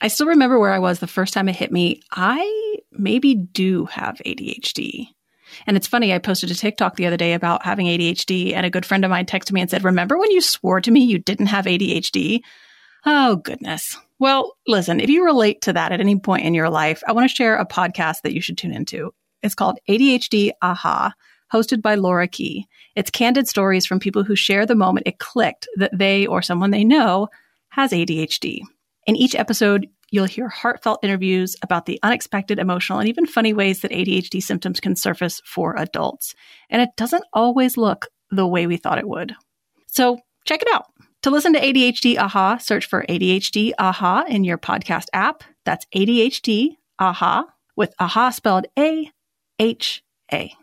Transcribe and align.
I 0.00 0.08
still 0.08 0.28
remember 0.28 0.58
where 0.58 0.72
I 0.72 0.78
was 0.78 0.98
the 0.98 1.06
first 1.06 1.34
time 1.34 1.48
it 1.48 1.56
hit 1.56 1.70
me. 1.70 2.02
I 2.10 2.76
maybe 2.92 3.34
do 3.34 3.84
have 3.86 4.20
ADHD. 4.24 5.08
And 5.66 5.76
it's 5.76 5.86
funny, 5.86 6.14
I 6.14 6.18
posted 6.18 6.50
a 6.50 6.54
TikTok 6.54 6.96
the 6.96 7.06
other 7.06 7.16
day 7.16 7.34
about 7.34 7.64
having 7.64 7.86
ADHD, 7.86 8.54
and 8.54 8.64
a 8.64 8.70
good 8.70 8.86
friend 8.86 9.04
of 9.04 9.10
mine 9.10 9.26
texted 9.26 9.52
me 9.52 9.60
and 9.60 9.68
said, 9.68 9.84
Remember 9.84 10.16
when 10.16 10.30
you 10.30 10.40
swore 10.40 10.80
to 10.80 10.90
me 10.90 11.00
you 11.00 11.18
didn't 11.18 11.46
have 11.46 11.64
ADHD? 11.66 12.40
Oh, 13.04 13.36
goodness. 13.36 13.96
Well, 14.18 14.56
listen, 14.66 15.00
if 15.00 15.08
you 15.08 15.24
relate 15.24 15.62
to 15.62 15.72
that 15.72 15.92
at 15.92 16.00
any 16.00 16.18
point 16.18 16.44
in 16.44 16.54
your 16.54 16.70
life, 16.70 17.02
I 17.06 17.12
want 17.12 17.28
to 17.28 17.34
share 17.34 17.56
a 17.56 17.66
podcast 17.66 18.22
that 18.22 18.34
you 18.34 18.40
should 18.40 18.58
tune 18.58 18.72
into. 18.72 19.12
It's 19.42 19.54
called 19.54 19.78
ADHD 19.88 20.52
Aha, 20.60 21.14
hosted 21.52 21.82
by 21.82 21.94
Laura 21.94 22.28
Key. 22.28 22.66
It's 22.94 23.10
candid 23.10 23.48
stories 23.48 23.86
from 23.86 23.98
people 23.98 24.22
who 24.22 24.36
share 24.36 24.66
the 24.66 24.74
moment 24.74 25.06
it 25.06 25.18
clicked 25.18 25.68
that 25.76 25.96
they 25.96 26.26
or 26.26 26.42
someone 26.42 26.70
they 26.70 26.84
know 26.84 27.28
has 27.70 27.92
ADHD. 27.92 28.60
In 29.06 29.16
each 29.16 29.34
episode, 29.34 29.88
you'll 30.10 30.24
hear 30.24 30.48
heartfelt 30.48 31.00
interviews 31.02 31.56
about 31.62 31.86
the 31.86 31.98
unexpected, 32.02 32.58
emotional, 32.58 32.98
and 32.98 33.08
even 33.08 33.26
funny 33.26 33.52
ways 33.52 33.80
that 33.80 33.92
ADHD 33.92 34.42
symptoms 34.42 34.80
can 34.80 34.96
surface 34.96 35.40
for 35.44 35.76
adults. 35.78 36.34
And 36.68 36.82
it 36.82 36.90
doesn't 36.96 37.24
always 37.32 37.76
look 37.76 38.08
the 38.30 38.46
way 38.46 38.66
we 38.66 38.76
thought 38.76 38.98
it 38.98 39.08
would. 39.08 39.34
So 39.86 40.20
check 40.44 40.62
it 40.62 40.68
out. 40.72 40.86
To 41.22 41.30
listen 41.30 41.52
to 41.52 41.60
ADHD 41.60 42.16
Aha, 42.18 42.56
search 42.58 42.86
for 42.86 43.04
ADHD 43.08 43.72
Aha 43.78 44.24
in 44.28 44.44
your 44.44 44.58
podcast 44.58 45.06
app. 45.12 45.44
That's 45.64 45.86
ADHD 45.94 46.76
Aha 46.98 47.46
with 47.76 47.94
Aha 47.98 48.30
spelled 48.30 48.66
A 48.78 49.10
H 49.58 50.02
A. 50.32 50.54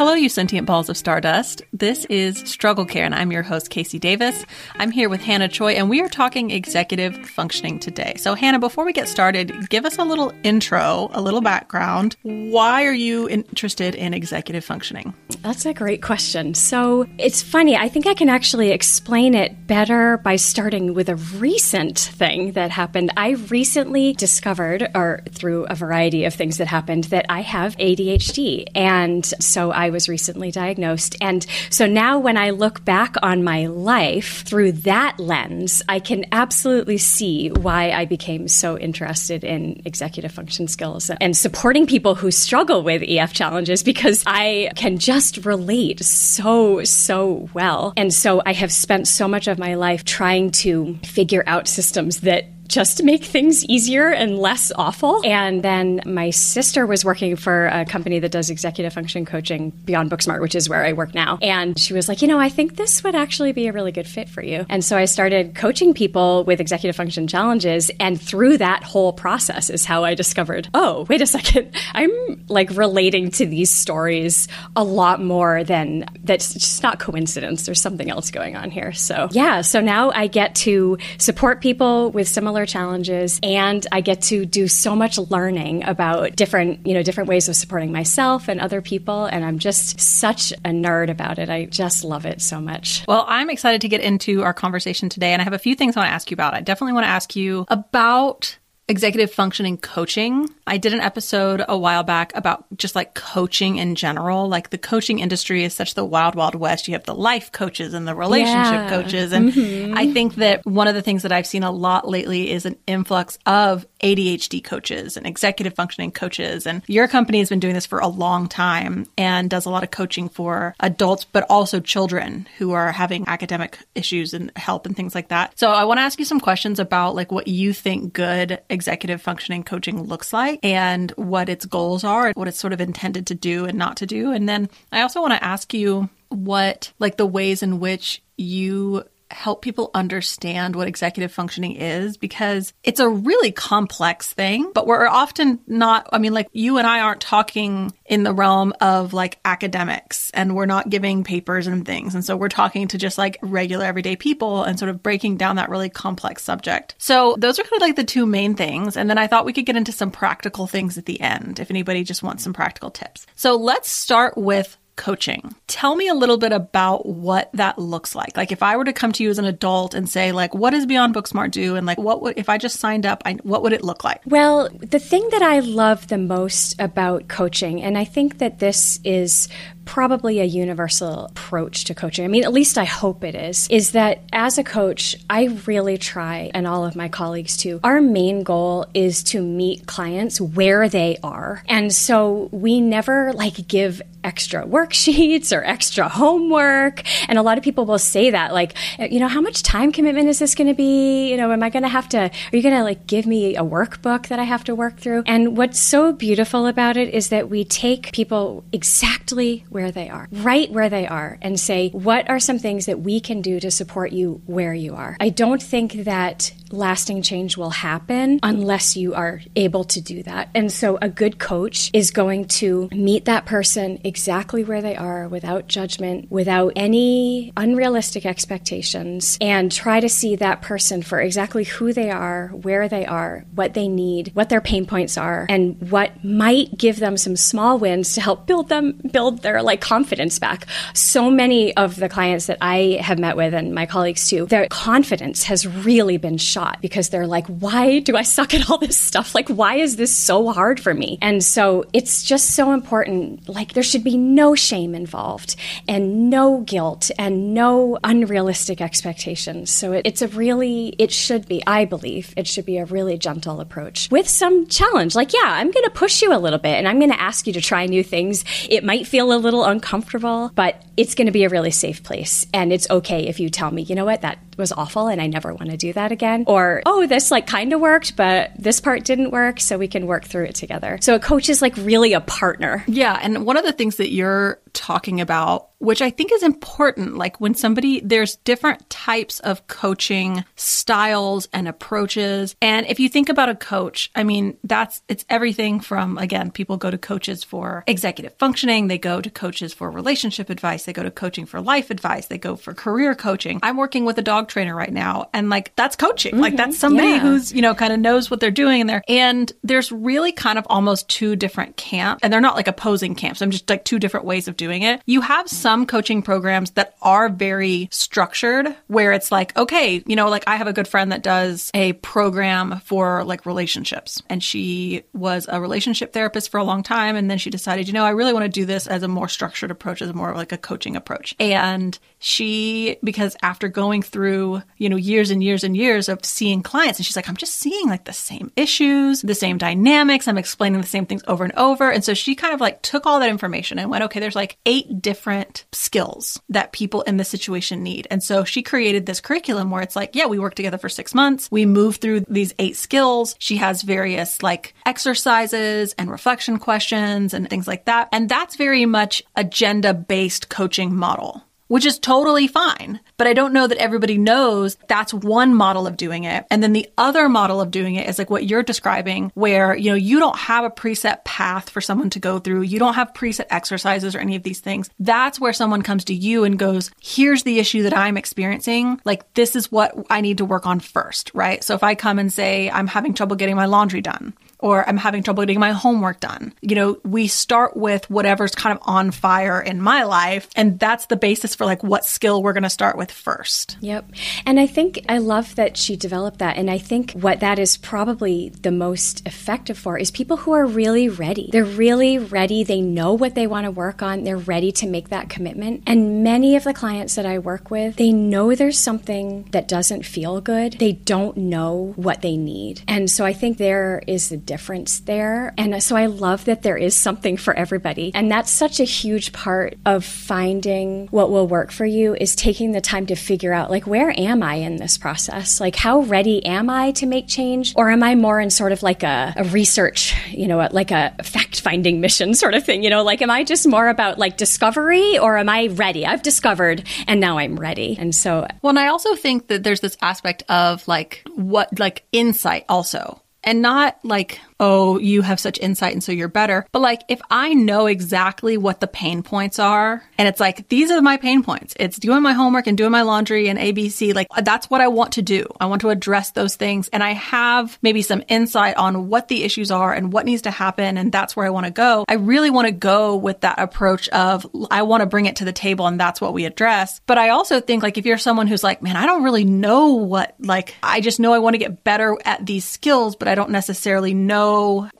Hello, 0.00 0.14
you 0.14 0.30
sentient 0.30 0.66
balls 0.66 0.88
of 0.88 0.96
stardust. 0.96 1.60
This 1.74 2.06
is 2.06 2.38
Struggle 2.38 2.86
Care, 2.86 3.04
and 3.04 3.14
I'm 3.14 3.30
your 3.30 3.42
host, 3.42 3.70
KC 3.70 4.00
Davis. 4.00 4.46
I'm 4.76 4.90
here 4.90 5.10
with 5.10 5.20
Hannah 5.20 5.46
Choi, 5.46 5.72
and 5.72 5.90
we 5.90 6.00
are 6.00 6.08
talking 6.08 6.50
executive 6.50 7.14
functioning 7.28 7.78
today. 7.78 8.14
So, 8.16 8.34
Hannah, 8.34 8.58
before 8.58 8.86
we 8.86 8.94
get 8.94 9.08
started, 9.08 9.68
give 9.68 9.84
us 9.84 9.98
a 9.98 10.04
little 10.04 10.32
intro, 10.42 11.10
a 11.12 11.20
little 11.20 11.42
background. 11.42 12.16
Why 12.22 12.86
are 12.86 12.94
you 12.94 13.28
interested 13.28 13.94
in 13.94 14.14
executive 14.14 14.64
functioning? 14.64 15.12
That's 15.42 15.66
a 15.66 15.74
great 15.74 16.00
question. 16.00 16.54
So, 16.54 17.06
it's 17.18 17.42
funny. 17.42 17.76
I 17.76 17.90
think 17.90 18.06
I 18.06 18.14
can 18.14 18.30
actually 18.30 18.70
explain 18.70 19.34
it 19.34 19.66
better 19.66 20.16
by 20.16 20.36
starting 20.36 20.94
with 20.94 21.10
a 21.10 21.16
recent 21.16 21.98
thing 21.98 22.52
that 22.52 22.70
happened. 22.70 23.12
I 23.18 23.32
recently 23.50 24.14
discovered, 24.14 24.90
or 24.94 25.20
through 25.28 25.66
a 25.66 25.74
variety 25.74 26.24
of 26.24 26.32
things 26.32 26.56
that 26.56 26.68
happened, 26.68 27.04
that 27.04 27.26
I 27.28 27.42
have 27.42 27.76
ADHD. 27.76 28.64
And 28.74 29.26
so 29.26 29.72
I 29.72 29.89
was 29.90 30.08
recently 30.08 30.50
diagnosed. 30.50 31.16
And 31.20 31.46
so 31.70 31.86
now 31.86 32.18
when 32.18 32.36
I 32.36 32.50
look 32.50 32.84
back 32.84 33.16
on 33.22 33.44
my 33.44 33.66
life 33.66 34.42
through 34.44 34.72
that 34.72 35.18
lens, 35.18 35.82
I 35.88 36.00
can 36.00 36.24
absolutely 36.32 36.98
see 36.98 37.48
why 37.48 37.90
I 37.90 38.04
became 38.04 38.48
so 38.48 38.78
interested 38.78 39.44
in 39.44 39.80
executive 39.84 40.32
function 40.32 40.68
skills 40.68 41.10
and 41.20 41.36
supporting 41.36 41.86
people 41.86 42.14
who 42.14 42.30
struggle 42.30 42.82
with 42.82 43.02
EF 43.02 43.32
challenges 43.32 43.82
because 43.82 44.22
I 44.26 44.70
can 44.76 44.98
just 44.98 45.44
relate 45.44 46.02
so, 46.04 46.84
so 46.84 47.48
well. 47.54 47.92
And 47.96 48.12
so 48.12 48.42
I 48.44 48.52
have 48.52 48.72
spent 48.72 49.08
so 49.08 49.28
much 49.28 49.48
of 49.48 49.58
my 49.58 49.74
life 49.74 50.04
trying 50.04 50.50
to 50.50 50.98
figure 51.02 51.44
out 51.46 51.68
systems 51.68 52.20
that 52.20 52.46
just 52.70 52.98
to 52.98 53.04
make 53.04 53.24
things 53.24 53.64
easier 53.64 54.08
and 54.08 54.38
less 54.38 54.70
awful. 54.76 55.20
And 55.24 55.62
then 55.62 56.00
my 56.06 56.30
sister 56.30 56.86
was 56.86 57.04
working 57.04 57.34
for 57.36 57.66
a 57.66 57.84
company 57.84 58.20
that 58.20 58.30
does 58.30 58.48
executive 58.48 58.92
function 58.92 59.24
coaching 59.24 59.70
beyond 59.84 60.10
Booksmart, 60.10 60.40
which 60.40 60.54
is 60.54 60.68
where 60.68 60.84
I 60.84 60.92
work 60.92 61.12
now. 61.14 61.38
And 61.42 61.78
she 61.78 61.92
was 61.92 62.08
like, 62.08 62.22
you 62.22 62.28
know, 62.28 62.38
I 62.38 62.48
think 62.48 62.76
this 62.76 63.02
would 63.02 63.16
actually 63.16 63.52
be 63.52 63.66
a 63.66 63.72
really 63.72 63.90
good 63.90 64.06
fit 64.06 64.28
for 64.28 64.42
you. 64.42 64.64
And 64.68 64.84
so 64.84 64.96
I 64.96 65.06
started 65.06 65.56
coaching 65.56 65.92
people 65.94 66.44
with 66.44 66.60
executive 66.60 66.94
function 66.94 67.26
challenges. 67.26 67.90
And 67.98 68.20
through 68.20 68.58
that 68.58 68.84
whole 68.84 69.12
process 69.12 69.68
is 69.68 69.84
how 69.84 70.04
I 70.04 70.14
discovered, 70.14 70.68
oh, 70.72 71.06
wait 71.08 71.20
a 71.20 71.26
second, 71.26 71.74
I'm 71.94 72.10
like 72.48 72.70
relating 72.70 73.30
to 73.32 73.46
these 73.46 73.70
stories 73.70 74.46
a 74.76 74.84
lot 74.84 75.20
more 75.20 75.64
than 75.64 76.06
that's 76.22 76.54
just 76.54 76.82
not 76.84 77.00
coincidence. 77.00 77.66
There's 77.66 77.80
something 77.80 78.08
else 78.10 78.30
going 78.30 78.54
on 78.54 78.70
here. 78.70 78.92
So 78.92 79.28
yeah, 79.32 79.62
so 79.62 79.80
now 79.80 80.12
I 80.12 80.28
get 80.28 80.54
to 80.56 80.98
support 81.18 81.60
people 81.60 82.10
with 82.12 82.28
similar 82.28 82.59
similar 82.60 82.66
challenges 82.66 83.40
and 83.42 83.86
I 83.92 84.00
get 84.00 84.22
to 84.22 84.44
do 84.44 84.68
so 84.68 84.94
much 84.94 85.18
learning 85.18 85.84
about 85.84 86.36
different, 86.36 86.86
you 86.86 86.94
know, 86.94 87.02
different 87.02 87.28
ways 87.28 87.48
of 87.48 87.56
supporting 87.56 87.92
myself 87.92 88.48
and 88.48 88.60
other 88.60 88.82
people 88.82 89.26
and 89.26 89.44
I'm 89.44 89.58
just 89.58 90.00
such 90.00 90.52
a 90.52 90.70
nerd 90.70 91.10
about 91.10 91.38
it. 91.38 91.48
I 91.48 91.66
just 91.66 92.04
love 92.04 92.26
it 92.26 92.42
so 92.42 92.60
much. 92.60 93.04
Well, 93.08 93.24
I'm 93.28 93.50
excited 93.50 93.80
to 93.82 93.88
get 93.88 94.00
into 94.00 94.42
our 94.42 94.52
conversation 94.52 95.08
today 95.08 95.32
and 95.32 95.40
I 95.40 95.44
have 95.44 95.52
a 95.52 95.58
few 95.58 95.74
things 95.74 95.96
I 95.96 96.00
want 96.00 96.10
to 96.10 96.14
ask 96.14 96.30
you 96.30 96.34
about. 96.34 96.54
I 96.54 96.60
definitely 96.60 96.94
want 96.94 97.04
to 97.04 97.10
ask 97.10 97.36
you 97.36 97.64
about 97.68 98.58
executive 98.90 99.32
functioning 99.32 99.78
coaching. 99.78 100.48
I 100.66 100.76
did 100.76 100.92
an 100.92 101.00
episode 101.00 101.62
a 101.68 101.78
while 101.78 102.02
back 102.02 102.32
about 102.34 102.66
just 102.76 102.96
like 102.96 103.14
coaching 103.14 103.76
in 103.76 103.94
general. 103.94 104.48
Like 104.48 104.70
the 104.70 104.78
coaching 104.78 105.20
industry 105.20 105.62
is 105.62 105.72
such 105.72 105.94
the 105.94 106.04
wild, 106.04 106.34
wild 106.34 106.56
west. 106.56 106.88
You 106.88 106.94
have 106.94 107.04
the 107.04 107.14
life 107.14 107.52
coaches 107.52 107.94
and 107.94 108.06
the 108.06 108.16
relationship 108.16 108.72
yeah. 108.72 108.88
coaches. 108.88 109.32
And 109.32 109.52
mm-hmm. 109.52 109.96
I 109.96 110.12
think 110.12 110.34
that 110.36 110.66
one 110.66 110.88
of 110.88 110.94
the 110.96 111.02
things 111.02 111.22
that 111.22 111.30
I've 111.30 111.46
seen 111.46 111.62
a 111.62 111.70
lot 111.70 112.08
lately 112.08 112.50
is 112.50 112.66
an 112.66 112.76
influx 112.88 113.38
of 113.46 113.86
ADHD 114.00 114.62
coaches 114.62 115.16
and 115.16 115.24
executive 115.26 115.74
functioning 115.74 116.10
coaches. 116.10 116.66
And 116.66 116.82
your 116.88 117.06
company 117.06 117.38
has 117.38 117.48
been 117.48 117.60
doing 117.60 117.74
this 117.74 117.86
for 117.86 118.00
a 118.00 118.08
long 118.08 118.48
time 118.48 119.06
and 119.16 119.48
does 119.48 119.66
a 119.66 119.70
lot 119.70 119.84
of 119.84 119.92
coaching 119.92 120.28
for 120.28 120.74
adults, 120.80 121.24
but 121.24 121.46
also 121.48 121.78
children 121.78 122.48
who 122.58 122.72
are 122.72 122.90
having 122.90 123.24
academic 123.28 123.78
issues 123.94 124.34
and 124.34 124.50
help 124.56 124.84
and 124.86 124.96
things 124.96 125.14
like 125.14 125.28
that. 125.28 125.56
So 125.58 125.70
I 125.70 125.84
want 125.84 125.98
to 125.98 126.02
ask 126.02 126.18
you 126.18 126.24
some 126.24 126.40
questions 126.40 126.80
about 126.80 127.14
like 127.14 127.30
what 127.30 127.46
you 127.46 127.72
think 127.72 128.12
good 128.12 128.60
executive 128.80 129.20
functioning 129.20 129.62
coaching 129.62 130.02
looks 130.02 130.32
like 130.32 130.58
and 130.62 131.10
what 131.12 131.50
its 131.50 131.66
goals 131.66 132.02
are 132.02 132.28
and 132.28 132.34
what 132.34 132.48
it's 132.48 132.58
sort 132.58 132.72
of 132.72 132.80
intended 132.80 133.26
to 133.26 133.34
do 133.34 133.66
and 133.66 133.76
not 133.76 133.98
to 133.98 134.06
do. 134.06 134.32
And 134.32 134.48
then 134.48 134.70
I 134.90 135.02
also 135.02 135.20
want 135.20 135.34
to 135.34 135.44
ask 135.44 135.74
you 135.74 136.08
what, 136.30 136.92
like, 136.98 137.18
the 137.18 137.26
ways 137.26 137.62
in 137.62 137.78
which 137.78 138.22
you 138.38 139.04
help 139.30 139.62
people 139.62 139.90
understand 139.94 140.76
what 140.76 140.88
executive 140.88 141.32
functioning 141.32 141.76
is 141.76 142.16
because 142.16 142.72
it's 142.82 143.00
a 143.00 143.08
really 143.08 143.52
complex 143.52 144.32
thing, 144.32 144.70
but 144.74 144.86
we're 144.86 145.06
often 145.06 145.60
not, 145.66 146.08
I 146.12 146.18
mean, 146.18 146.32
like 146.32 146.48
you 146.52 146.78
and 146.78 146.86
I 146.86 147.00
aren't 147.00 147.20
talking 147.20 147.92
in 148.04 148.22
the 148.24 148.34
realm 148.34 148.72
of 148.80 149.12
like 149.12 149.38
academics 149.44 150.30
and 150.32 150.54
we're 150.54 150.66
not 150.66 150.90
giving 150.90 151.24
papers 151.24 151.66
and 151.66 151.86
things. 151.86 152.14
And 152.14 152.24
so 152.24 152.36
we're 152.36 152.48
talking 152.48 152.88
to 152.88 152.98
just 152.98 153.18
like 153.18 153.38
regular 153.42 153.84
everyday 153.84 154.16
people 154.16 154.64
and 154.64 154.78
sort 154.78 154.88
of 154.88 155.02
breaking 155.02 155.36
down 155.36 155.56
that 155.56 155.70
really 155.70 155.88
complex 155.88 156.42
subject. 156.42 156.94
So 156.98 157.36
those 157.38 157.58
are 157.58 157.62
kind 157.62 157.74
of 157.74 157.82
like 157.82 157.96
the 157.96 158.04
two 158.04 158.26
main 158.26 158.54
things. 158.54 158.96
And 158.96 159.08
then 159.08 159.18
I 159.18 159.26
thought 159.26 159.44
we 159.44 159.52
could 159.52 159.66
get 159.66 159.76
into 159.76 159.92
some 159.92 160.10
practical 160.10 160.66
things 160.66 160.98
at 160.98 161.06
the 161.06 161.20
end 161.20 161.60
if 161.60 161.70
anybody 161.70 162.04
just 162.04 162.22
wants 162.22 162.42
some 162.42 162.52
practical 162.52 162.90
tips. 162.90 163.26
So 163.36 163.56
let's 163.56 163.90
start 163.90 164.36
with 164.36 164.76
coaching. 165.00 165.54
Tell 165.66 165.96
me 165.96 166.08
a 166.08 166.14
little 166.14 166.36
bit 166.36 166.52
about 166.52 167.06
what 167.06 167.50
that 167.54 167.78
looks 167.78 168.14
like. 168.14 168.36
Like 168.36 168.52
if 168.52 168.62
I 168.62 168.76
were 168.76 168.84
to 168.84 168.92
come 168.92 169.12
to 169.12 169.22
you 169.22 169.30
as 169.30 169.38
an 169.38 169.46
adult 169.46 169.94
and 169.94 170.08
say 170.08 170.30
like 170.30 170.54
what 170.54 170.70
does 170.70 170.84
Beyond 170.84 171.14
Booksmart 171.14 171.50
do 171.50 171.74
and 171.74 171.86
like 171.86 171.98
what 171.98 172.20
would 172.20 172.38
if 172.38 172.50
I 172.50 172.58
just 172.58 172.78
signed 172.78 173.06
up, 173.06 173.22
I, 173.24 173.34
what 173.42 173.62
would 173.62 173.72
it 173.72 173.82
look 173.82 174.04
like? 174.04 174.20
Well, 174.26 174.68
the 174.68 174.98
thing 174.98 175.26
that 175.30 175.42
I 175.42 175.60
love 175.60 176.08
the 176.08 176.18
most 176.18 176.78
about 176.78 177.28
coaching 177.28 177.82
and 177.82 177.96
I 177.96 178.04
think 178.04 178.38
that 178.38 178.58
this 178.58 179.00
is 179.02 179.48
probably 179.84 180.40
a 180.40 180.44
universal 180.44 181.26
approach 181.26 181.84
to 181.84 181.94
coaching. 181.94 182.24
I 182.24 182.28
mean, 182.28 182.44
at 182.44 182.52
least 182.52 182.78
I 182.78 182.84
hope 182.84 183.24
it 183.24 183.34
is, 183.34 183.66
is 183.70 183.92
that 183.92 184.22
as 184.32 184.58
a 184.58 184.64
coach, 184.64 185.16
I 185.28 185.58
really 185.66 185.98
try, 185.98 186.50
and 186.54 186.66
all 186.66 186.84
of 186.84 186.96
my 186.96 187.08
colleagues 187.08 187.56
too, 187.56 187.80
our 187.82 188.00
main 188.00 188.42
goal 188.42 188.86
is 188.94 189.22
to 189.24 189.42
meet 189.42 189.86
clients 189.86 190.40
where 190.40 190.88
they 190.88 191.18
are. 191.22 191.62
And 191.68 191.92
so 191.92 192.48
we 192.52 192.80
never 192.80 193.32
like 193.32 193.66
give 193.68 194.02
extra 194.22 194.66
worksheets 194.66 195.56
or 195.56 195.64
extra 195.64 196.06
homework. 196.06 197.02
And 197.28 197.38
a 197.38 197.42
lot 197.42 197.56
of 197.56 197.64
people 197.64 197.86
will 197.86 197.98
say 197.98 198.30
that, 198.30 198.52
like, 198.52 198.74
you 198.98 199.18
know, 199.18 199.28
how 199.28 199.40
much 199.40 199.62
time 199.62 199.92
commitment 199.92 200.28
is 200.28 200.38
this 200.38 200.54
going 200.54 200.68
to 200.68 200.74
be? 200.74 201.30
You 201.30 201.38
know, 201.38 201.50
am 201.52 201.62
I 201.62 201.70
going 201.70 201.84
to 201.84 201.88
have 201.88 202.08
to, 202.10 202.24
are 202.24 202.56
you 202.56 202.62
going 202.62 202.74
to 202.74 202.82
like 202.82 203.06
give 203.06 203.26
me 203.26 203.56
a 203.56 203.62
workbook 203.62 204.28
that 204.28 204.38
I 204.38 204.44
have 204.44 204.64
to 204.64 204.74
work 204.74 204.98
through? 204.98 205.22
And 205.26 205.56
what's 205.56 205.80
so 205.80 206.12
beautiful 206.12 206.66
about 206.66 206.98
it 206.98 207.14
is 207.14 207.30
that 207.30 207.48
we 207.48 207.64
take 207.64 208.12
people 208.12 208.62
exactly 208.72 209.64
where 209.70 209.79
where 209.80 209.92
they 209.92 210.08
are, 210.08 210.28
right 210.32 210.70
where 210.70 210.88
they 210.88 211.06
are, 211.06 211.38
and 211.42 211.58
say, 211.58 211.90
what 211.90 212.28
are 212.28 212.38
some 212.38 212.58
things 212.58 212.86
that 212.86 213.00
we 213.00 213.20
can 213.20 213.40
do 213.40 213.58
to 213.60 213.70
support 213.70 214.12
you 214.12 214.42
where 214.46 214.74
you 214.74 214.94
are? 214.94 215.16
I 215.20 215.30
don't 215.30 215.62
think 215.62 216.04
that 216.04 216.52
lasting 216.72 217.22
change 217.22 217.56
will 217.56 217.70
happen 217.70 218.38
unless 218.42 218.96
you 218.96 219.14
are 219.14 219.40
able 219.56 219.84
to 219.84 220.00
do 220.00 220.22
that. 220.22 220.48
And 220.54 220.72
so 220.72 220.98
a 221.00 221.08
good 221.08 221.38
coach 221.38 221.90
is 221.92 222.10
going 222.10 222.46
to 222.46 222.88
meet 222.92 223.24
that 223.24 223.46
person 223.46 224.00
exactly 224.04 224.64
where 224.64 224.82
they 224.82 224.96
are 224.96 225.28
without 225.28 225.66
judgment, 225.66 226.30
without 226.30 226.72
any 226.76 227.52
unrealistic 227.56 228.26
expectations, 228.26 229.38
and 229.40 229.70
try 229.70 230.00
to 230.00 230.08
see 230.08 230.36
that 230.36 230.62
person 230.62 231.02
for 231.02 231.20
exactly 231.20 231.64
who 231.64 231.92
they 231.92 232.10
are, 232.10 232.48
where 232.48 232.88
they 232.88 233.04
are, 233.06 233.44
what 233.54 233.74
they 233.74 233.88
need, 233.88 234.30
what 234.34 234.48
their 234.48 234.60
pain 234.60 234.86
points 234.86 235.16
are, 235.16 235.46
and 235.48 235.90
what 235.90 236.24
might 236.24 236.76
give 236.76 236.98
them 236.98 237.16
some 237.16 237.36
small 237.36 237.78
wins 237.78 238.14
to 238.14 238.20
help 238.20 238.46
build 238.46 238.68
them 238.68 239.00
build 239.10 239.42
their 239.42 239.62
like 239.62 239.80
confidence 239.80 240.38
back. 240.38 240.66
So 240.94 241.30
many 241.30 241.76
of 241.76 241.96
the 241.96 242.08
clients 242.08 242.46
that 242.46 242.58
I 242.60 242.98
have 243.00 243.18
met 243.18 243.36
with 243.36 243.54
and 243.54 243.74
my 243.74 243.86
colleagues 243.86 244.28
too, 244.28 244.46
their 244.46 244.66
confidence 244.68 245.44
has 245.44 245.66
really 245.66 246.16
been 246.16 246.36
shot 246.36 246.59
because 246.80 247.08
they're 247.08 247.26
like, 247.26 247.46
why 247.46 248.00
do 248.00 248.16
I 248.16 248.22
suck 248.22 248.54
at 248.54 248.70
all 248.70 248.78
this 248.78 248.98
stuff? 248.98 249.34
Like, 249.34 249.48
why 249.48 249.76
is 249.76 249.96
this 249.96 250.16
so 250.16 250.52
hard 250.52 250.80
for 250.80 250.94
me? 250.94 251.18
And 251.20 251.42
so 251.42 251.84
it's 251.92 252.22
just 252.22 252.54
so 252.54 252.72
important. 252.72 253.48
Like, 253.48 253.72
there 253.72 253.82
should 253.82 254.04
be 254.04 254.16
no 254.16 254.54
shame 254.54 254.94
involved 254.94 255.56
and 255.88 256.30
no 256.30 256.60
guilt 256.60 257.10
and 257.18 257.54
no 257.54 257.98
unrealistic 258.04 258.80
expectations. 258.80 259.70
So 259.70 259.92
it, 259.92 260.02
it's 260.04 260.22
a 260.22 260.28
really, 260.28 260.94
it 260.98 261.12
should 261.12 261.48
be, 261.48 261.62
I 261.66 261.84
believe, 261.84 262.34
it 262.36 262.46
should 262.46 262.66
be 262.66 262.78
a 262.78 262.84
really 262.84 263.18
gentle 263.18 263.60
approach 263.60 264.08
with 264.10 264.28
some 264.28 264.66
challenge. 264.66 265.14
Like, 265.14 265.32
yeah, 265.32 265.40
I'm 265.44 265.70
going 265.70 265.84
to 265.84 265.90
push 265.90 266.22
you 266.22 266.34
a 266.34 266.38
little 266.38 266.58
bit 266.58 266.76
and 266.76 266.86
I'm 266.88 266.98
going 266.98 267.12
to 267.12 267.20
ask 267.20 267.46
you 267.46 267.52
to 267.54 267.60
try 267.60 267.86
new 267.86 268.02
things. 268.02 268.44
It 268.68 268.84
might 268.84 269.06
feel 269.06 269.32
a 269.32 269.38
little 269.38 269.64
uncomfortable, 269.64 270.52
but 270.54 270.82
it's 270.96 271.14
going 271.14 271.26
to 271.26 271.32
be 271.32 271.44
a 271.44 271.48
really 271.48 271.70
safe 271.70 272.02
place. 272.02 272.46
And 272.52 272.72
it's 272.72 272.88
okay 272.90 273.26
if 273.26 273.40
you 273.40 273.48
tell 273.48 273.70
me, 273.70 273.82
you 273.82 273.94
know 273.94 274.04
what, 274.04 274.22
that 274.22 274.38
was 274.60 274.70
awful 274.72 275.08
and 275.08 275.20
I 275.20 275.26
never 275.26 275.52
want 275.52 275.70
to 275.70 275.76
do 275.76 275.92
that 275.94 276.12
again. 276.12 276.44
Or, 276.46 276.82
oh, 276.86 277.06
this 277.06 277.30
like 277.30 277.46
kind 277.46 277.72
of 277.72 277.80
worked, 277.80 278.16
but 278.16 278.52
this 278.56 278.80
part 278.80 279.04
didn't 279.04 279.30
work. 279.30 279.58
So 279.58 279.78
we 279.78 279.88
can 279.88 280.06
work 280.06 280.24
through 280.24 280.44
it 280.44 280.54
together. 280.54 280.98
So 281.00 281.16
a 281.16 281.18
coach 281.18 281.48
is 281.48 281.60
like 281.60 281.76
really 281.76 282.12
a 282.12 282.20
partner. 282.20 282.84
Yeah. 282.86 283.18
And 283.20 283.44
one 283.44 283.56
of 283.56 283.64
the 283.64 283.72
things 283.72 283.96
that 283.96 284.12
you're 284.12 284.60
talking 284.72 285.20
about 285.20 285.69
which 285.80 286.02
I 286.02 286.10
think 286.10 286.30
is 286.30 286.42
important. 286.42 287.16
Like 287.16 287.40
when 287.40 287.54
somebody, 287.54 288.00
there's 288.00 288.36
different 288.36 288.88
types 288.90 289.40
of 289.40 289.66
coaching 289.66 290.44
styles 290.54 291.48
and 291.54 291.66
approaches. 291.66 292.54
And 292.60 292.86
if 292.86 293.00
you 293.00 293.08
think 293.08 293.30
about 293.30 293.48
a 293.48 293.54
coach, 293.54 294.10
I 294.14 294.22
mean, 294.22 294.58
that's, 294.62 295.02
it's 295.08 295.24
everything 295.30 295.80
from, 295.80 296.18
again, 296.18 296.50
people 296.50 296.76
go 296.76 296.90
to 296.90 296.98
coaches 296.98 297.42
for 297.42 297.82
executive 297.86 298.34
functioning. 298.38 298.88
They 298.88 298.98
go 298.98 299.22
to 299.22 299.30
coaches 299.30 299.72
for 299.72 299.90
relationship 299.90 300.50
advice. 300.50 300.84
They 300.84 300.92
go 300.92 301.02
to 301.02 301.10
coaching 301.10 301.46
for 301.46 301.62
life 301.62 301.90
advice. 301.90 302.26
They 302.26 302.38
go 302.38 302.56
for 302.56 302.74
career 302.74 303.14
coaching. 303.14 303.58
I'm 303.62 303.78
working 303.78 304.04
with 304.04 304.18
a 304.18 304.22
dog 304.22 304.48
trainer 304.48 304.76
right 304.76 304.92
now. 304.92 305.30
And 305.32 305.48
like, 305.48 305.74
that's 305.76 305.96
coaching. 305.96 306.32
Mm-hmm. 306.32 306.42
Like 306.42 306.56
that's 306.56 306.78
somebody 306.78 307.08
yeah. 307.08 307.20
who's, 307.20 307.52
you 307.52 307.62
know, 307.62 307.74
kind 307.74 307.94
of 307.94 308.00
knows 308.00 308.30
what 308.30 308.40
they're 308.40 308.50
doing 308.50 308.82
in 308.82 308.86
there. 308.86 309.02
And 309.08 309.50
there's 309.64 309.90
really 309.90 310.32
kind 310.32 310.58
of 310.58 310.66
almost 310.68 311.08
two 311.08 311.36
different 311.36 311.78
camps 311.78 312.20
and 312.22 312.30
they're 312.30 312.42
not 312.42 312.54
like 312.54 312.68
opposing 312.68 313.14
camps. 313.14 313.40
I'm 313.40 313.50
just 313.50 313.70
like 313.70 313.86
two 313.86 313.98
different 313.98 314.26
ways 314.26 314.46
of 314.46 314.58
doing 314.58 314.82
it. 314.82 315.00
You 315.06 315.22
have 315.22 315.48
some 315.48 315.69
some 315.70 315.86
coaching 315.86 316.20
programs 316.20 316.72
that 316.72 316.96
are 317.00 317.28
very 317.28 317.88
structured 317.92 318.74
where 318.88 319.12
it's 319.12 319.30
like, 319.30 319.56
okay, 319.56 320.02
you 320.04 320.16
know, 320.16 320.28
like 320.28 320.42
I 320.48 320.56
have 320.56 320.66
a 320.66 320.72
good 320.72 320.88
friend 320.88 321.12
that 321.12 321.22
does 321.22 321.70
a 321.74 321.92
program 321.92 322.80
for 322.80 323.22
like 323.22 323.46
relationships 323.46 324.20
and 324.28 324.42
she 324.42 325.04
was 325.12 325.46
a 325.48 325.60
relationship 325.60 326.12
therapist 326.12 326.50
for 326.50 326.58
a 326.58 326.64
long 326.64 326.82
time. 326.82 327.14
And 327.14 327.30
then 327.30 327.38
she 327.38 327.50
decided, 327.50 327.86
you 327.86 327.94
know, 327.94 328.04
I 328.04 328.10
really 328.10 328.32
want 328.32 328.46
to 328.46 328.48
do 328.48 328.66
this 328.66 328.88
as 328.88 329.04
a 329.04 329.08
more 329.08 329.28
structured 329.28 329.70
approach, 329.70 330.02
as 330.02 330.12
more 330.12 330.34
like 330.34 330.50
a 330.50 330.58
coaching 330.58 330.96
approach. 330.96 331.36
And 331.38 331.96
she, 332.18 332.96
because 333.04 333.36
after 333.40 333.68
going 333.68 334.02
through, 334.02 334.64
you 334.76 334.88
know, 334.88 334.96
years 334.96 335.30
and 335.30 335.40
years 335.40 335.62
and 335.62 335.76
years 335.76 336.08
of 336.08 336.24
seeing 336.24 336.64
clients, 336.64 336.98
and 336.98 337.06
she's 337.06 337.14
like, 337.14 337.28
I'm 337.28 337.36
just 337.36 337.54
seeing 337.54 337.88
like 337.88 338.06
the 338.06 338.12
same 338.12 338.50
issues, 338.56 339.22
the 339.22 339.36
same 339.36 339.56
dynamics. 339.56 340.26
I'm 340.26 340.36
explaining 340.36 340.80
the 340.80 340.86
same 340.88 341.06
things 341.06 341.22
over 341.28 341.44
and 341.44 341.54
over. 341.56 341.92
And 341.92 342.02
so 342.02 342.12
she 342.12 342.34
kind 342.34 342.54
of 342.54 342.60
like 342.60 342.82
took 342.82 343.06
all 343.06 343.20
that 343.20 343.30
information 343.30 343.78
and 343.78 343.88
went, 343.88 344.02
okay, 344.02 344.18
there's 344.18 344.34
like 344.34 344.58
eight 344.66 345.00
different 345.00 345.59
skills 345.72 346.40
that 346.48 346.72
people 346.72 347.02
in 347.02 347.16
this 347.16 347.28
situation 347.28 347.82
need. 347.82 348.06
And 348.10 348.22
so 348.22 348.44
she 348.44 348.62
created 348.62 349.06
this 349.06 349.20
curriculum 349.20 349.70
where 349.70 349.82
it's 349.82 349.96
like, 349.96 350.14
yeah, 350.14 350.26
we 350.26 350.38
work 350.38 350.54
together 350.54 350.78
for 350.78 350.88
six 350.88 351.14
months. 351.14 351.48
We 351.50 351.66
move 351.66 351.96
through 351.96 352.20
these 352.28 352.54
eight 352.58 352.76
skills. 352.76 353.34
She 353.38 353.56
has 353.56 353.82
various 353.82 354.42
like 354.42 354.74
exercises 354.86 355.94
and 355.98 356.10
reflection 356.10 356.58
questions 356.58 357.34
and 357.34 357.48
things 357.48 357.68
like 357.68 357.86
that. 357.86 358.08
And 358.12 358.28
that's 358.28 358.56
very 358.56 358.86
much 358.86 359.22
agenda 359.36 359.94
based 359.94 360.48
coaching 360.48 360.94
model 360.94 361.44
which 361.70 361.86
is 361.86 362.00
totally 362.00 362.48
fine. 362.48 362.98
But 363.16 363.28
I 363.28 363.32
don't 363.32 363.52
know 363.52 363.68
that 363.68 363.78
everybody 363.78 364.18
knows 364.18 364.76
that's 364.88 365.14
one 365.14 365.54
model 365.54 365.86
of 365.86 365.96
doing 365.96 366.24
it. 366.24 366.44
And 366.50 366.64
then 366.64 366.72
the 366.72 366.90
other 366.98 367.28
model 367.28 367.60
of 367.60 367.70
doing 367.70 367.94
it 367.94 368.08
is 368.08 368.18
like 368.18 368.28
what 368.28 368.44
you're 368.44 368.64
describing, 368.64 369.30
where, 369.34 369.76
you 369.76 369.88
know, 369.88 369.96
you 369.96 370.18
don't 370.18 370.36
have 370.36 370.64
a 370.64 370.70
preset 370.70 371.24
path 371.24 371.70
for 371.70 371.80
someone 371.80 372.10
to 372.10 372.18
go 372.18 372.40
through. 372.40 372.62
You 372.62 372.80
don't 372.80 372.94
have 372.94 373.12
preset 373.12 373.46
exercises 373.50 374.16
or 374.16 374.18
any 374.18 374.34
of 374.34 374.42
these 374.42 374.58
things. 374.58 374.90
That's 374.98 375.38
where 375.38 375.52
someone 375.52 375.82
comes 375.82 376.04
to 376.06 376.14
you 376.14 376.42
and 376.42 376.58
goes, 376.58 376.90
here's 377.00 377.44
the 377.44 377.60
issue 377.60 377.84
that 377.84 377.96
I'm 377.96 378.16
experiencing. 378.16 379.00
Like, 379.04 379.32
this 379.34 379.54
is 379.54 379.70
what 379.70 379.94
I 380.10 380.22
need 380.22 380.38
to 380.38 380.44
work 380.44 380.66
on 380.66 380.80
first, 380.80 381.30
right? 381.34 381.62
So 381.62 381.76
if 381.76 381.84
I 381.84 381.94
come 381.94 382.18
and 382.18 382.32
say, 382.32 382.68
I'm 382.68 382.88
having 382.88 383.14
trouble 383.14 383.36
getting 383.36 383.54
my 383.54 383.66
laundry 383.66 384.00
done, 384.00 384.34
or 384.60 384.88
I'm 384.88 384.96
having 384.96 385.22
trouble 385.22 385.42
getting 385.42 385.58
my 385.58 385.72
homework 385.72 386.20
done. 386.20 386.54
You 386.60 386.74
know, 386.74 386.98
we 387.04 387.26
start 387.26 387.76
with 387.76 388.08
whatever's 388.10 388.54
kind 388.54 388.76
of 388.76 388.82
on 388.86 389.10
fire 389.10 389.60
in 389.60 389.80
my 389.80 390.04
life. 390.04 390.48
And 390.56 390.78
that's 390.78 391.06
the 391.06 391.16
basis 391.16 391.54
for 391.54 391.64
like 391.64 391.82
what 391.82 392.04
skill 392.04 392.42
we're 392.42 392.52
going 392.52 392.62
to 392.62 392.70
start 392.70 392.96
with 392.96 393.10
first. 393.10 393.76
Yep. 393.80 394.10
And 394.46 394.60
I 394.60 394.66
think 394.66 395.04
I 395.08 395.18
love 395.18 395.54
that 395.56 395.76
she 395.76 395.96
developed 395.96 396.38
that. 396.38 396.56
And 396.56 396.70
I 396.70 396.78
think 396.78 397.12
what 397.12 397.40
that 397.40 397.58
is 397.58 397.76
probably 397.76 398.50
the 398.50 398.70
most 398.70 399.26
effective 399.26 399.78
for 399.78 399.98
is 399.98 400.10
people 400.10 400.38
who 400.38 400.52
are 400.52 400.66
really 400.66 401.08
ready. 401.08 401.48
They're 401.52 401.64
really 401.64 402.18
ready. 402.18 402.64
They 402.64 402.80
know 402.80 403.14
what 403.14 403.34
they 403.34 403.46
want 403.46 403.64
to 403.64 403.70
work 403.70 404.02
on. 404.02 404.24
They're 404.24 404.36
ready 404.36 404.72
to 404.72 404.86
make 404.86 405.08
that 405.08 405.28
commitment. 405.28 405.82
And 405.86 406.22
many 406.22 406.56
of 406.56 406.64
the 406.64 406.74
clients 406.74 407.14
that 407.14 407.26
I 407.26 407.38
work 407.38 407.70
with, 407.70 407.96
they 407.96 408.12
know 408.12 408.54
there's 408.54 408.78
something 408.78 409.48
that 409.52 409.68
doesn't 409.68 410.04
feel 410.04 410.40
good. 410.40 410.74
They 410.74 410.92
don't 410.92 411.36
know 411.36 411.92
what 411.96 412.22
they 412.22 412.36
need. 412.36 412.82
And 412.86 413.10
so 413.10 413.24
I 413.24 413.32
think 413.32 413.58
there 413.58 414.02
is 414.06 414.30
a 414.32 414.36
difference 414.50 414.98
there. 414.98 415.54
And 415.56 415.80
so 415.80 415.94
I 415.94 416.06
love 416.06 416.46
that 416.46 416.62
there 416.62 416.76
is 416.76 416.96
something 416.96 417.36
for 417.36 417.54
everybody. 417.54 418.10
And 418.16 418.28
that's 418.28 418.50
such 418.50 418.80
a 418.80 418.84
huge 418.84 419.32
part 419.32 419.78
of 419.86 420.04
finding 420.04 421.06
what 421.12 421.30
will 421.30 421.46
work 421.46 421.70
for 421.70 421.86
you 421.86 422.16
is 422.16 422.34
taking 422.34 422.72
the 422.72 422.80
time 422.80 423.06
to 423.06 423.14
figure 423.14 423.52
out 423.52 423.70
like 423.70 423.86
where 423.86 424.10
am 424.18 424.42
I 424.42 424.54
in 424.54 424.78
this 424.78 424.98
process? 424.98 425.60
Like 425.60 425.76
how 425.76 426.00
ready 426.00 426.44
am 426.44 426.68
I 426.68 426.90
to 426.92 427.06
make 427.06 427.28
change 427.28 427.74
or 427.76 427.90
am 427.90 428.02
I 428.02 428.16
more 428.16 428.40
in 428.40 428.50
sort 428.50 428.72
of 428.72 428.82
like 428.82 429.04
a, 429.04 429.34
a 429.36 429.44
research, 429.44 430.16
you 430.30 430.48
know, 430.48 430.66
like 430.72 430.90
a 430.90 431.14
fact 431.22 431.60
finding 431.60 432.00
mission 432.00 432.34
sort 432.42 432.54
of 432.54 432.66
thing, 432.66 432.82
you 432.82 432.90
know, 432.90 433.04
like 433.04 433.22
am 433.22 433.30
I 433.30 433.44
just 433.44 433.68
more 433.68 433.88
about 433.88 434.18
like 434.18 434.36
discovery 434.36 435.16
or 435.16 435.36
am 435.38 435.48
I 435.48 435.68
ready? 435.68 436.04
I've 436.04 436.22
discovered 436.22 436.82
and 437.06 437.20
now 437.20 437.38
I'm 437.38 437.54
ready. 437.54 437.96
And 438.00 438.12
so 438.12 438.48
Well, 438.62 438.70
and 438.70 438.80
I 438.80 438.88
also 438.88 439.14
think 439.14 439.46
that 439.46 439.62
there's 439.62 439.80
this 439.80 439.96
aspect 440.02 440.42
of 440.48 440.88
like 440.88 441.22
what 441.36 441.78
like 441.78 442.02
insight 442.10 442.64
also 442.68 443.22
and 443.44 443.62
not 443.62 443.98
like 444.02 444.40
oh, 444.60 444.98
you 444.98 445.22
have 445.22 445.40
such 445.40 445.58
insight 445.58 445.94
and 445.94 446.04
so 446.04 446.12
you're 446.12 446.28
better. 446.28 446.66
But 446.70 446.82
like, 446.82 447.02
if 447.08 447.20
I 447.30 447.54
know 447.54 447.86
exactly 447.86 448.58
what 448.58 448.80
the 448.80 448.86
pain 448.86 449.22
points 449.22 449.58
are, 449.58 450.04
and 450.18 450.28
it's 450.28 450.38
like, 450.38 450.68
these 450.68 450.90
are 450.90 451.00
my 451.00 451.16
pain 451.16 451.42
points. 451.42 451.74
It's 451.80 451.98
doing 451.98 452.22
my 452.22 452.34
homework 452.34 452.66
and 452.66 452.76
doing 452.76 452.92
my 452.92 453.02
laundry 453.02 453.48
and 453.48 453.58
ABC. 453.58 454.14
Like, 454.14 454.28
that's 454.42 454.68
what 454.68 454.82
I 454.82 454.88
want 454.88 455.12
to 455.12 455.22
do. 455.22 455.46
I 455.58 455.66
want 455.66 455.80
to 455.80 455.88
address 455.88 456.32
those 456.32 456.56
things. 456.56 456.88
And 456.88 457.02
I 457.02 457.14
have 457.14 457.78
maybe 457.80 458.02
some 458.02 458.22
insight 458.28 458.76
on 458.76 459.08
what 459.08 459.28
the 459.28 459.44
issues 459.44 459.70
are 459.70 459.94
and 459.94 460.12
what 460.12 460.26
needs 460.26 460.42
to 460.42 460.50
happen. 460.50 460.98
And 460.98 461.10
that's 461.10 461.34
where 461.34 461.46
I 461.46 461.50
want 461.50 461.64
to 461.64 461.72
go. 461.72 462.04
I 462.06 462.14
really 462.14 462.50
want 462.50 462.66
to 462.66 462.72
go 462.72 463.16
with 463.16 463.40
that 463.40 463.58
approach 463.58 464.10
of, 464.10 464.46
I 464.70 464.82
want 464.82 465.00
to 465.00 465.06
bring 465.06 465.24
it 465.24 465.36
to 465.36 465.46
the 465.46 465.52
table 465.52 465.86
and 465.86 465.98
that's 465.98 466.20
what 466.20 466.34
we 466.34 466.44
address. 466.44 467.00
But 467.06 467.16
I 467.16 467.30
also 467.30 467.60
think 467.60 467.82
like, 467.82 467.96
if 467.96 468.04
you're 468.04 468.18
someone 468.18 468.46
who's 468.46 468.62
like, 468.62 468.82
man, 468.82 468.96
I 468.96 469.06
don't 469.06 469.22
really 469.22 469.46
know 469.46 469.94
what, 469.94 470.34
like, 470.38 470.74
I 470.82 471.00
just 471.00 471.18
know 471.18 471.32
I 471.32 471.38
want 471.38 471.54
to 471.54 471.58
get 471.58 471.82
better 471.82 472.14
at 472.26 472.44
these 472.44 472.66
skills, 472.66 473.16
but 473.16 473.26
I 473.26 473.34
don't 473.34 473.50
necessarily 473.50 474.12
know 474.12 474.49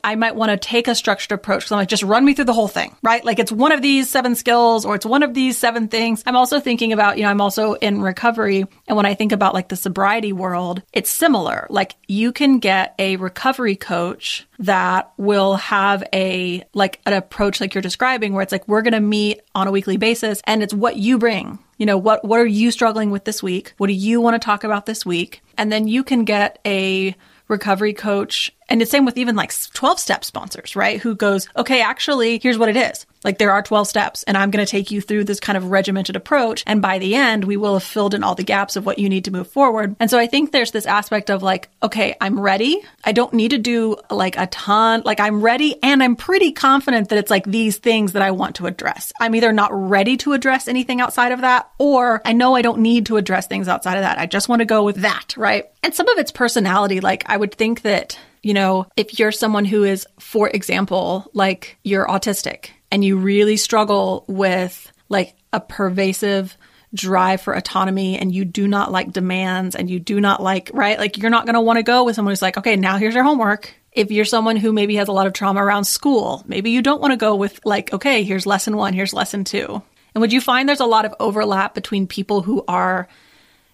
I 0.03 0.15
might 0.15 0.35
want 0.35 0.51
to 0.51 0.57
take 0.57 0.87
a 0.87 0.95
structured 0.95 1.31
approach. 1.31 1.67
So 1.67 1.75
I'm 1.75 1.81
like, 1.81 1.89
just 1.89 2.03
run 2.03 2.25
me 2.25 2.33
through 2.33 2.45
the 2.45 2.53
whole 2.53 2.67
thing, 2.67 2.95
right? 3.01 3.23
Like 3.23 3.39
it's 3.39 3.51
one 3.51 3.71
of 3.71 3.81
these 3.81 4.09
seven 4.09 4.35
skills 4.35 4.85
or 4.85 4.95
it's 4.95 5.05
one 5.05 5.23
of 5.23 5.33
these 5.33 5.57
seven 5.57 5.87
things. 5.87 6.23
I'm 6.25 6.35
also 6.35 6.59
thinking 6.59 6.93
about, 6.93 7.17
you 7.17 7.23
know, 7.23 7.29
I'm 7.29 7.41
also 7.41 7.73
in 7.73 8.01
recovery. 8.01 8.65
And 8.87 8.97
when 8.97 9.05
I 9.05 9.13
think 9.13 9.31
about 9.31 9.53
like 9.53 9.69
the 9.69 9.75
sobriety 9.75 10.33
world, 10.33 10.81
it's 10.93 11.09
similar. 11.09 11.67
Like 11.69 11.95
you 12.07 12.31
can 12.31 12.59
get 12.59 12.95
a 12.99 13.15
recovery 13.17 13.75
coach 13.75 14.47
that 14.59 15.11
will 15.17 15.55
have 15.55 16.03
a, 16.13 16.63
like 16.73 16.99
an 17.05 17.13
approach 17.13 17.59
like 17.59 17.73
you're 17.73 17.81
describing 17.81 18.33
where 18.33 18.43
it's 18.43 18.51
like, 18.51 18.67
we're 18.67 18.81
going 18.81 18.93
to 18.93 18.99
meet 18.99 19.41
on 19.55 19.67
a 19.67 19.71
weekly 19.71 19.97
basis 19.97 20.41
and 20.45 20.63
it's 20.63 20.73
what 20.73 20.97
you 20.97 21.17
bring 21.17 21.59
you 21.77 21.85
know 21.87 21.97
what 21.97 22.23
what 22.23 22.39
are 22.39 22.45
you 22.45 22.69
struggling 22.69 23.09
with 23.09 23.25
this 23.25 23.41
week 23.41 23.73
what 23.77 23.87
do 23.87 23.93
you 23.93 24.21
want 24.21 24.39
to 24.39 24.45
talk 24.45 24.63
about 24.63 24.85
this 24.85 25.03
week 25.03 25.41
and 25.57 25.71
then 25.71 25.87
you 25.87 26.03
can 26.03 26.25
get 26.25 26.59
a 26.63 27.15
recovery 27.47 27.93
coach 27.93 28.53
and 28.71 28.79
the 28.79 28.85
same 28.85 29.03
with 29.03 29.17
even 29.17 29.35
like 29.35 29.53
12 29.73 29.99
step 29.99 30.23
sponsors, 30.23 30.77
right? 30.77 30.99
Who 31.01 31.13
goes, 31.13 31.49
okay, 31.57 31.81
actually, 31.81 32.39
here's 32.39 32.57
what 32.57 32.69
it 32.69 32.77
is. 32.77 33.05
Like 33.23 33.37
there 33.37 33.51
are 33.51 33.61
12 33.61 33.87
steps 33.87 34.23
and 34.23 34.37
I'm 34.37 34.49
going 34.49 34.65
to 34.65 34.69
take 34.69 34.91
you 34.91 35.01
through 35.01 35.25
this 35.25 35.41
kind 35.41 35.57
of 35.57 35.69
regimented 35.69 36.15
approach. 36.15 36.63
And 36.65 36.81
by 36.81 36.97
the 36.97 37.15
end, 37.15 37.43
we 37.43 37.57
will 37.57 37.73
have 37.73 37.83
filled 37.83 38.13
in 38.13 38.23
all 38.23 38.33
the 38.33 38.43
gaps 38.43 38.77
of 38.77 38.85
what 38.85 38.97
you 38.97 39.09
need 39.09 39.25
to 39.25 39.31
move 39.31 39.47
forward. 39.49 39.95
And 39.99 40.09
so 40.09 40.17
I 40.17 40.25
think 40.25 40.51
there's 40.51 40.71
this 40.71 40.85
aspect 40.85 41.29
of 41.29 41.43
like, 41.43 41.69
okay, 41.83 42.15
I'm 42.21 42.39
ready. 42.39 42.81
I 43.03 43.11
don't 43.11 43.33
need 43.33 43.51
to 43.51 43.57
do 43.57 43.97
like 44.09 44.37
a 44.37 44.47
ton. 44.47 45.01
Like 45.03 45.19
I'm 45.19 45.41
ready 45.41 45.75
and 45.83 46.01
I'm 46.01 46.15
pretty 46.15 46.53
confident 46.53 47.09
that 47.09 47.19
it's 47.19 47.29
like 47.29 47.45
these 47.45 47.77
things 47.77 48.13
that 48.13 48.21
I 48.21 48.31
want 48.31 48.55
to 48.55 48.67
address. 48.67 49.11
I'm 49.19 49.35
either 49.35 49.51
not 49.51 49.69
ready 49.73 50.15
to 50.17 50.31
address 50.31 50.69
anything 50.69 51.01
outside 51.01 51.33
of 51.33 51.41
that 51.41 51.69
or 51.77 52.21
I 52.25 52.31
know 52.31 52.55
I 52.55 52.61
don't 52.61 52.79
need 52.79 53.07
to 53.07 53.17
address 53.17 53.47
things 53.47 53.67
outside 53.67 53.97
of 53.97 54.03
that. 54.03 54.17
I 54.17 54.27
just 54.27 54.47
want 54.49 54.61
to 54.61 54.65
go 54.65 54.83
with 54.83 54.97
that, 55.01 55.35
right? 55.35 55.69
And 55.83 55.93
some 55.93 56.07
of 56.07 56.17
it's 56.17 56.31
personality. 56.31 57.01
Like 57.01 57.23
I 57.27 57.37
would 57.37 57.53
think 57.53 57.81
that 57.81 58.17
you 58.43 58.53
know, 58.53 58.87
if 58.97 59.19
you're 59.19 59.31
someone 59.31 59.65
who 59.65 59.83
is, 59.83 60.07
for 60.19 60.49
example, 60.49 61.29
like 61.33 61.77
you're 61.83 62.07
autistic 62.07 62.69
and 62.91 63.05
you 63.05 63.17
really 63.17 63.57
struggle 63.57 64.25
with 64.27 64.91
like 65.09 65.35
a 65.53 65.59
pervasive 65.59 66.57
drive 66.93 67.41
for 67.41 67.53
autonomy 67.53 68.17
and 68.17 68.33
you 68.33 68.43
do 68.43 68.67
not 68.67 68.91
like 68.91 69.11
demands 69.11 69.75
and 69.75 69.89
you 69.89 69.99
do 69.99 70.19
not 70.19 70.41
like, 70.41 70.69
right? 70.73 70.99
Like 70.99 71.17
you're 71.17 71.29
not 71.29 71.45
going 71.45 71.53
to 71.53 71.61
want 71.61 71.77
to 71.77 71.83
go 71.83 72.03
with 72.03 72.15
someone 72.15 72.31
who's 72.31 72.41
like, 72.41 72.57
okay, 72.57 72.75
now 72.75 72.97
here's 72.97 73.15
your 73.15 73.23
homework. 73.23 73.73
If 73.91 74.11
you're 74.11 74.25
someone 74.25 74.55
who 74.55 74.73
maybe 74.73 74.95
has 74.95 75.07
a 75.07 75.13
lot 75.13 75.27
of 75.27 75.33
trauma 75.33 75.63
around 75.63 75.85
school, 75.85 76.43
maybe 76.47 76.71
you 76.71 76.81
don't 76.81 77.01
want 77.01 77.11
to 77.11 77.17
go 77.17 77.35
with 77.35 77.59
like, 77.65 77.93
okay, 77.93 78.23
here's 78.23 78.45
lesson 78.45 78.75
one, 78.75 78.93
here's 78.93 79.13
lesson 79.13 79.43
two. 79.43 79.81
And 80.13 80.21
would 80.21 80.33
you 80.33 80.41
find 80.41 80.67
there's 80.67 80.79
a 80.79 80.85
lot 80.85 81.05
of 81.05 81.13
overlap 81.19 81.73
between 81.73 82.07
people 82.07 82.41
who 82.41 82.63
are 82.67 83.07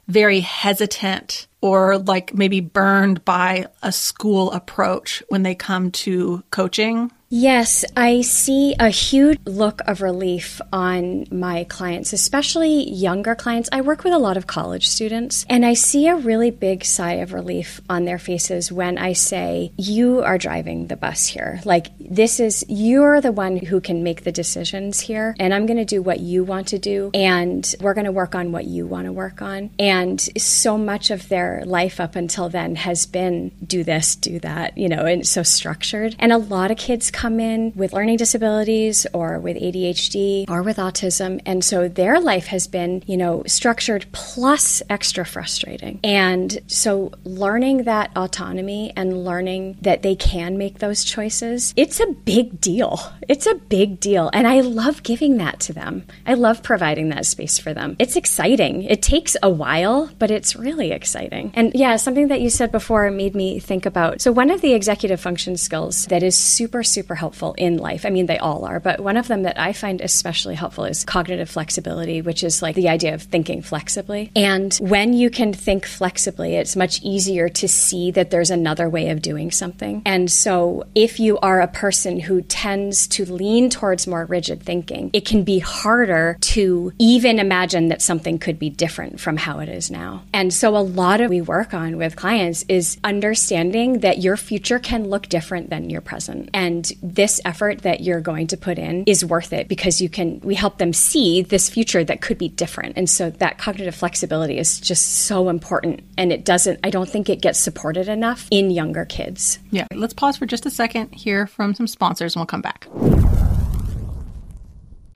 very 0.08 0.40
hesitant 0.40 1.48
or 1.62 1.98
like 1.98 2.34
maybe 2.34 2.60
burned 2.60 3.24
by 3.26 3.68
a 3.84 3.92
school 3.92 4.52
approach 4.52 5.24
when 5.30 5.44
they 5.44 5.56
come 5.56 5.92
to 5.92 6.44
coaching? 6.52 7.12
Yes, 7.30 7.84
I 7.98 8.22
see 8.22 8.74
a 8.80 8.88
huge 8.88 9.40
look 9.46 9.82
of 9.86 10.02
relief 10.02 10.62
on 10.72 11.28
my 11.30 11.66
clients, 11.66 12.14
especially 12.14 12.90
younger 12.90 13.36
clients. 13.36 13.68
I 13.70 13.82
work 13.82 14.06
with 14.06 14.14
a 14.14 14.18
lot 14.18 14.38
of 14.38 14.48
college 14.48 14.88
students, 14.88 15.46
and 15.50 15.66
I 15.66 15.74
see 15.74 16.08
a 16.08 16.16
really 16.16 16.52
big 16.52 16.86
sigh 16.86 17.16
of 17.16 17.34
relief 17.34 17.82
on 17.90 18.06
their 18.06 18.18
faces 18.18 18.72
when 18.72 18.98
I 18.98 19.12
say, 19.12 19.74
You 19.78 20.22
are 20.22 20.38
driving 20.38 20.88
the 20.88 20.96
bus 20.96 21.28
here. 21.28 21.60
Like, 21.66 21.88
this 22.00 22.40
is, 22.40 22.64
you're 22.70 23.20
the 23.20 23.34
one 23.34 23.58
who 23.58 23.82
can 23.82 24.04
make 24.04 24.24
the 24.24 24.32
decisions 24.32 25.02
here, 25.02 25.36
and 25.38 25.54
I'm 25.54 25.66
going 25.66 25.78
to 25.78 25.86
do 25.86 26.02
what 26.02 26.22
you 26.22 26.46
want 26.46 26.70
to 26.70 26.80
do, 26.80 27.12
and 27.14 27.76
we're 27.82 27.94
going 27.94 28.06
to 28.06 28.12
work 28.14 28.36
on 28.36 28.54
what 28.54 28.66
you 28.66 28.88
want 28.88 29.06
to 29.06 29.12
work 29.12 29.42
on. 29.42 29.72
And 29.78 30.22
so 30.38 30.78
much 30.78 31.12
of 31.12 31.28
their 31.28 31.64
life 31.66 32.00
up 32.00 32.16
until 32.16 32.48
then 32.48 32.76
has 32.78 33.06
been 33.06 33.50
do 33.66 33.84
this, 33.84 34.16
do 34.16 34.40
that, 34.40 34.78
you 34.78 34.88
know, 34.88 35.06
and 35.06 35.28
so 35.28 35.44
structured. 35.44 36.16
And 36.20 36.32
a 36.32 36.38
lot 36.38 36.72
of 36.72 36.78
kids 36.78 37.12
come 37.18 37.40
in 37.40 37.74
with 37.76 37.94
learning 37.94 38.18
disabilities 38.18 39.08
or 39.12 39.40
with 39.40 39.58
ADHD 39.58 40.48
or 40.48 40.62
with 40.62 40.78
autism. 40.78 41.42
And 41.48 41.66
so 41.66 41.88
their 41.88 42.20
life 42.20 42.46
has 42.48 42.68
been, 42.68 43.04
you 43.08 43.18
know, 43.18 43.42
structured 43.48 44.06
plus 44.12 44.84
extra 44.88 45.26
frustrating. 45.26 46.00
And 46.04 46.60
so 46.68 47.12
learning 47.24 47.84
that 47.86 48.12
autonomy 48.16 48.94
and 48.96 49.26
learning 49.26 49.80
that 49.82 50.04
they 50.04 50.16
can 50.16 50.60
make 50.60 50.78
those 50.78 51.04
choices, 51.04 51.74
it's 51.76 52.00
a 52.00 52.06
big 52.06 52.62
deal. 52.62 53.00
It's 53.28 53.48
a 53.48 53.56
big 53.56 54.00
deal. 54.00 54.30
And 54.32 54.48
I 54.48 54.62
love 54.62 55.02
giving 55.02 55.38
that 55.38 55.60
to 55.62 55.74
them. 55.74 56.06
I 56.28 56.36
love 56.36 56.62
providing 56.62 57.10
that 57.10 57.26
space 57.26 57.58
for 57.58 57.74
them. 57.74 57.96
It's 57.98 58.16
exciting. 58.16 58.84
It 58.84 59.02
takes 59.02 59.36
a 59.42 59.50
while, 59.50 60.12
but 60.20 60.30
it's 60.30 60.56
really 60.56 60.92
exciting. 60.92 61.52
And 61.56 61.72
yeah, 61.74 61.96
something 61.96 62.28
that 62.28 62.42
you 62.42 62.52
said 62.52 62.72
before 62.72 63.10
made 63.10 63.36
me 63.36 63.60
think 63.60 63.88
about. 63.88 64.22
So, 64.22 64.32
one 64.32 64.52
of 64.52 64.62
the 64.62 64.74
executive 64.74 65.20
function 65.20 65.58
skills 65.58 66.06
that 66.06 66.22
is 66.22 66.38
super, 66.38 66.84
super 66.84 67.07
helpful 67.16 67.54
in 67.58 67.78
life, 67.78 68.06
I 68.06 68.10
mean, 68.10 68.26
they 68.26 68.38
all 68.38 68.66
are, 68.66 68.80
but 68.80 69.00
one 69.00 69.18
of 69.18 69.28
them 69.28 69.44
that 69.44 69.60
I 69.60 69.74
find 69.74 70.02
especially 70.02 70.56
helpful 70.56 70.86
is 70.86 71.06
cognitive 71.06 71.50
flexibility, 71.50 72.22
which 72.22 72.44
is 72.44 72.62
like 72.62 72.76
the 72.76 72.90
idea 72.90 73.14
of 73.14 73.22
thinking 73.24 73.62
flexibly. 73.62 74.32
And 74.36 74.74
when 74.76 75.14
you 75.14 75.30
can 75.30 75.54
think 75.54 75.86
flexibly, 75.86 76.56
it's 76.56 76.76
much 76.76 77.02
easier 77.02 77.50
to 77.50 77.68
see 77.68 78.12
that 78.12 78.32
there's 78.32 78.52
another 78.52 78.90
way 78.90 79.10
of 79.10 79.22
doing 79.22 79.52
something. 79.52 80.02
And 80.06 80.32
so, 80.32 80.86
if 80.96 81.20
you 81.20 81.38
are 81.40 81.62
a 81.62 81.68
person 81.68 82.20
who 82.20 82.42
tends 82.42 83.08
to 83.10 83.26
lean 83.26 83.70
towards 83.70 84.08
more 84.08 84.26
rigid 84.26 84.64
thinking, 84.64 85.10
it 85.14 85.26
can 85.26 85.44
be 85.44 85.60
harder 85.60 86.38
to 86.42 86.94
even 87.00 87.40
imagine 87.40 87.90
that 87.90 88.02
something 88.02 88.40
could 88.40 88.60
be 88.60 88.70
different 88.70 89.20
from 89.20 89.38
how 89.38 89.60
it 89.60 89.70
is 89.70 89.92
now. 89.92 90.24
And 90.34 90.54
so, 90.54 90.76
a 90.76 90.80
lot 90.80 91.22
of 91.22 91.30
we 91.30 91.42
work 91.42 91.74
on 91.74 91.98
with 91.98 92.16
clients 92.16 92.66
is 92.68 92.98
understanding 93.04 94.00
that 94.00 94.20
your 94.20 94.38
future 94.38 94.80
can 94.80 95.10
look 95.10 95.28
different 95.28 95.70
than 95.70 95.90
your 95.90 96.02
present. 96.02 96.50
And 96.54 96.90
this 97.02 97.40
effort 97.46 97.84
that 97.84 98.02
you're 98.02 98.22
going 98.22 98.48
to 98.48 98.58
put 98.58 98.78
in 98.78 99.04
is 99.06 99.24
worth 99.24 99.54
it 99.54 99.68
because 99.68 100.02
you 100.02 100.10
can, 100.10 100.40
we 100.42 100.56
help 100.56 100.78
them 100.78 100.94
see 100.94 101.42
this 101.42 101.70
future 101.70 102.04
that 102.04 102.22
could 102.22 102.38
be 102.38 102.50
different. 102.50 102.98
And 102.98 103.10
so 103.10 103.30
that 103.30 103.58
cognitive 103.58 103.96
flexibility 103.96 104.58
is 104.58 104.80
just 104.80 105.26
so 105.26 105.50
important. 105.50 106.02
And 106.18 106.32
it 106.32 106.46
doesn't, 106.46 106.80
I 106.84 106.90
don't 106.90 107.10
think 107.10 107.30
it 107.30 107.42
gets 107.42 107.60
supported 107.60 108.08
enough 108.08 108.48
in 108.52 108.72
younger 108.72 109.06
kids. 109.06 109.60
Yeah. 109.72 109.88
Let's 109.94 110.14
pause 110.14 110.38
for 110.38 110.46
just 110.46 110.66
a 110.66 110.72
second, 110.72 111.14
hear 111.14 111.48
from 111.48 111.74
some 111.74 111.88
sponsors, 111.88 112.36
and 112.36 112.42
we'll 112.42 112.48
come 112.48 112.62
back. 112.62 112.88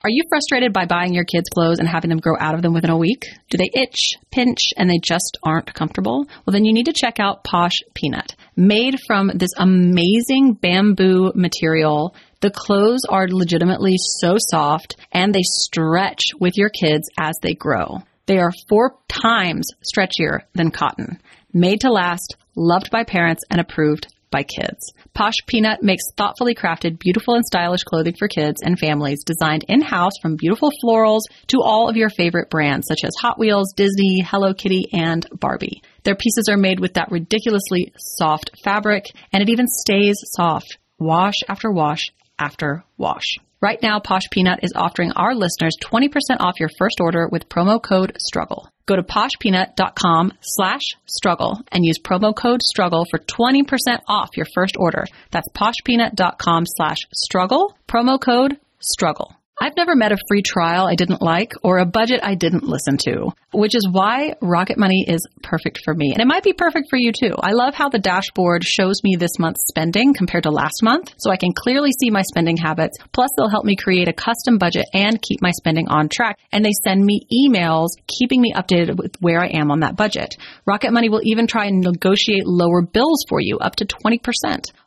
Are 0.04 0.10
you 0.10 0.24
frustrated 0.28 0.72
by 0.72 0.86
buying 0.86 1.14
your 1.14 1.24
kids 1.24 1.48
clothes 1.48 1.78
and 1.78 1.86
having 1.86 2.08
them 2.08 2.18
grow 2.18 2.34
out 2.40 2.56
of 2.56 2.62
them 2.62 2.72
within 2.72 2.90
a 2.90 2.96
week? 2.96 3.24
Do 3.50 3.56
they 3.56 3.70
itch, 3.72 4.16
pinch, 4.32 4.58
and 4.76 4.90
they 4.90 4.98
just 5.00 5.38
aren't 5.44 5.72
comfortable? 5.74 6.26
Well, 6.44 6.52
then 6.52 6.64
you 6.64 6.72
need 6.72 6.86
to 6.86 6.92
check 6.92 7.20
out 7.20 7.44
Posh 7.44 7.78
Peanut. 7.94 8.34
Made 8.56 9.00
from 9.06 9.30
this 9.34 9.52
amazing 9.56 10.54
bamboo 10.54 11.32
material, 11.34 12.14
the 12.40 12.50
clothes 12.50 13.00
are 13.08 13.26
legitimately 13.26 13.94
so 13.96 14.36
soft 14.38 14.96
and 15.10 15.34
they 15.34 15.42
stretch 15.42 16.22
with 16.38 16.58
your 16.58 16.68
kids 16.68 17.08
as 17.18 17.34
they 17.40 17.54
grow. 17.54 18.02
They 18.26 18.38
are 18.38 18.52
four 18.68 18.98
times 19.08 19.68
stretchier 19.82 20.40
than 20.54 20.70
cotton. 20.70 21.18
Made 21.54 21.80
to 21.80 21.90
last, 21.90 22.36
loved 22.54 22.90
by 22.90 23.04
parents, 23.04 23.42
and 23.50 23.60
approved 23.60 24.08
by 24.32 24.42
kids. 24.42 24.92
Posh 25.14 25.36
Peanut 25.46 25.84
makes 25.84 26.02
thoughtfully 26.16 26.56
crafted, 26.56 26.98
beautiful 26.98 27.34
and 27.34 27.44
stylish 27.44 27.84
clothing 27.84 28.16
for 28.18 28.26
kids 28.26 28.62
and 28.64 28.76
families 28.76 29.22
designed 29.22 29.64
in-house 29.68 30.14
from 30.20 30.34
beautiful 30.34 30.72
florals 30.82 31.20
to 31.46 31.62
all 31.62 31.88
of 31.88 31.96
your 31.96 32.10
favorite 32.10 32.50
brands 32.50 32.88
such 32.88 33.04
as 33.04 33.14
Hot 33.20 33.38
Wheels, 33.38 33.72
Disney, 33.76 34.20
Hello 34.26 34.52
Kitty, 34.54 34.88
and 34.92 35.24
Barbie. 35.32 35.82
Their 36.02 36.16
pieces 36.16 36.48
are 36.48 36.56
made 36.56 36.80
with 36.80 36.94
that 36.94 37.12
ridiculously 37.12 37.92
soft 37.96 38.50
fabric 38.64 39.04
and 39.32 39.40
it 39.40 39.50
even 39.50 39.68
stays 39.68 40.16
soft 40.24 40.78
wash 40.98 41.36
after 41.48 41.70
wash 41.70 42.10
after 42.38 42.82
wash. 42.96 43.36
Right 43.62 43.80
now, 43.80 44.00
Posh 44.00 44.28
Peanut 44.32 44.58
is 44.64 44.72
offering 44.74 45.12
our 45.12 45.36
listeners 45.36 45.76
20% 45.80 46.10
off 46.40 46.58
your 46.58 46.68
first 46.76 47.00
order 47.00 47.28
with 47.30 47.48
promo 47.48 47.80
code 47.80 48.12
STRUGGLE. 48.18 48.68
Go 48.86 48.96
to 48.96 49.04
poshpeanut.com 49.04 50.32
slash 50.40 50.82
struggle 51.06 51.60
and 51.70 51.84
use 51.84 52.00
promo 52.00 52.34
code 52.34 52.60
struggle 52.60 53.04
for 53.08 53.20
20% 53.20 54.00
off 54.08 54.30
your 54.36 54.46
first 54.52 54.76
order. 54.76 55.04
That's 55.30 55.48
poshpeanut.com 55.50 56.64
slash 56.66 56.98
struggle, 57.14 57.76
promo 57.86 58.20
code 58.20 58.58
struggle. 58.80 59.32
I've 59.60 59.76
never 59.76 59.94
met 59.94 60.12
a 60.12 60.16
free 60.28 60.42
trial 60.42 60.86
I 60.86 60.94
didn't 60.94 61.20
like 61.20 61.52
or 61.62 61.78
a 61.78 61.84
budget 61.84 62.20
I 62.22 62.34
didn't 62.34 62.64
listen 62.64 62.96
to, 63.04 63.32
which 63.52 63.74
is 63.74 63.86
why 63.88 64.34
Rocket 64.40 64.78
Money 64.78 65.04
is 65.06 65.26
perfect 65.42 65.80
for 65.84 65.94
me. 65.94 66.12
And 66.12 66.22
it 66.22 66.26
might 66.26 66.42
be 66.42 66.54
perfect 66.54 66.88
for 66.88 66.96
you 66.96 67.12
too. 67.12 67.34
I 67.38 67.52
love 67.52 67.74
how 67.74 67.90
the 67.90 67.98
dashboard 67.98 68.64
shows 68.64 68.96
me 69.04 69.14
this 69.16 69.38
month's 69.38 69.68
spending 69.68 70.14
compared 70.14 70.44
to 70.44 70.50
last 70.50 70.82
month, 70.82 71.12
so 71.18 71.30
I 71.30 71.36
can 71.36 71.52
clearly 71.52 71.90
see 71.92 72.10
my 72.10 72.22
spending 72.22 72.56
habits. 72.56 72.96
Plus, 73.12 73.28
they'll 73.36 73.50
help 73.50 73.66
me 73.66 73.76
create 73.76 74.08
a 74.08 74.14
custom 74.14 74.56
budget 74.56 74.86
and 74.94 75.20
keep 75.20 75.42
my 75.42 75.50
spending 75.50 75.86
on 75.88 76.08
track. 76.08 76.38
And 76.50 76.64
they 76.64 76.72
send 76.84 77.04
me 77.04 77.20
emails 77.30 77.88
keeping 78.06 78.40
me 78.40 78.54
updated 78.54 78.96
with 78.96 79.16
where 79.20 79.40
I 79.40 79.48
am 79.48 79.70
on 79.70 79.80
that 79.80 79.96
budget. 79.96 80.34
Rocket 80.66 80.92
Money 80.92 81.10
will 81.10 81.22
even 81.24 81.46
try 81.46 81.66
and 81.66 81.80
negotiate 81.80 82.46
lower 82.46 82.80
bills 82.80 83.26
for 83.28 83.38
you 83.40 83.58
up 83.58 83.76
to 83.76 83.84
20%. 83.84 84.18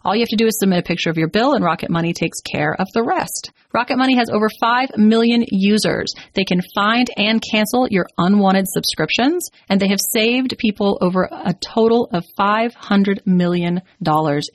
All 0.03 0.15
you 0.15 0.21
have 0.21 0.29
to 0.29 0.35
do 0.35 0.47
is 0.47 0.57
submit 0.59 0.79
a 0.79 0.83
picture 0.83 1.11
of 1.11 1.17
your 1.17 1.29
bill 1.29 1.53
and 1.53 1.63
Rocket 1.63 1.91
Money 1.91 2.13
takes 2.13 2.41
care 2.41 2.75
of 2.77 2.87
the 2.93 3.03
rest. 3.03 3.51
Rocket 3.75 3.97
Money 3.97 4.15
has 4.15 4.29
over 4.29 4.47
5 4.61 4.91
million 4.95 5.43
users. 5.51 6.13
They 6.33 6.45
can 6.45 6.61
find 6.73 7.09
and 7.17 7.43
cancel 7.51 7.89
your 7.89 8.07
unwanted 8.17 8.67
subscriptions, 8.69 9.49
and 9.67 9.81
they 9.81 9.89
have 9.89 9.99
saved 10.13 10.55
people 10.57 10.97
over 11.01 11.27
a 11.29 11.53
total 11.53 12.07
of 12.13 12.23
$500 12.39 13.27
million 13.27 13.81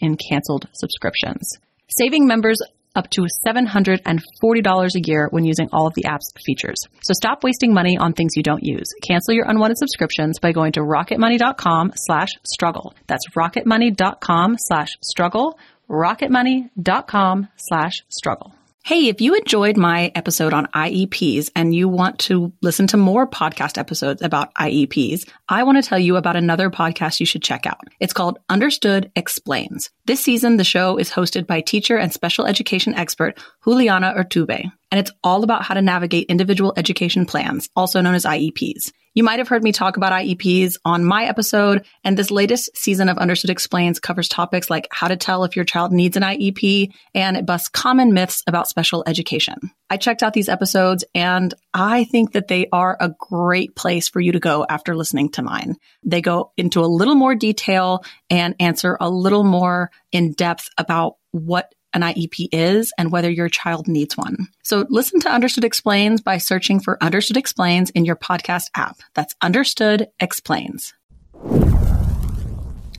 in 0.00 0.16
canceled 0.16 0.68
subscriptions. 0.72 1.58
Saving 1.90 2.26
members 2.26 2.56
up 2.96 3.10
to 3.10 3.26
$740 3.46 4.94
a 4.94 5.00
year 5.04 5.28
when 5.30 5.44
using 5.44 5.68
all 5.70 5.86
of 5.86 5.92
the 5.92 6.06
app's 6.06 6.32
features. 6.46 6.78
So 7.02 7.12
stop 7.12 7.44
wasting 7.44 7.74
money 7.74 7.98
on 7.98 8.14
things 8.14 8.32
you 8.36 8.42
don't 8.42 8.64
use. 8.64 8.86
Cancel 9.06 9.34
your 9.34 9.44
unwanted 9.46 9.76
subscriptions 9.76 10.38
by 10.40 10.52
going 10.52 10.72
to 10.72 10.80
rocketmoney.com 10.80 11.92
slash 11.94 12.30
struggle. 12.46 12.94
That's 13.06 13.28
rocketmoney.com 13.36 14.56
slash 14.58 14.96
struggle, 15.02 15.58
rocketmoney.com 15.90 17.48
slash 17.58 18.02
struggle. 18.08 18.54
Hey, 18.82 19.08
if 19.08 19.20
you 19.20 19.34
enjoyed 19.34 19.76
my 19.76 20.10
episode 20.14 20.54
on 20.54 20.66
IEPs 20.68 21.50
and 21.54 21.74
you 21.74 21.86
want 21.86 22.18
to 22.20 22.52
listen 22.62 22.86
to 22.88 22.96
more 22.96 23.26
podcast 23.26 23.76
episodes 23.76 24.22
about 24.22 24.54
IEPs, 24.54 25.28
I 25.48 25.62
want 25.62 25.82
to 25.82 25.88
tell 25.88 25.98
you 25.98 26.16
about 26.16 26.34
another 26.34 26.70
podcast 26.70 27.20
you 27.20 27.26
should 27.26 27.42
check 27.42 27.66
out. 27.66 27.84
It's 28.00 28.14
called 28.14 28.38
Understood 28.48 29.12
Explains. 29.14 29.90
This 30.06 30.20
season, 30.20 30.56
the 30.56 30.64
show 30.64 30.96
is 30.96 31.10
hosted 31.10 31.46
by 31.46 31.60
teacher 31.60 31.98
and 31.98 32.12
special 32.12 32.46
education 32.46 32.94
expert 32.94 33.38
Juliana 33.64 34.14
Urtubey, 34.16 34.72
and 34.90 34.98
it's 34.98 35.12
all 35.22 35.44
about 35.44 35.62
how 35.62 35.74
to 35.74 35.82
navigate 35.82 36.30
individual 36.30 36.72
education 36.76 37.26
plans, 37.26 37.68
also 37.76 38.00
known 38.00 38.14
as 38.14 38.24
IEPs. 38.24 38.92
You 39.12 39.24
might 39.24 39.40
have 39.40 39.48
heard 39.48 39.64
me 39.64 39.72
talk 39.72 39.96
about 39.96 40.12
IEPs 40.12 40.76
on 40.84 41.04
my 41.04 41.24
episode, 41.24 41.84
and 42.04 42.16
this 42.16 42.30
latest 42.30 42.70
season 42.76 43.08
of 43.08 43.18
Understood 43.18 43.50
Explains 43.50 43.98
covers 43.98 44.28
topics 44.28 44.70
like 44.70 44.86
how 44.92 45.08
to 45.08 45.16
tell 45.16 45.42
if 45.42 45.56
your 45.56 45.64
child 45.64 45.90
needs 45.90 46.16
an 46.16 46.22
IEP 46.22 46.92
and 47.12 47.36
it 47.36 47.44
busts 47.44 47.68
common 47.68 48.14
myths 48.14 48.44
about 48.46 48.68
special 48.68 49.02
education. 49.08 49.56
I 49.90 49.96
checked 49.96 50.22
out 50.22 50.32
these 50.32 50.48
episodes 50.48 51.04
and 51.12 51.52
I 51.74 52.04
think 52.04 52.32
that 52.32 52.46
they 52.46 52.68
are 52.72 52.96
a 53.00 53.12
great 53.18 53.74
place 53.74 54.08
for 54.08 54.20
you 54.20 54.30
to 54.30 54.38
go 54.38 54.64
after 54.68 54.94
listening 54.94 55.30
to 55.30 55.42
mine. 55.42 55.74
They 56.04 56.22
go 56.22 56.52
into 56.56 56.78
a 56.80 56.86
little 56.86 57.16
more 57.16 57.34
detail 57.34 58.04
and 58.30 58.54
answer 58.60 58.96
a 59.00 59.10
little 59.10 59.44
more 59.44 59.90
in 60.12 60.34
depth 60.34 60.68
about 60.78 61.16
what 61.32 61.74
an 61.92 62.02
IEP 62.02 62.48
is 62.52 62.92
and 62.98 63.10
whether 63.10 63.30
your 63.30 63.48
child 63.48 63.88
needs 63.88 64.16
one. 64.16 64.48
So 64.62 64.86
listen 64.88 65.20
to 65.20 65.30
Understood 65.30 65.64
Explains 65.64 66.20
by 66.20 66.38
searching 66.38 66.80
for 66.80 67.02
Understood 67.02 67.36
Explains 67.36 67.90
in 67.90 68.04
your 68.04 68.16
podcast 68.16 68.70
app. 68.74 68.98
That's 69.14 69.34
Understood 69.42 70.08
Explains. 70.20 70.94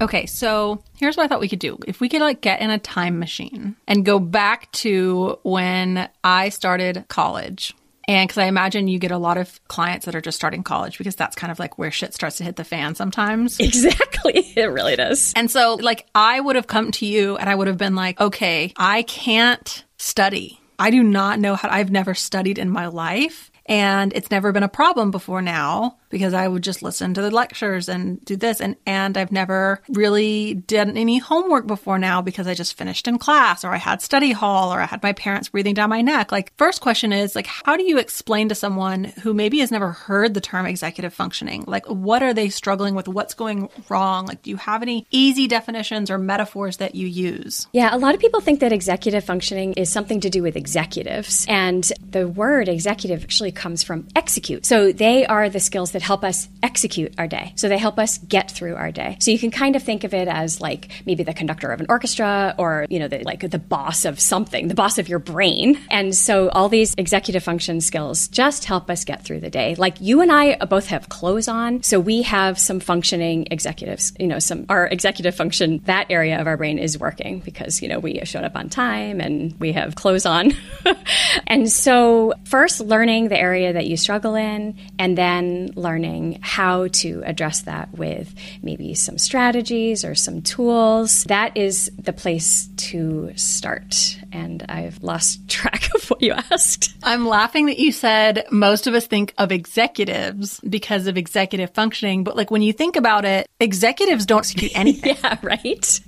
Okay, 0.02 0.26
so 0.26 0.84
here's 0.98 1.16
what 1.16 1.24
I 1.24 1.28
thought 1.28 1.42
we 1.42 1.48
could 1.48 1.60
do. 1.60 1.78
If 1.86 2.02
we 2.02 2.10
could 2.10 2.22
like 2.22 2.42
get 2.42 2.60
in 2.60 2.72
a 2.72 2.80
time 2.80 3.20
machine 3.20 3.76
and 3.88 4.04
go 4.04 4.18
back 4.18 4.72
to 4.74 5.38
when 5.44 6.10
I 6.24 6.50
started 6.50 7.06
college. 7.08 7.76
And 8.08 8.28
because 8.28 8.42
I 8.42 8.46
imagine 8.46 8.88
you 8.88 9.00
get 9.00 9.12
a 9.12 9.18
lot 9.18 9.38
of 9.38 9.60
clients 9.68 10.06
that 10.06 10.16
are 10.16 10.22
just 10.22 10.38
starting 10.38 10.64
college 10.64 10.98
because 10.98 11.16
that's 11.16 11.36
kind 11.36 11.52
of 11.52 11.60
like 11.60 11.78
where 11.78 11.92
shit 11.92 12.14
starts 12.14 12.38
to 12.38 12.44
hit 12.44 12.56
the 12.56 12.64
fan 12.64 12.96
sometimes. 12.96 13.60
Exactly. 13.72 14.52
It 14.56 14.70
really 14.70 14.96
does. 14.96 15.34
And 15.36 15.50
so, 15.50 15.76
like, 15.76 16.06
I 16.14 16.40
would 16.40 16.56
have 16.56 16.68
come 16.68 16.92
to 16.94 17.06
you 17.06 17.38
and 17.38 17.50
I 17.50 17.56
would 17.56 17.68
have 17.68 17.78
been 17.78 17.96
like, 17.96 18.20
okay, 18.20 18.74
I 18.78 19.04
can't 19.04 19.86
study. 19.98 20.60
I 20.78 20.90
do 20.90 21.04
not 21.04 21.40
know 21.40 21.56
how, 21.56 21.70
I've 21.70 21.90
never 21.92 22.14
studied 22.14 22.58
in 22.58 22.70
my 22.70 22.88
life. 22.88 23.50
And 23.66 24.14
it's 24.14 24.30
never 24.30 24.52
been 24.52 24.64
a 24.64 24.70
problem 24.70 25.12
before 25.12 25.42
now 25.42 25.98
because 26.12 26.34
I 26.34 26.48
would 26.48 26.64
just 26.64 26.84
listen 26.84 27.14
to 27.14 27.22
the 27.22 27.32
lectures 27.32 27.90
and 27.90 28.24
do 28.26 28.36
this. 28.36 28.62
And, 28.62 28.76
and 28.86 29.18
I've 29.18 29.32
never 29.32 29.82
really 29.90 30.56
done 30.56 30.98
any 30.98 31.18
homework 31.18 31.66
before 31.66 31.98
now 31.98 32.22
because 32.22 32.48
I 32.48 32.54
just 32.54 32.78
finished 32.78 33.08
in 33.08 33.18
class 33.18 33.64
or 33.64 33.70
I 33.70 33.78
had 33.78 34.02
study 34.02 34.32
hall 34.32 34.74
or 34.74 34.80
I 34.80 34.86
had 34.86 35.02
my 35.02 35.14
parents 35.14 35.50
breathing 35.50 35.74
down 35.74 35.90
my 35.90 36.02
neck. 36.02 36.32
Like, 36.32 36.54
first 36.58 36.82
question 36.82 37.14
is 37.14 37.36
like, 37.36 37.48
how 37.48 37.78
do 37.78 37.84
you 37.84 37.98
explain 37.98 38.50
to 38.50 38.56
someone 38.56 39.06
who 39.24 39.34
maybe 39.34 39.60
has 39.60 39.72
never 39.72 39.92
heard 39.92 40.34
the 40.34 40.42
term 40.42 40.66
executive 40.66 41.14
functioning? 41.14 41.64
Like, 41.66 41.86
what 41.88 42.22
are 42.22 42.34
they 42.34 42.50
struggling 42.50 42.96
with? 42.96 43.08
What's 43.08 43.34
going 43.34 43.70
wrong? 43.90 44.26
Like, 44.26 44.42
do 44.44 44.50
you 44.50 44.58
have 44.58 44.82
any 44.82 45.08
easy 45.12 45.48
definitions 45.48 46.12
or 46.12 46.18
metaphors 46.18 46.78
that 46.78 46.96
you 46.96 47.08
use? 47.08 47.68
Yeah, 47.72 47.96
a 47.96 47.98
lot 47.98 48.14
of 48.14 48.22
people 48.22 48.42
think 48.42 48.60
that 48.60 48.74
executive 48.74 49.24
functioning 49.24 49.74
is 49.74 49.92
something 49.92 50.20
to 50.22 50.30
do 50.30 50.44
with 50.44 50.56
executives. 50.56 51.46
And 51.48 51.90
the 52.10 52.28
word 52.28 52.68
executive 52.68 53.24
actually 53.24 53.52
comes 53.52 53.84
from 53.84 54.08
execute. 54.16 54.66
So 54.66 54.92
they 54.92 55.26
are 55.26 55.50
the 55.50 55.60
skills 55.60 55.92
that 55.92 56.01
that 56.02 56.08
help 56.08 56.24
us 56.24 56.50
execute 56.64 57.14
our 57.18 57.28
day. 57.28 57.54
So 57.56 57.70
they 57.70 57.78
help 57.78 58.00
us 58.00 58.18
get 58.18 58.50
through 58.50 58.76
our 58.76 58.92
day. 58.92 59.18
So 59.20 59.32
you 59.32 59.38
can 59.38 59.52
kind 59.52 59.76
of 59.76 59.84
think 59.84 60.04
of 60.04 60.14
it 60.14 60.28
as 60.28 60.60
like 60.60 60.90
maybe 61.06 61.24
the 61.24 61.34
conductor 61.34 61.72
of 61.72 61.80
an 61.80 61.86
orchestra 61.90 62.56
or, 62.58 62.88
you 62.90 63.00
know, 63.00 63.08
the, 63.08 63.20
like 63.20 63.50
the 63.50 63.60
boss 63.60 64.06
of 64.06 64.20
something, 64.20 64.68
the 64.68 64.76
boss 64.76 64.98
of 64.98 65.08
your 65.08 65.20
brain. 65.20 65.80
And 65.90 66.16
so 66.16 66.50
all 66.50 66.70
these 66.70 66.96
executive 66.98 67.44
function 67.44 67.82
skills 67.82 68.28
just 68.28 68.66
help 68.66 68.90
us 68.90 69.06
get 69.06 69.24
through 69.24 69.42
the 69.42 69.50
day. 69.50 69.76
Like 69.76 70.02
you 70.02 70.22
and 70.22 70.32
I 70.32 70.56
both 70.66 70.88
have 70.88 71.10
clothes 71.10 71.48
on. 71.48 71.84
So 71.84 72.00
we 72.00 72.24
have 72.24 72.60
some 72.60 72.80
functioning 72.80 73.48
executives, 73.52 74.14
you 74.20 74.28
know, 74.28 74.40
some, 74.40 74.66
our 74.70 74.88
executive 74.88 75.36
function, 75.36 75.82
that 75.86 76.08
area 76.10 76.40
of 76.40 76.48
our 76.48 76.58
brain 76.58 76.80
is 76.80 76.98
working 76.98 77.40
because, 77.40 77.82
you 77.82 77.88
know, 77.88 78.00
we 78.00 78.20
showed 78.26 78.44
up 78.44 78.56
on 78.56 78.70
time 78.70 79.20
and 79.20 79.60
we 79.60 79.72
have 79.74 79.96
clothes 79.96 80.26
on. 80.26 80.54
and 81.48 81.72
so 81.72 82.34
first 82.46 82.80
learning 82.80 83.28
the 83.28 83.40
area 83.40 83.74
that 83.74 83.86
you 83.86 83.98
struggle 83.98 84.36
in 84.36 84.78
and 84.98 85.18
then 85.18 85.72
learning 85.76 85.91
learning 85.92 86.40
how 86.42 86.88
to 86.88 87.22
address 87.26 87.64
that 87.64 87.92
with 87.98 88.34
maybe 88.64 88.94
some 88.94 89.18
strategies 89.18 90.06
or 90.06 90.16
some 90.16 90.42
tools. 90.42 91.26
That 91.26 91.58
is 91.58 91.92
the 92.00 92.14
place 92.14 92.70
to 92.92 93.34
start. 93.36 94.18
And 94.32 94.64
I've 94.70 95.04
lost 95.04 95.50
track 95.50 95.94
of 95.94 96.10
what 96.10 96.22
you 96.22 96.32
asked. 96.32 96.96
I'm 97.04 97.28
laughing 97.28 97.66
that 97.66 97.78
you 97.78 97.92
said 97.92 98.46
most 98.52 98.88
of 98.88 98.94
us 98.94 99.06
think 99.06 99.34
of 99.38 99.52
executives 99.52 100.62
because 100.62 101.08
of 101.08 101.18
executive 101.18 101.72
functioning, 101.72 102.24
but 102.24 102.38
like 102.38 102.50
when 102.50 102.62
you 102.62 102.72
think 102.72 102.96
about 102.96 103.26
it, 103.26 103.50
executives 103.60 104.26
don't 104.26 104.48
do 104.48 104.70
anything. 104.76 105.18
yeah, 105.22 105.40
right. 105.42 106.00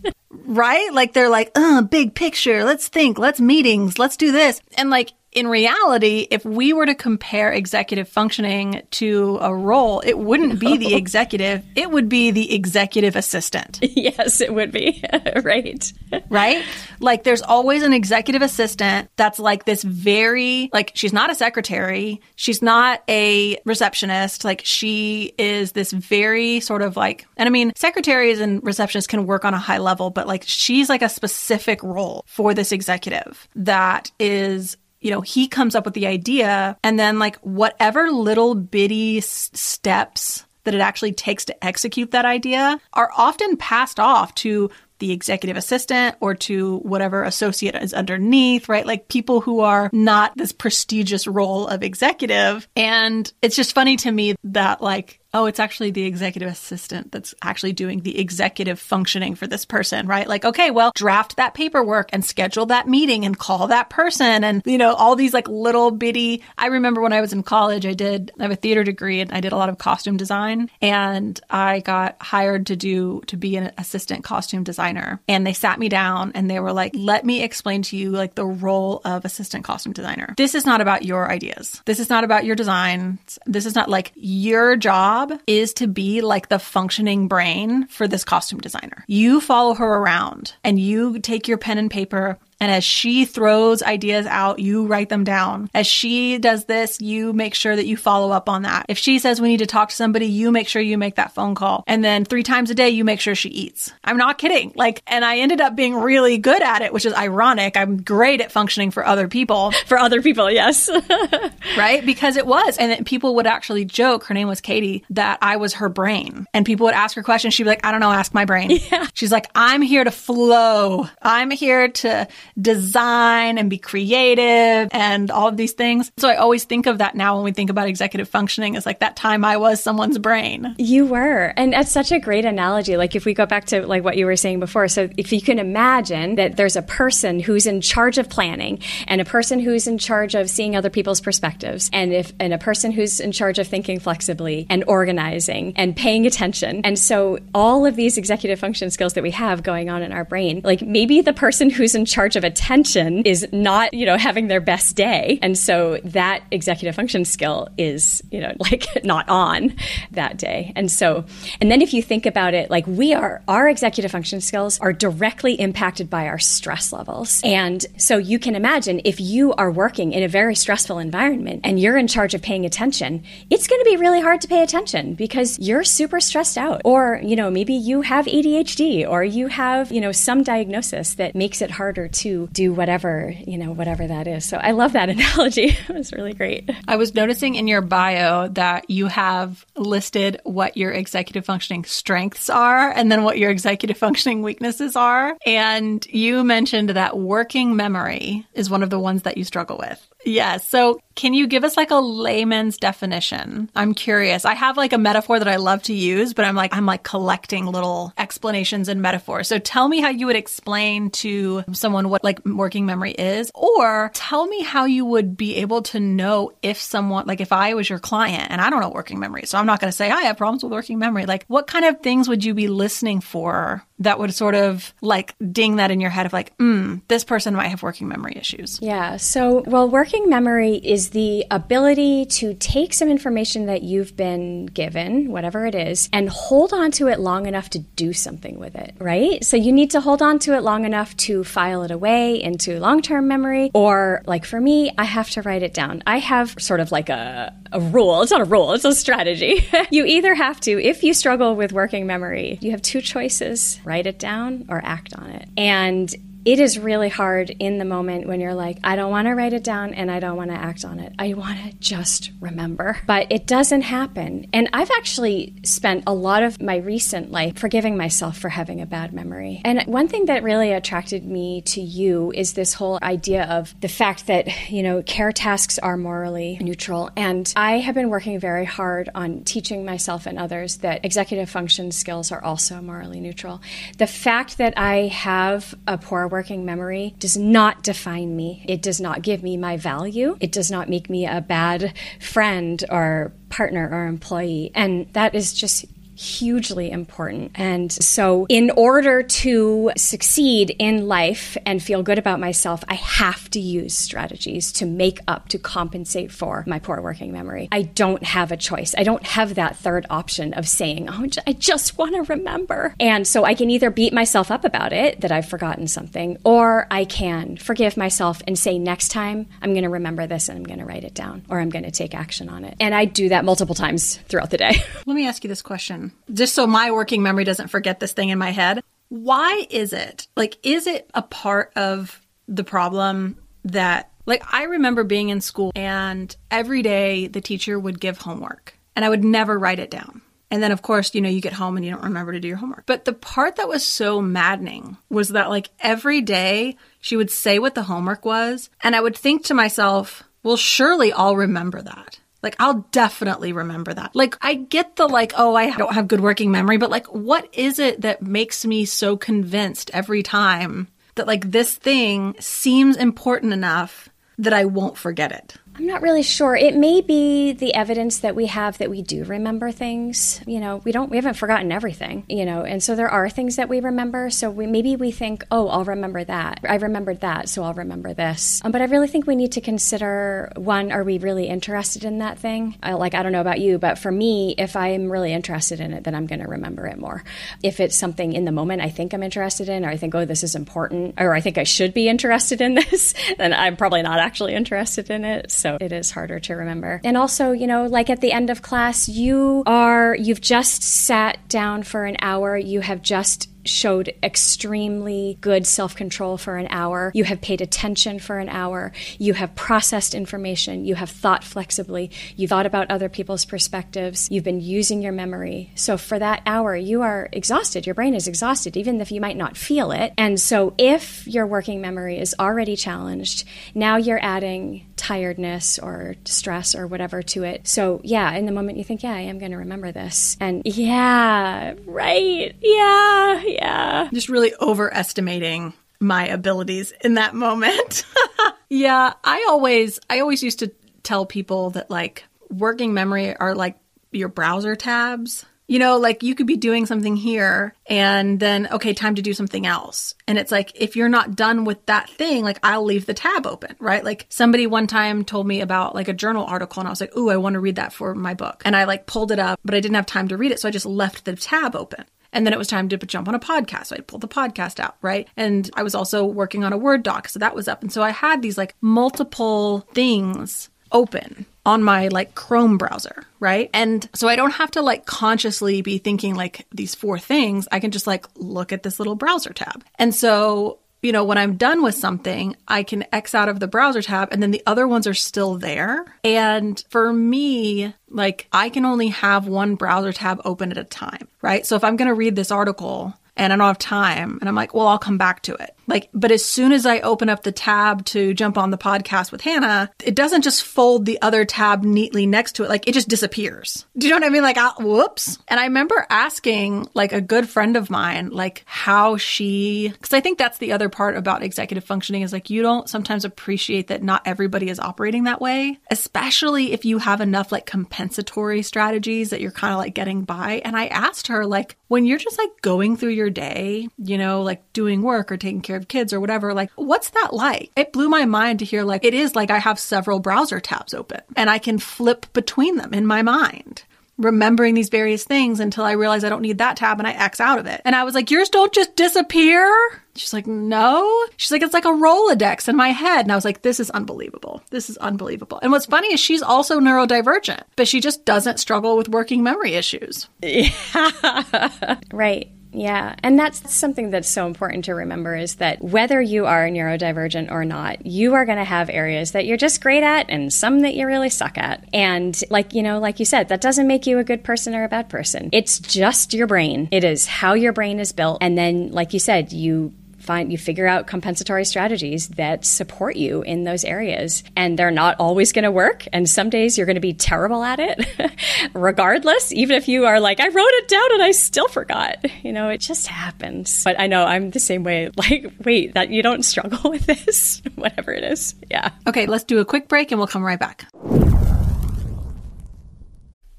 right? 0.45 0.93
Like 0.93 1.11
they're 1.11 1.27
like, 1.27 1.51
uh, 1.55 1.81
big 1.81 2.15
picture. 2.15 2.63
Let's 2.63 2.87
think. 2.87 3.19
Let's 3.19 3.41
meetings. 3.41 3.99
Let's 3.99 4.15
do 4.15 4.31
this. 4.31 4.61
And 4.77 4.89
like 4.89 5.11
in 5.35 5.47
reality, 5.47 6.27
if 6.29 6.45
we 6.45 6.73
were 6.73 6.85
to 6.85 6.95
compare 6.95 7.51
executive 7.51 8.07
functioning 8.07 8.81
to 8.91 9.39
a 9.41 9.53
role, 9.53 10.01
it 10.01 10.17
wouldn't 10.17 10.59
be 10.59 10.77
the 10.77 10.95
executive, 10.95 11.63
it 11.75 11.91
would 11.91 12.09
be 12.09 12.31
the 12.31 12.53
executive 12.53 13.15
assistant. 13.15 13.79
Yes, 14.03 14.41
it 14.41 14.53
would 14.53 14.71
be. 14.71 15.01
right. 15.43 15.93
Right? 16.27 16.65
Like 16.99 17.23
there's 17.23 17.41
always 17.41 17.83
an 17.83 17.93
executive 17.93 18.41
assistant 18.41 19.09
that's 19.15 19.39
like 19.39 19.63
this 19.63 19.81
very, 19.83 20.69
like 20.73 20.91
she's 20.93 21.13
not 21.13 21.29
a 21.29 21.35
secretary, 21.35 22.19
she's 22.35 22.61
not 22.61 23.01
a 23.07 23.57
receptionist, 23.65 24.43
like 24.43 24.61
she 24.65 25.33
is 25.37 25.71
this 25.71 25.91
very 25.91 26.59
sort 26.59 26.81
of 26.81 26.97
like, 26.97 27.25
and 27.37 27.47
I 27.47 27.49
mean, 27.49 27.71
secretaries 27.75 28.41
and 28.41 28.61
receptionists 28.63 29.07
can 29.07 29.25
work 29.25 29.45
on 29.45 29.53
a 29.53 29.59
high 29.59 29.77
level, 29.77 30.09
but 30.09 30.27
like 30.27 30.43
she's 30.45 30.89
like 30.89 31.01
a 31.01 31.09
specific 31.09 31.81
role 31.81 32.25
for 32.27 32.53
this 32.53 32.71
executive 32.71 33.47
that 33.55 34.11
is 34.19 34.75
you 35.03 35.11
know, 35.11 35.21
he 35.21 35.47
comes 35.47 35.75
up 35.75 35.85
with 35.85 35.93
the 35.93 36.07
idea 36.07 36.77
and 36.83 36.97
then 36.97 37.19
like 37.19 37.35
whatever 37.37 38.09
little 38.09 38.55
bitty 38.55 39.17
s- 39.17 39.51
steps 39.53 40.45
that 40.63 40.73
it 40.73 40.79
actually 40.79 41.11
takes 41.11 41.45
to 41.45 41.65
execute 41.65 42.11
that 42.11 42.25
idea 42.25 42.79
are 42.93 43.11
often 43.17 43.57
passed 43.57 43.99
off 43.99 44.33
to 44.35 44.69
the 44.99 45.11
executive 45.11 45.57
assistant 45.57 46.15
or 46.21 46.33
to 46.33 46.77
whatever 46.77 47.23
associate 47.23 47.75
is 47.75 47.93
underneath, 47.93 48.69
right? 48.69 48.85
Like 48.85 49.09
people 49.09 49.41
who 49.41 49.59
are 49.59 49.89
not 49.91 50.37
this 50.37 50.53
prestigious 50.53 51.27
role 51.27 51.67
of 51.67 51.83
executive. 51.83 52.69
And 52.77 53.31
it's 53.41 53.57
just 53.57 53.75
funny 53.75 53.97
to 53.97 54.11
me 54.11 54.35
that 54.45 54.81
like 54.81 55.19
oh, 55.33 55.45
it's 55.45 55.59
actually 55.59 55.91
the 55.91 56.05
executive 56.05 56.49
assistant 56.49 57.11
that's 57.11 57.33
actually 57.41 57.73
doing 57.73 58.01
the 58.01 58.19
executive 58.19 58.79
functioning 58.79 59.35
for 59.35 59.47
this 59.47 59.65
person, 59.65 60.07
right? 60.07 60.27
Like, 60.27 60.45
okay, 60.45 60.69
well, 60.69 60.91
draft 60.95 61.37
that 61.37 61.53
paperwork 61.53 62.09
and 62.13 62.23
schedule 62.23 62.67
that 62.67 62.87
meeting 62.87 63.25
and 63.25 63.37
call 63.37 63.67
that 63.67 63.89
person. 63.89 64.43
And, 64.43 64.61
you 64.65 64.77
know, 64.77 64.93
all 64.93 65.15
these 65.15 65.33
like 65.33 65.47
little 65.47 65.91
bitty. 65.91 66.43
I 66.57 66.67
remember 66.67 67.01
when 67.01 67.13
I 67.13 67.21
was 67.21 67.33
in 67.33 67.43
college, 67.43 67.85
I 67.85 67.93
did, 67.93 68.31
I 68.39 68.43
have 68.43 68.51
a 68.51 68.55
theater 68.55 68.83
degree 68.83 69.21
and 69.21 69.31
I 69.31 69.41
did 69.41 69.53
a 69.53 69.57
lot 69.57 69.69
of 69.69 69.77
costume 69.77 70.17
design 70.17 70.69
and 70.81 71.39
I 71.49 71.79
got 71.79 72.21
hired 72.21 72.67
to 72.67 72.75
do, 72.75 73.21
to 73.27 73.37
be 73.37 73.55
an 73.55 73.71
assistant 73.77 74.23
costume 74.23 74.63
designer. 74.63 75.19
And 75.27 75.47
they 75.47 75.53
sat 75.53 75.79
me 75.79 75.89
down 75.89 76.31
and 76.35 76.49
they 76.49 76.59
were 76.59 76.73
like, 76.73 76.91
let 76.95 77.25
me 77.25 77.41
explain 77.41 77.81
to 77.83 77.97
you 77.97 78.11
like 78.11 78.35
the 78.35 78.45
role 78.45 79.01
of 79.03 79.25
assistant 79.25 79.63
costume 79.63 79.93
designer. 79.93 80.33
This 80.37 80.53
is 80.53 80.65
not 80.65 80.81
about 80.81 81.05
your 81.05 81.31
ideas. 81.31 81.81
This 81.85 81.99
is 81.99 82.09
not 82.09 82.23
about 82.23 82.45
your 82.45 82.55
designs. 82.55 83.39
This 83.47 83.65
is 83.65 83.73
not 83.73 83.89
like 83.89 84.11
your 84.15 84.75
job 84.75 85.22
job 85.29 85.39
is 85.47 85.73
to 85.75 85.87
be 85.87 86.21
like 86.21 86.49
the 86.49 86.59
functioning 86.59 87.27
brain 87.27 87.87
for 87.87 88.07
this 88.07 88.23
costume 88.23 88.59
designer. 88.59 89.03
You 89.07 89.41
follow 89.41 89.73
her 89.73 89.97
around 89.97 90.55
and 90.63 90.79
you 90.79 91.19
take 91.19 91.47
your 91.47 91.57
pen 91.57 91.77
and 91.77 91.89
paper 91.89 92.37
and 92.63 92.71
as 92.71 92.85
she 92.85 93.25
throws 93.25 93.83
ideas 93.83 94.25
out, 94.25 94.59
you 94.59 94.87
write 94.87 95.09
them 95.09 95.25
down. 95.25 95.69
As 95.73 95.85
she 95.85 96.37
does 96.37 96.63
this, 96.63 97.01
you 97.01 97.33
make 97.33 97.55
sure 97.55 97.75
that 97.75 97.85
you 97.85 97.97
follow 97.97 98.31
up 98.31 98.47
on 98.47 98.61
that. 98.61 98.85
If 98.87 98.97
she 98.97 99.19
says 99.19 99.41
we 99.41 99.49
need 99.49 99.57
to 99.57 99.65
talk 99.65 99.89
to 99.89 99.95
somebody, 99.95 100.27
you 100.27 100.49
make 100.49 100.69
sure 100.69 100.81
you 100.81 100.97
make 100.97 101.15
that 101.15 101.33
phone 101.33 101.55
call. 101.55 101.83
And 101.87 102.05
then 102.05 102.23
three 102.23 102.41
times 102.41 102.69
a 102.69 102.73
day, 102.73 102.89
you 102.89 103.03
make 103.03 103.19
sure 103.19 103.35
she 103.35 103.49
eats. 103.49 103.91
I'm 104.05 104.15
not 104.15 104.37
kidding. 104.37 104.71
Like, 104.75 105.03
and 105.07 105.25
I 105.25 105.39
ended 105.39 105.59
up 105.59 105.75
being 105.75 105.93
really 105.93 106.37
good 106.37 106.63
at 106.63 106.81
it, 106.81 106.93
which 106.93 107.05
is 107.05 107.13
ironic. 107.13 107.75
I'm 107.75 108.01
great 108.01 108.39
at 108.39 108.49
functioning 108.49 108.91
for 108.91 109.05
other 109.05 109.27
people. 109.27 109.73
For 109.87 109.99
other 109.99 110.21
people, 110.21 110.49
yes. 110.49 110.89
right? 111.77 112.05
Because 112.05 112.37
it 112.37 112.47
was. 112.47 112.77
And 112.77 113.05
people 113.05 113.35
would 113.35 113.45
actually 113.45 113.83
joke, 113.83 114.23
her 114.23 114.33
name 114.33 114.47
was 114.47 114.61
Katie, 114.61 115.03
that 115.09 115.39
I 115.41 115.57
was 115.57 115.73
her 115.73 115.89
brain. 115.89 116.47
And 116.53 116.65
people 116.65 116.85
would 116.85 116.95
ask 116.95 117.15
her 117.17 117.23
questions. 117.23 117.53
She'd 117.53 117.63
be 117.63 117.69
like, 117.69 117.85
I 117.85 117.91
don't 117.91 117.99
know, 117.99 118.11
ask 118.11 118.33
my 118.33 118.45
brain. 118.45 118.79
Yeah. 118.93 119.07
She's 119.13 119.31
like, 119.31 119.47
I'm 119.55 119.81
here 119.81 120.03
to 120.03 120.11
flow. 120.11 121.07
I'm 121.21 121.51
here 121.51 121.89
to 121.89 122.27
design 122.59 123.57
and 123.57 123.69
be 123.69 123.77
creative 123.77 124.89
and 124.91 125.31
all 125.31 125.47
of 125.47 125.57
these 125.57 125.73
things. 125.73 126.11
So 126.17 126.29
I 126.29 126.35
always 126.35 126.63
think 126.65 126.85
of 126.85 126.99
that 126.99 127.15
now 127.15 127.35
when 127.35 127.43
we 127.43 127.51
think 127.51 127.69
about 127.69 127.87
executive 127.87 128.29
functioning 128.29 128.75
as 128.75 128.85
like 128.85 128.99
that 128.99 129.15
time 129.15 129.43
I 129.43 129.57
was 129.57 129.81
someone's 129.81 130.17
brain. 130.17 130.75
You 130.77 131.05
were. 131.05 131.53
And 131.57 131.73
that's 131.73 131.91
such 131.91 132.11
a 132.11 132.19
great 132.19 132.45
analogy. 132.45 132.97
Like 132.97 133.15
if 133.15 133.25
we 133.25 133.33
go 133.33 133.45
back 133.45 133.65
to 133.65 133.85
like 133.87 134.03
what 134.03 134.17
you 134.17 134.25
were 134.25 134.35
saying 134.35 134.59
before. 134.59 134.87
So 134.87 135.09
if 135.17 135.31
you 135.31 135.41
can 135.41 135.59
imagine 135.59 136.35
that 136.35 136.57
there's 136.57 136.75
a 136.75 136.81
person 136.81 137.39
who's 137.39 137.65
in 137.65 137.81
charge 137.81 138.17
of 138.17 138.29
planning 138.29 138.79
and 139.07 139.21
a 139.21 139.25
person 139.25 139.59
who's 139.59 139.87
in 139.87 139.97
charge 139.97 140.35
of 140.35 140.49
seeing 140.49 140.75
other 140.75 140.89
people's 140.89 141.21
perspectives 141.21 141.89
and 141.93 142.13
if 142.13 142.33
and 142.39 142.53
a 142.53 142.57
person 142.57 142.91
who's 142.91 143.19
in 143.19 143.31
charge 143.31 143.59
of 143.59 143.67
thinking 143.67 143.99
flexibly 143.99 144.67
and 144.69 144.83
organizing 144.87 145.73
and 145.75 145.95
paying 145.95 146.25
attention. 146.25 146.81
And 146.83 146.97
so 146.97 147.39
all 147.53 147.85
of 147.85 147.95
these 147.95 148.17
executive 148.17 148.59
function 148.59 148.91
skills 148.91 149.13
that 149.13 149.23
we 149.23 149.31
have 149.31 149.63
going 149.63 149.89
on 149.89 150.03
in 150.03 150.11
our 150.11 150.25
brain, 150.25 150.61
like 150.63 150.81
maybe 150.81 151.21
the 151.21 151.33
person 151.33 151.69
who's 151.69 151.95
in 151.95 152.05
charge 152.05 152.35
of 152.35 152.42
of 152.43 152.51
attention 152.51 153.23
is 153.23 153.47
not, 153.51 153.93
you 153.93 154.05
know, 154.05 154.17
having 154.17 154.47
their 154.47 154.59
best 154.59 154.95
day. 154.95 155.39
And 155.41 155.57
so 155.57 155.99
that 156.03 156.43
executive 156.51 156.95
function 156.95 157.25
skill 157.25 157.69
is, 157.77 158.21
you 158.31 158.39
know, 158.39 158.53
like 158.59 158.85
not 159.03 159.27
on 159.29 159.75
that 160.11 160.37
day. 160.37 160.73
And 160.75 160.91
so, 160.91 161.25
and 161.61 161.71
then 161.71 161.81
if 161.81 161.93
you 161.93 162.01
think 162.01 162.25
about 162.25 162.53
it, 162.53 162.69
like 162.69 162.85
we 162.87 163.13
are, 163.13 163.41
our 163.47 163.67
executive 163.67 164.11
function 164.11 164.41
skills 164.41 164.79
are 164.79 164.93
directly 164.93 165.53
impacted 165.53 166.09
by 166.09 166.27
our 166.27 166.39
stress 166.39 166.91
levels. 166.91 167.41
And 167.43 167.85
so 167.97 168.17
you 168.17 168.39
can 168.39 168.55
imagine 168.55 169.01
if 169.05 169.19
you 169.19 169.53
are 169.53 169.71
working 169.71 170.11
in 170.13 170.23
a 170.23 170.27
very 170.27 170.55
stressful 170.55 170.99
environment 170.99 171.61
and 171.63 171.79
you're 171.79 171.97
in 171.97 172.07
charge 172.07 172.33
of 172.33 172.41
paying 172.41 172.65
attention, 172.65 173.23
it's 173.49 173.67
going 173.67 173.79
to 173.79 173.89
be 173.89 173.97
really 173.97 174.21
hard 174.21 174.41
to 174.41 174.47
pay 174.47 174.63
attention 174.63 175.13
because 175.13 175.57
you're 175.59 175.83
super 175.83 176.19
stressed 176.19 176.57
out. 176.57 176.81
Or, 176.83 177.19
you 177.23 177.35
know, 177.35 177.49
maybe 177.49 177.73
you 177.73 178.01
have 178.01 178.25
ADHD 178.25 179.07
or 179.07 179.23
you 179.23 179.47
have, 179.47 179.91
you 179.91 180.01
know, 180.01 180.11
some 180.11 180.43
diagnosis 180.43 181.15
that 181.15 181.35
makes 181.35 181.61
it 181.61 181.71
harder 181.71 182.07
to 182.07 182.32
do 182.51 182.73
whatever, 182.73 183.33
you 183.45 183.57
know, 183.57 183.71
whatever 183.71 184.07
that 184.07 184.27
is. 184.27 184.45
So 184.45 184.57
I 184.57 184.71
love 184.71 184.93
that 184.93 185.09
analogy. 185.15 185.77
it 185.87 185.89
was 185.89 186.11
really 186.11 186.33
great. 186.33 186.69
I 186.87 186.95
was 186.95 187.13
noticing 187.13 187.55
in 187.55 187.67
your 187.67 187.81
bio 187.81 188.47
that 188.49 188.89
you 188.89 189.07
have 189.07 189.65
listed 189.75 190.39
what 190.43 190.77
your 190.77 190.91
executive 190.91 191.45
functioning 191.45 191.85
strengths 191.85 192.49
are 192.49 192.91
and 192.91 193.11
then 193.11 193.23
what 193.23 193.37
your 193.37 193.49
executive 193.49 193.97
functioning 193.97 194.41
weaknesses 194.41 194.95
are. 194.95 195.37
And 195.45 196.05
you 196.07 196.43
mentioned 196.43 196.89
that 196.89 197.17
working 197.17 197.75
memory 197.75 198.45
is 198.53 198.69
one 198.69 198.83
of 198.83 198.89
the 198.89 198.99
ones 198.99 199.23
that 199.23 199.37
you 199.37 199.43
struggle 199.43 199.77
with. 199.77 200.12
Yes. 200.25 200.67
So 200.67 200.99
can 201.15 201.33
you 201.33 201.47
give 201.47 201.63
us 201.63 201.77
like 201.77 201.91
a 201.91 201.95
layman's 201.95 202.77
definition? 202.77 203.69
I'm 203.75 203.93
curious. 203.93 204.45
I 204.45 204.55
have 204.55 204.77
like 204.77 204.93
a 204.93 204.97
metaphor 204.97 205.37
that 205.37 205.47
I 205.47 205.57
love 205.57 205.83
to 205.83 205.93
use, 205.93 206.33
but 206.33 206.45
I'm 206.45 206.55
like, 206.55 206.75
I'm 206.75 206.85
like 206.85 207.03
collecting 207.03 207.67
little 207.67 208.13
explanations 208.17 208.87
and 208.87 209.01
metaphors. 209.01 209.47
So 209.47 209.59
tell 209.59 209.87
me 209.87 210.01
how 210.01 210.09
you 210.09 210.25
would 210.25 210.35
explain 210.35 211.11
to 211.11 211.63
someone 211.71 212.09
what 212.09 212.23
like 212.23 212.43
working 212.45 212.85
memory 212.85 213.11
is, 213.11 213.51
or 213.53 214.11
tell 214.13 214.47
me 214.47 214.63
how 214.63 214.85
you 214.85 215.05
would 215.05 215.37
be 215.37 215.57
able 215.57 215.83
to 215.83 215.99
know 215.99 216.51
if 216.61 216.79
someone, 216.79 217.27
like 217.27 217.41
if 217.41 217.51
I 217.51 217.75
was 217.75 217.89
your 217.89 217.99
client 217.99 218.47
and 218.49 218.59
I 218.59 218.69
don't 218.69 218.81
know 218.81 218.89
working 218.89 219.19
memory, 219.19 219.45
so 219.45 219.57
I'm 219.57 219.67
not 219.67 219.79
going 219.79 219.91
to 219.91 219.95
say 219.95 220.09
I 220.09 220.21
have 220.21 220.37
problems 220.37 220.63
with 220.63 220.71
working 220.73 220.97
memory. 220.97 221.25
Like 221.25 221.45
what 221.47 221.67
kind 221.67 221.85
of 221.85 222.01
things 222.01 222.27
would 222.27 222.43
you 222.43 222.53
be 222.53 222.67
listening 222.67 223.21
for 223.21 223.85
that 223.99 224.19
would 224.19 224.33
sort 224.33 224.55
of 224.55 224.93
like 225.01 225.35
ding 225.51 225.77
that 225.77 225.91
in 225.91 226.01
your 226.01 226.09
head 226.09 226.25
of 226.25 226.33
like, 226.33 226.53
hmm, 226.57 226.95
this 227.07 227.23
person 227.23 227.55
might 227.55 227.67
have 227.67 227.83
working 227.83 228.07
memory 228.07 228.33
issues? 228.35 228.79
Yeah. 228.81 229.17
So, 229.17 229.61
well, 229.67 229.87
working 230.13 230.29
memory 230.29 230.75
is 230.75 231.09
the 231.09 231.43
ability 231.49 232.23
to 232.25 232.53
take 232.53 232.93
some 232.93 233.09
information 233.09 233.65
that 233.65 233.81
you've 233.81 234.15
been 234.15 234.67
given, 234.67 235.31
whatever 235.31 235.65
it 235.65 235.73
is, 235.73 236.07
and 236.13 236.29
hold 236.29 236.71
on 236.71 236.91
to 236.91 237.07
it 237.07 237.19
long 237.19 237.47
enough 237.47 237.67
to 237.67 237.79
do 237.79 238.13
something 238.13 238.59
with 238.59 238.75
it, 238.75 238.93
right? 238.99 239.43
So 239.43 239.57
you 239.57 239.71
need 239.71 239.89
to 239.91 240.01
hold 240.01 240.21
on 240.21 240.37
to 240.39 240.55
it 240.55 240.61
long 240.61 240.85
enough 240.85 241.17
to 241.17 241.43
file 241.43 241.81
it 241.81 241.89
away 241.89 242.39
into 242.41 242.79
long 242.79 243.01
term 243.01 243.27
memory, 243.27 243.71
or 243.73 244.21
like 244.27 244.45
for 244.45 244.61
me, 244.61 244.91
I 244.99 245.05
have 245.05 245.31
to 245.31 245.41
write 245.41 245.63
it 245.63 245.73
down. 245.73 246.03
I 246.05 246.19
have 246.19 246.55
sort 246.59 246.79
of 246.79 246.91
like 246.91 247.09
a, 247.09 247.51
a 247.71 247.79
rule. 247.79 248.21
It's 248.21 248.31
not 248.31 248.41
a 248.41 248.45
rule, 248.45 248.73
it's 248.73 248.85
a 248.85 248.93
strategy. 248.93 249.67
you 249.89 250.05
either 250.05 250.35
have 250.35 250.59
to, 250.61 250.79
if 250.79 251.01
you 251.01 251.15
struggle 251.15 251.55
with 251.55 251.71
working 251.73 252.05
memory, 252.05 252.59
you 252.61 252.69
have 252.69 252.83
two 252.83 253.01
choices 253.01 253.79
write 253.83 254.05
it 254.05 254.19
down 254.19 254.65
or 254.69 254.79
act 254.85 255.15
on 255.15 255.29
it. 255.31 255.49
And 255.57 256.13
it 256.45 256.59
is 256.59 256.77
really 256.77 257.09
hard 257.09 257.49
in 257.49 257.77
the 257.77 257.85
moment 257.85 258.27
when 258.27 258.39
you're 258.39 258.53
like, 258.53 258.79
I 258.83 258.95
don't 258.95 259.11
want 259.11 259.27
to 259.27 259.33
write 259.33 259.53
it 259.53 259.63
down 259.63 259.93
and 259.93 260.11
I 260.11 260.19
don't 260.19 260.35
want 260.35 260.51
to 260.51 260.57
act 260.57 260.83
on 260.83 260.99
it. 260.99 261.13
I 261.17 261.33
want 261.33 261.57
to 261.59 261.73
just 261.77 262.31
remember. 262.41 262.97
But 263.07 263.27
it 263.31 263.47
doesn't 263.47 263.83
happen. 263.83 264.47
And 264.51 264.69
I've 264.73 264.91
actually 264.97 265.55
spent 265.63 266.03
a 266.05 266.13
lot 266.13 266.43
of 266.43 266.61
my 266.61 266.77
recent 266.77 267.31
life 267.31 267.57
forgiving 267.57 267.95
myself 267.95 268.37
for 268.37 268.49
having 268.49 268.81
a 268.81 268.85
bad 268.85 269.13
memory. 269.13 269.61
And 269.63 269.83
one 269.83 270.07
thing 270.07 270.25
that 270.25 270.43
really 270.43 270.71
attracted 270.73 271.25
me 271.25 271.61
to 271.61 271.81
you 271.81 272.31
is 272.35 272.53
this 272.53 272.73
whole 272.73 272.99
idea 273.01 273.45
of 273.45 273.73
the 273.79 273.87
fact 273.87 274.27
that, 274.27 274.69
you 274.69 274.83
know, 274.83 275.01
care 275.03 275.31
tasks 275.31 275.79
are 275.79 275.95
morally 275.95 276.57
neutral. 276.59 277.09
And 277.15 277.51
I 277.55 277.79
have 277.79 277.95
been 277.95 278.09
working 278.09 278.39
very 278.39 278.65
hard 278.65 279.09
on 279.15 279.43
teaching 279.43 279.85
myself 279.85 280.25
and 280.25 280.37
others 280.37 280.77
that 280.77 281.05
executive 281.05 281.49
function 281.49 281.91
skills 281.91 282.31
are 282.31 282.43
also 282.43 282.81
morally 282.81 283.21
neutral. 283.21 283.61
The 283.97 284.07
fact 284.07 284.57
that 284.57 284.77
I 284.77 285.07
have 285.07 285.73
a 285.87 285.97
poor 285.97 286.27
working 286.33 286.65
memory 286.65 287.13
does 287.19 287.37
not 287.37 287.83
define 287.83 288.35
me. 288.35 288.65
It 288.67 288.81
does 288.81 288.99
not 288.99 289.21
give 289.21 289.43
me 289.43 289.55
my 289.55 289.77
value. 289.77 290.35
It 290.39 290.51
does 290.51 290.71
not 290.71 290.89
make 290.89 291.07
me 291.07 291.27
a 291.27 291.41
bad 291.41 291.93
friend 292.19 292.83
or 292.89 293.31
partner 293.49 293.87
or 293.87 294.07
employee. 294.07 294.71
And 294.73 295.07
that 295.13 295.35
is 295.35 295.53
just 295.53 295.85
hugely 296.23 296.89
important. 296.89 297.51
And 297.55 297.91
so, 297.91 298.45
in 298.49 298.71
order 298.71 299.21
to 299.23 299.91
succeed 299.97 300.75
in 300.79 301.07
life 301.07 301.57
and 301.65 301.83
feel 301.83 302.01
good 302.01 302.17
about 302.17 302.39
myself, 302.39 302.83
I 302.87 302.95
have 302.95 303.49
to 303.51 303.59
use 303.59 303.97
strategies 303.97 304.71
to 304.73 304.85
make 304.85 305.19
up, 305.27 305.49
to 305.49 305.59
compensate 305.59 306.31
for 306.31 306.63
my 306.65 306.79
poor 306.79 307.01
working 307.01 307.31
memory. 307.31 307.67
I 307.71 307.83
don't 307.83 308.23
have 308.23 308.51
a 308.51 308.57
choice. 308.57 308.95
I 308.97 309.03
don't 309.03 309.25
have 309.25 309.55
that 309.55 309.75
third 309.77 310.05
option 310.09 310.53
of 310.53 310.67
saying, 310.67 311.09
oh, 311.09 311.25
I 311.45 311.53
just 311.53 311.97
want 311.97 312.15
to 312.15 312.33
remember. 312.33 312.95
And 312.99 313.27
so, 313.27 313.43
I 313.43 313.53
can 313.53 313.69
either 313.69 313.89
beat 313.89 314.13
myself 314.13 314.49
up 314.49 314.63
about 314.63 314.93
it, 314.93 315.21
that 315.21 315.31
I've 315.31 315.47
forgotten 315.47 315.87
something, 315.87 316.37
or 316.43 316.87
I 316.89 317.05
can 317.05 317.57
forgive 317.57 317.97
myself 317.97 318.41
and 318.47 318.57
say, 318.57 318.79
next 318.79 319.09
time, 319.09 319.47
I'm 319.61 319.73
going 319.73 319.83
to 319.83 319.89
remember 319.89 320.25
this 320.25 320.47
and 320.49 320.57
I'm 320.57 320.63
going 320.63 320.79
to 320.79 320.85
write 320.85 321.03
it 321.03 321.13
down, 321.13 321.43
or 321.49 321.59
I'm 321.59 321.69
going 321.69 321.85
to 321.85 321.91
take 321.91 322.15
action 322.15 322.49
on 322.49 322.63
it. 322.63 322.75
And 322.79 322.95
I 322.95 323.05
do 323.05 323.29
that 323.29 323.43
multiple 323.43 323.75
times 323.75 324.17
throughout 324.29 324.49
the 324.49 324.57
day. 324.57 324.81
Let 325.05 325.15
me 325.15 325.27
ask 325.27 325.43
you 325.43 325.47
this 325.49 325.61
question 325.61 326.12
just 326.31 326.55
so 326.55 326.67
my 326.67 326.91
working 326.91 327.23
memory 327.23 327.43
doesn't 327.43 327.69
forget 327.69 327.99
this 327.99 328.13
thing 328.13 328.29
in 328.29 328.37
my 328.37 328.51
head. 328.51 328.83
Why 329.09 329.67
is 329.69 329.93
it? 329.93 330.27
Like, 330.35 330.57
is 330.63 330.87
it 330.87 331.09
a 331.13 331.21
part 331.21 331.71
of 331.75 332.21
the 332.47 332.63
problem 332.63 333.37
that, 333.65 334.11
like, 334.25 334.43
I 334.53 334.63
remember 334.63 335.03
being 335.03 335.29
in 335.29 335.41
school 335.41 335.71
and 335.75 336.35
every 336.49 336.81
day 336.81 337.27
the 337.27 337.41
teacher 337.41 337.79
would 337.79 337.99
give 337.99 338.17
homework 338.17 338.77
and 338.95 339.05
I 339.05 339.09
would 339.09 339.23
never 339.23 339.57
write 339.57 339.79
it 339.79 339.91
down. 339.91 340.21
And 340.49 340.61
then, 340.61 340.71
of 340.71 340.83
course, 340.83 341.15
you 341.15 341.21
know, 341.21 341.29
you 341.29 341.41
get 341.41 341.53
home 341.53 341.77
and 341.77 341.85
you 341.85 341.91
don't 341.91 342.03
remember 342.03 342.31
to 342.31 342.39
do 342.39 342.47
your 342.47 342.57
homework. 342.57 342.85
But 342.85 343.05
the 343.05 343.13
part 343.13 343.55
that 343.55 343.67
was 343.67 343.83
so 343.83 344.21
maddening 344.21 344.97
was 345.09 345.29
that, 345.29 345.49
like, 345.49 345.69
every 345.79 346.21
day 346.21 346.77
she 347.01 347.15
would 347.15 347.31
say 347.31 347.57
what 347.57 347.73
the 347.73 347.83
homework 347.83 348.23
was. 348.23 348.69
And 348.81 348.95
I 348.95 349.01
would 349.01 349.17
think 349.17 349.45
to 349.45 349.55
myself, 349.55 350.21
well, 350.43 350.57
surely 350.57 351.11
I'll 351.11 351.35
remember 351.35 351.81
that. 351.81 352.19
Like, 352.43 352.57
I'll 352.59 352.85
definitely 352.91 353.53
remember 353.53 353.93
that. 353.93 354.15
Like, 354.15 354.37
I 354.41 354.55
get 354.55 354.97
the, 354.97 355.07
like, 355.07 355.31
oh, 355.37 355.55
I 355.55 355.71
don't 355.71 355.93
have 355.93 356.09
good 356.09 356.19
working 356.19 356.51
memory, 356.51 356.77
but 356.77 356.91
like, 356.91 357.07
what 357.07 357.47
is 357.53 357.79
it 357.79 358.01
that 358.01 358.21
makes 358.21 358.65
me 358.65 358.83
so 358.83 359.15
convinced 359.15 359.89
every 359.93 360.21
time 360.21 360.89
that, 361.15 361.25
like, 361.25 361.49
this 361.51 361.73
thing 361.73 362.35
seems 362.39 362.97
important 362.97 363.53
enough 363.53 364.09
that 364.37 364.51
I 364.53 364.65
won't 364.65 364.97
forget 364.97 365.31
it? 365.31 365.55
I'm 365.75 365.87
not 365.87 366.03
really 366.03 366.21
sure. 366.21 366.55
It 366.55 366.75
may 366.75 367.01
be 367.01 367.51
the 367.51 367.73
evidence 367.73 368.19
that 368.19 368.35
we 368.35 368.45
have 368.45 368.77
that 368.77 368.91
we 368.91 369.01
do 369.01 369.23
remember 369.23 369.71
things. 369.71 370.39
You 370.45 370.59
know, 370.59 370.77
we 370.83 370.91
don't 370.91 371.09
we 371.09 371.17
haven't 371.17 371.33
forgotten 371.33 371.71
everything, 371.71 372.25
you 372.29 372.45
know, 372.45 372.63
and 372.63 372.81
so 372.83 372.95
there 372.95 373.09
are 373.09 373.27
things 373.27 373.55
that 373.55 373.69
we 373.69 373.79
remember. 373.79 374.29
So 374.29 374.51
we 374.51 374.67
maybe 374.67 374.95
we 374.95 375.11
think, 375.11 375.43
"Oh, 375.49 375.69
I'll 375.69 375.83
remember 375.83 376.23
that. 376.23 376.59
I 376.67 376.75
remembered 376.75 377.21
that, 377.21 377.49
so 377.49 377.63
I'll 377.63 377.73
remember 377.73 378.13
this." 378.13 378.61
Um, 378.63 378.71
but 378.71 378.81
I 378.81 378.85
really 378.85 379.07
think 379.07 379.25
we 379.25 379.35
need 379.35 379.53
to 379.53 379.61
consider 379.61 380.51
one, 380.55 380.91
are 380.91 381.03
we 381.03 381.17
really 381.17 381.47
interested 381.47 382.03
in 382.03 382.19
that 382.19 382.37
thing? 382.37 382.75
I, 382.83 382.93
like 382.93 383.15
I 383.15 383.23
don't 383.23 383.31
know 383.31 383.41
about 383.41 383.59
you, 383.59 383.79
but 383.79 383.97
for 383.97 384.11
me, 384.11 384.53
if 384.57 384.75
I'm 384.75 385.11
really 385.11 385.33
interested 385.33 385.79
in 385.79 385.93
it, 385.93 386.03
then 386.03 386.13
I'm 386.13 386.27
going 386.27 386.41
to 386.41 386.47
remember 386.47 386.85
it 386.85 386.99
more. 386.99 387.23
If 387.63 387.79
it's 387.79 387.95
something 387.95 388.33
in 388.33 388.45
the 388.45 388.51
moment 388.51 388.81
I 388.81 388.89
think 388.89 389.13
I'm 389.13 389.23
interested 389.23 389.69
in 389.69 389.85
or 389.85 389.89
I 389.89 389.97
think, 389.97 390.13
"Oh, 390.13 390.25
this 390.25 390.43
is 390.43 390.53
important," 390.53 391.15
or 391.17 391.33
I 391.33 391.41
think 391.41 391.57
I 391.57 391.63
should 391.63 391.95
be 391.95 392.09
interested 392.09 392.61
in 392.61 392.75
this, 392.75 393.15
then 393.39 393.53
I'm 393.53 393.75
probably 393.75 394.03
not 394.03 394.19
actually 394.19 394.53
interested 394.53 395.09
in 395.09 395.25
it 395.25 395.49
it 395.65 395.91
is 395.91 396.11
harder 396.11 396.39
to 396.41 396.53
remember. 396.53 397.01
And 397.03 397.17
also, 397.17 397.51
you 397.51 397.67
know, 397.67 397.85
like 397.85 398.09
at 398.09 398.21
the 398.21 398.31
end 398.31 398.49
of 398.49 398.61
class, 398.61 399.07
you 399.07 399.63
are, 399.65 400.15
you've 400.15 400.41
just 400.41 400.83
sat 400.83 401.47
down 401.49 401.83
for 401.83 402.05
an 402.05 402.17
hour, 402.21 402.57
you 402.57 402.81
have 402.81 403.01
just 403.01 403.49
showed 403.65 404.13
extremely 404.21 405.37
good 405.41 405.65
self 405.65 405.95
control 405.95 406.37
for 406.37 406.57
an 406.57 406.67
hour. 406.69 407.11
You 407.13 407.23
have 407.23 407.41
paid 407.41 407.61
attention 407.61 408.19
for 408.19 408.39
an 408.39 408.49
hour. 408.49 408.91
You 409.17 409.33
have 409.33 409.55
processed 409.55 410.13
information. 410.13 410.85
You 410.85 410.95
have 410.95 411.09
thought 411.09 411.43
flexibly. 411.43 412.11
You 412.35 412.47
thought 412.47 412.65
about 412.65 412.91
other 412.91 413.09
people's 413.09 413.45
perspectives. 413.45 414.29
You've 414.31 414.43
been 414.43 414.61
using 414.61 415.01
your 415.01 415.11
memory. 415.11 415.71
So 415.75 415.97
for 415.97 416.19
that 416.19 416.41
hour, 416.45 416.75
you 416.75 417.01
are 417.01 417.29
exhausted. 417.31 417.85
Your 417.85 417.95
brain 417.95 418.15
is 418.15 418.27
exhausted, 418.27 418.77
even 418.77 419.01
if 419.01 419.11
you 419.11 419.21
might 419.21 419.37
not 419.37 419.57
feel 419.57 419.91
it. 419.91 420.13
And 420.17 420.39
so 420.39 420.73
if 420.77 421.27
your 421.27 421.47
working 421.47 421.81
memory 421.81 422.19
is 422.19 422.35
already 422.39 422.75
challenged, 422.75 423.45
now 423.73 423.97
you're 423.97 424.23
adding 424.23 424.87
tiredness 424.95 425.79
or 425.79 426.15
stress 426.25 426.75
or 426.75 426.87
whatever 426.87 427.21
to 427.21 427.43
it. 427.43 427.67
So 427.67 427.99
yeah, 428.03 428.31
in 428.33 428.45
the 428.45 428.51
moment 428.51 428.77
you 428.77 428.83
think, 428.83 429.03
yeah, 429.03 429.13
I 429.13 429.21
am 429.21 429.39
going 429.39 429.51
to 429.51 429.57
remember 429.57 429.91
this. 429.91 430.37
And 430.39 430.61
yeah, 430.65 431.73
right. 431.85 432.55
Yeah 432.61 433.52
yeah. 433.53 434.09
Just 434.11 434.29
really 434.29 434.53
overestimating 434.59 435.73
my 435.99 436.27
abilities 436.27 436.93
in 437.01 437.15
that 437.15 437.33
moment. 437.33 438.05
yeah, 438.69 439.13
I 439.23 439.45
always 439.49 439.99
I 440.09 440.19
always 440.19 440.43
used 440.43 440.59
to 440.59 440.71
tell 441.03 441.25
people 441.25 441.71
that 441.71 441.89
like 441.89 442.25
working 442.49 442.93
memory 442.93 443.35
are 443.35 443.55
like 443.55 443.77
your 444.11 444.29
browser 444.29 444.75
tabs. 444.75 445.45
You 445.65 445.79
know, 445.79 445.97
like 445.97 446.23
you 446.23 446.35
could 446.35 446.45
be 446.45 446.57
doing 446.57 446.85
something 446.85 447.15
here 447.15 447.73
and 447.85 448.37
then, 448.37 448.67
okay, 448.69 448.93
time 448.93 449.15
to 449.15 449.21
do 449.21 449.33
something 449.33 449.65
else. 449.65 450.13
And 450.27 450.37
it's 450.37 450.51
like, 450.51 450.73
if 450.75 450.97
you're 450.97 451.07
not 451.07 451.37
done 451.37 451.63
with 451.63 451.83
that 451.85 452.09
thing, 452.09 452.43
like 452.43 452.59
I'll 452.61 452.83
leave 452.83 453.05
the 453.05 453.13
tab 453.13 453.47
open, 453.47 453.77
right? 453.79 454.03
Like 454.03 454.25
somebody 454.27 454.67
one 454.67 454.87
time 454.87 455.23
told 455.23 455.47
me 455.47 455.61
about 455.61 455.95
like 455.95 456.09
a 456.09 456.13
journal 456.13 456.45
article 456.45 456.81
and 456.81 456.87
I 456.87 456.91
was 456.91 456.99
like, 456.99 457.15
ooh, 457.15 457.29
I 457.29 457.37
want 457.37 457.53
to 457.53 457.61
read 457.61 457.77
that 457.77 457.93
for 457.93 458.13
my 458.13 458.33
book. 458.33 458.61
And 458.65 458.75
I 458.75 458.83
like 458.83 459.05
pulled 459.05 459.31
it 459.31 459.39
up, 459.39 459.57
but 459.63 459.73
I 459.73 459.79
didn't 459.79 459.95
have 459.95 460.05
time 460.05 460.27
to 460.27 460.37
read 460.37 460.51
it. 460.51 460.59
So 460.59 460.67
I 460.67 460.71
just 460.71 460.85
left 460.85 461.23
the 461.23 461.35
tab 461.35 461.77
open. 461.77 462.03
And 462.33 462.45
then 462.45 462.53
it 462.53 462.59
was 462.59 462.67
time 462.67 462.89
to 462.89 462.97
jump 462.97 463.27
on 463.27 463.35
a 463.35 463.39
podcast. 463.39 463.87
So 463.87 463.95
I 463.95 464.01
pulled 464.01 464.21
the 464.21 464.27
podcast 464.27 464.79
out, 464.79 464.97
right? 465.01 465.29
And 465.37 465.69
I 465.75 465.83
was 465.83 465.95
also 465.95 466.25
working 466.25 466.63
on 466.63 466.73
a 466.73 466.77
Word 466.77 467.03
doc. 467.03 467.29
So 467.29 467.39
that 467.39 467.55
was 467.55 467.67
up. 467.67 467.81
And 467.81 467.91
so 467.91 468.01
I 468.01 468.09
had 468.09 468.41
these 468.41 468.57
like 468.57 468.75
multiple 468.81 469.87
things 469.93 470.69
open 470.91 471.45
on 471.65 471.83
my 471.83 472.09
like 472.09 472.35
Chrome 472.35 472.77
browser, 472.77 473.23
right? 473.39 473.69
And 473.73 474.07
so 474.13 474.27
I 474.27 474.35
don't 474.35 474.51
have 474.51 474.71
to 474.71 474.81
like 474.81 475.05
consciously 475.05 475.81
be 475.81 475.97
thinking 475.97 476.35
like 476.35 476.65
these 476.71 476.93
four 476.93 477.17
things. 477.17 477.67
I 477.71 477.79
can 477.79 477.91
just 477.91 478.07
like 478.07 478.25
look 478.35 478.73
at 478.73 478.83
this 478.83 478.99
little 478.99 479.15
browser 479.15 479.53
tab. 479.53 479.83
And 479.95 480.13
so 480.13 480.79
you 481.03 481.11
know, 481.11 481.23
when 481.23 481.37
I'm 481.37 481.57
done 481.57 481.83
with 481.83 481.95
something, 481.95 482.55
I 482.67 482.83
can 482.83 483.05
X 483.11 483.35
out 483.35 483.49
of 483.49 483.59
the 483.59 483.67
browser 483.67 484.01
tab 484.01 484.29
and 484.31 484.41
then 484.41 484.51
the 484.51 484.63
other 484.65 484.87
ones 484.87 485.05
are 485.05 485.13
still 485.13 485.57
there. 485.57 486.05
And 486.23 486.83
for 486.89 487.13
me, 487.13 487.93
like 488.09 488.47
I 488.51 488.69
can 488.69 488.85
only 488.85 489.09
have 489.09 489.47
one 489.47 489.75
browser 489.75 490.13
tab 490.13 490.41
open 490.45 490.71
at 490.71 490.77
a 490.77 490.83
time, 490.83 491.27
right? 491.41 491.65
So 491.65 491.75
if 491.75 491.83
I'm 491.83 491.97
going 491.97 492.07
to 492.07 492.13
read 492.13 492.35
this 492.35 492.51
article, 492.51 493.13
and 493.35 493.51
I 493.51 493.55
don't 493.55 493.65
have 493.65 493.79
time. 493.79 494.37
And 494.39 494.47
I'm 494.47 494.55
like, 494.55 494.73
well, 494.73 494.87
I'll 494.87 494.99
come 494.99 495.17
back 495.17 495.41
to 495.43 495.55
it. 495.55 495.75
Like, 495.87 496.09
but 496.13 496.31
as 496.31 496.43
soon 496.43 496.71
as 496.71 496.85
I 496.85 496.99
open 496.99 497.29
up 497.29 497.43
the 497.43 497.51
tab 497.51 498.05
to 498.05 498.33
jump 498.33 498.57
on 498.57 498.71
the 498.71 498.77
podcast 498.77 499.31
with 499.31 499.41
Hannah, 499.41 499.91
it 500.03 500.15
doesn't 500.15 500.43
just 500.43 500.63
fold 500.63 501.05
the 501.05 501.21
other 501.21 501.45
tab 501.45 501.83
neatly 501.83 502.25
next 502.25 502.53
to 502.53 502.63
it. 502.63 502.69
Like, 502.69 502.87
it 502.87 502.93
just 502.93 503.09
disappears. 503.09 503.85
Do 503.97 504.07
you 504.07 504.11
know 504.11 504.17
what 504.17 504.25
I 504.25 504.29
mean? 504.29 504.43
Like, 504.43 504.57
I, 504.57 504.71
whoops. 504.79 505.39
And 505.47 505.59
I 505.59 505.65
remember 505.65 506.05
asking 506.09 506.87
like 506.93 507.13
a 507.13 507.21
good 507.21 507.49
friend 507.49 507.75
of 507.75 507.89
mine, 507.89 508.29
like 508.29 508.63
how 508.65 509.17
she, 509.17 509.89
because 509.89 510.13
I 510.13 510.21
think 510.21 510.37
that's 510.37 510.57
the 510.57 510.71
other 510.71 510.89
part 510.89 511.17
about 511.17 511.43
executive 511.43 511.83
functioning 511.83 512.21
is 512.21 512.33
like 512.33 512.49
you 512.49 512.61
don't 512.61 512.89
sometimes 512.89 513.25
appreciate 513.25 513.87
that 513.87 514.03
not 514.03 514.21
everybody 514.25 514.69
is 514.69 514.79
operating 514.79 515.25
that 515.25 515.41
way, 515.41 515.79
especially 515.89 516.73
if 516.73 516.85
you 516.85 516.97
have 516.97 517.21
enough 517.21 517.51
like 517.51 517.65
compensatory 517.65 518.61
strategies 518.61 519.31
that 519.31 519.41
you're 519.41 519.51
kind 519.51 519.73
of 519.73 519.79
like 519.79 519.93
getting 519.93 520.23
by. 520.23 520.61
And 520.63 520.75
I 520.75 520.87
asked 520.87 521.27
her, 521.27 521.45
like, 521.45 521.75
when 521.87 522.05
you're 522.05 522.17
just 522.17 522.37
like 522.37 522.49
going 522.61 522.97
through 522.97 523.09
your 523.09 523.29
day, 523.29 523.87
you 523.97 524.17
know, 524.17 524.41
like 524.41 524.73
doing 524.73 525.01
work 525.03 525.31
or 525.31 525.37
taking 525.37 525.61
care 525.61 525.72
care 525.73 525.79
of 525.79 525.87
kids 525.87 526.13
or 526.13 526.19
whatever. 526.19 526.53
Like, 526.53 526.71
what's 526.75 527.09
that 527.09 527.33
like? 527.33 527.71
It 527.75 527.93
blew 527.93 528.09
my 528.09 528.25
mind 528.25 528.59
to 528.59 528.65
hear 528.65 528.83
like, 528.83 529.03
it 529.03 529.13
is 529.13 529.35
like 529.35 529.51
I 529.51 529.59
have 529.59 529.79
several 529.79 530.19
browser 530.19 530.59
tabs 530.59 530.93
open 530.93 531.21
and 531.35 531.49
I 531.49 531.57
can 531.57 531.79
flip 531.79 532.31
between 532.33 532.77
them 532.77 532.93
in 532.93 533.05
my 533.05 533.21
mind 533.21 533.83
remembering 534.17 534.75
these 534.75 534.89
various 534.89 535.23
things 535.23 535.59
until 535.59 535.83
I 535.83 535.93
realize 535.93 536.23
I 536.23 536.29
don't 536.29 536.43
need 536.43 536.59
that 536.59 536.77
tab 536.77 536.99
and 536.99 537.07
I 537.07 537.13
X 537.13 537.39
out 537.39 537.57
of 537.57 537.65
it. 537.65 537.81
And 537.83 537.95
I 537.95 538.03
was 538.03 538.13
like, 538.13 538.29
yours 538.29 538.49
don't 538.49 538.71
just 538.71 538.95
disappear. 538.95 539.73
She's 540.15 540.33
like, 540.33 540.45
no. 540.45 541.25
She's 541.37 541.51
like, 541.51 541.63
it's 541.63 541.73
like 541.73 541.85
a 541.85 541.89
Rolodex 541.89 542.69
in 542.69 542.75
my 542.75 542.89
head. 542.89 543.25
And 543.25 543.31
I 543.31 543.35
was 543.35 543.45
like, 543.45 543.63
this 543.63 543.79
is 543.79 543.89
unbelievable. 543.89 544.61
This 544.69 544.89
is 544.89 544.97
unbelievable. 544.97 545.59
And 545.61 545.71
what's 545.71 545.87
funny 545.87 546.13
is 546.13 546.19
she's 546.19 546.43
also 546.43 546.79
neurodivergent, 546.79 547.63
but 547.75 547.87
she 547.87 547.99
just 547.99 548.23
doesn't 548.23 548.59
struggle 548.59 548.95
with 548.95 549.09
working 549.09 549.41
memory 549.41 549.73
issues. 549.73 550.27
Yeah. 550.41 551.97
right. 552.13 552.51
Yeah, 552.73 553.15
and 553.21 553.37
that's 553.37 553.73
something 553.73 554.09
that's 554.09 554.27
so 554.27 554.47
important 554.47 554.85
to 554.85 554.95
remember 554.95 555.35
is 555.35 555.55
that 555.55 555.81
whether 555.81 556.19
you 556.21 556.47
are 556.47 556.67
neurodivergent 556.67 557.51
or 557.51 557.63
not, 557.63 558.05
you 558.05 558.33
are 558.33 558.45
going 558.45 558.57
to 558.57 558.63
have 558.63 558.89
areas 558.89 559.31
that 559.31 559.45
you're 559.45 559.57
just 559.57 559.81
great 559.81 560.03
at 560.03 560.29
and 560.29 560.51
some 560.51 560.79
that 560.79 560.95
you 560.95 561.05
really 561.05 561.29
suck 561.29 561.57
at. 561.57 561.87
And 561.93 562.39
like, 562.49 562.73
you 562.73 562.81
know, 562.81 562.99
like 562.99 563.19
you 563.19 563.25
said, 563.25 563.49
that 563.49 563.61
doesn't 563.61 563.87
make 563.87 564.07
you 564.07 564.17
a 564.17 564.23
good 564.23 564.43
person 564.43 564.73
or 564.73 564.83
a 564.83 564.89
bad 564.89 565.07
person. 565.07 565.49
It's 565.51 565.79
just 565.79 566.33
your 566.33 566.47
brain. 566.47 566.89
It 566.91 567.03
is 567.03 567.27
how 567.27 567.53
your 567.53 567.73
brain 567.73 567.99
is 567.99 568.11
built. 568.11 568.39
And 568.41 568.57
then, 568.57 568.91
like 568.91 569.13
you 569.13 569.19
said, 569.19 569.53
you 569.53 569.93
find 570.23 570.51
you 570.51 570.57
figure 570.57 570.87
out 570.87 571.07
compensatory 571.07 571.65
strategies 571.65 572.29
that 572.29 572.65
support 572.65 573.15
you 573.15 573.41
in 573.43 573.63
those 573.63 573.83
areas 573.83 574.43
and 574.55 574.79
they're 574.79 574.91
not 574.91 575.17
always 575.19 575.51
going 575.51 575.63
to 575.63 575.71
work 575.71 576.07
and 576.13 576.29
some 576.29 576.49
days 576.49 576.77
you're 576.77 576.85
going 576.85 576.95
to 576.95 577.01
be 577.01 577.13
terrible 577.13 577.63
at 577.63 577.79
it 577.79 578.31
regardless 578.73 579.51
even 579.51 579.75
if 579.75 579.87
you 579.87 580.05
are 580.05 580.19
like 580.19 580.39
I 580.39 580.47
wrote 580.47 580.55
it 580.57 580.87
down 580.87 581.13
and 581.13 581.23
I 581.23 581.31
still 581.31 581.67
forgot 581.67 582.17
you 582.43 582.53
know 582.53 582.69
it 582.69 582.79
just 582.79 583.07
happens. 583.07 583.83
But 583.83 583.99
I 583.99 584.07
know 584.07 584.23
I'm 584.23 584.51
the 584.51 584.59
same 584.59 584.83
way 584.83 585.09
like 585.17 585.51
wait 585.63 585.93
that 585.93 586.09
you 586.09 586.23
don't 586.23 586.43
struggle 586.43 586.89
with 586.91 587.05
this? 587.05 587.61
Whatever 587.75 588.13
it 588.13 588.23
is 588.23 588.55
yeah. 588.69 588.91
Okay 589.07 589.25
let's 589.25 589.43
do 589.43 589.59
a 589.59 589.65
quick 589.65 589.87
break 589.87 590.11
and 590.11 590.19
we'll 590.19 590.27
come 590.27 590.43
right 590.43 590.59
back 590.59 590.87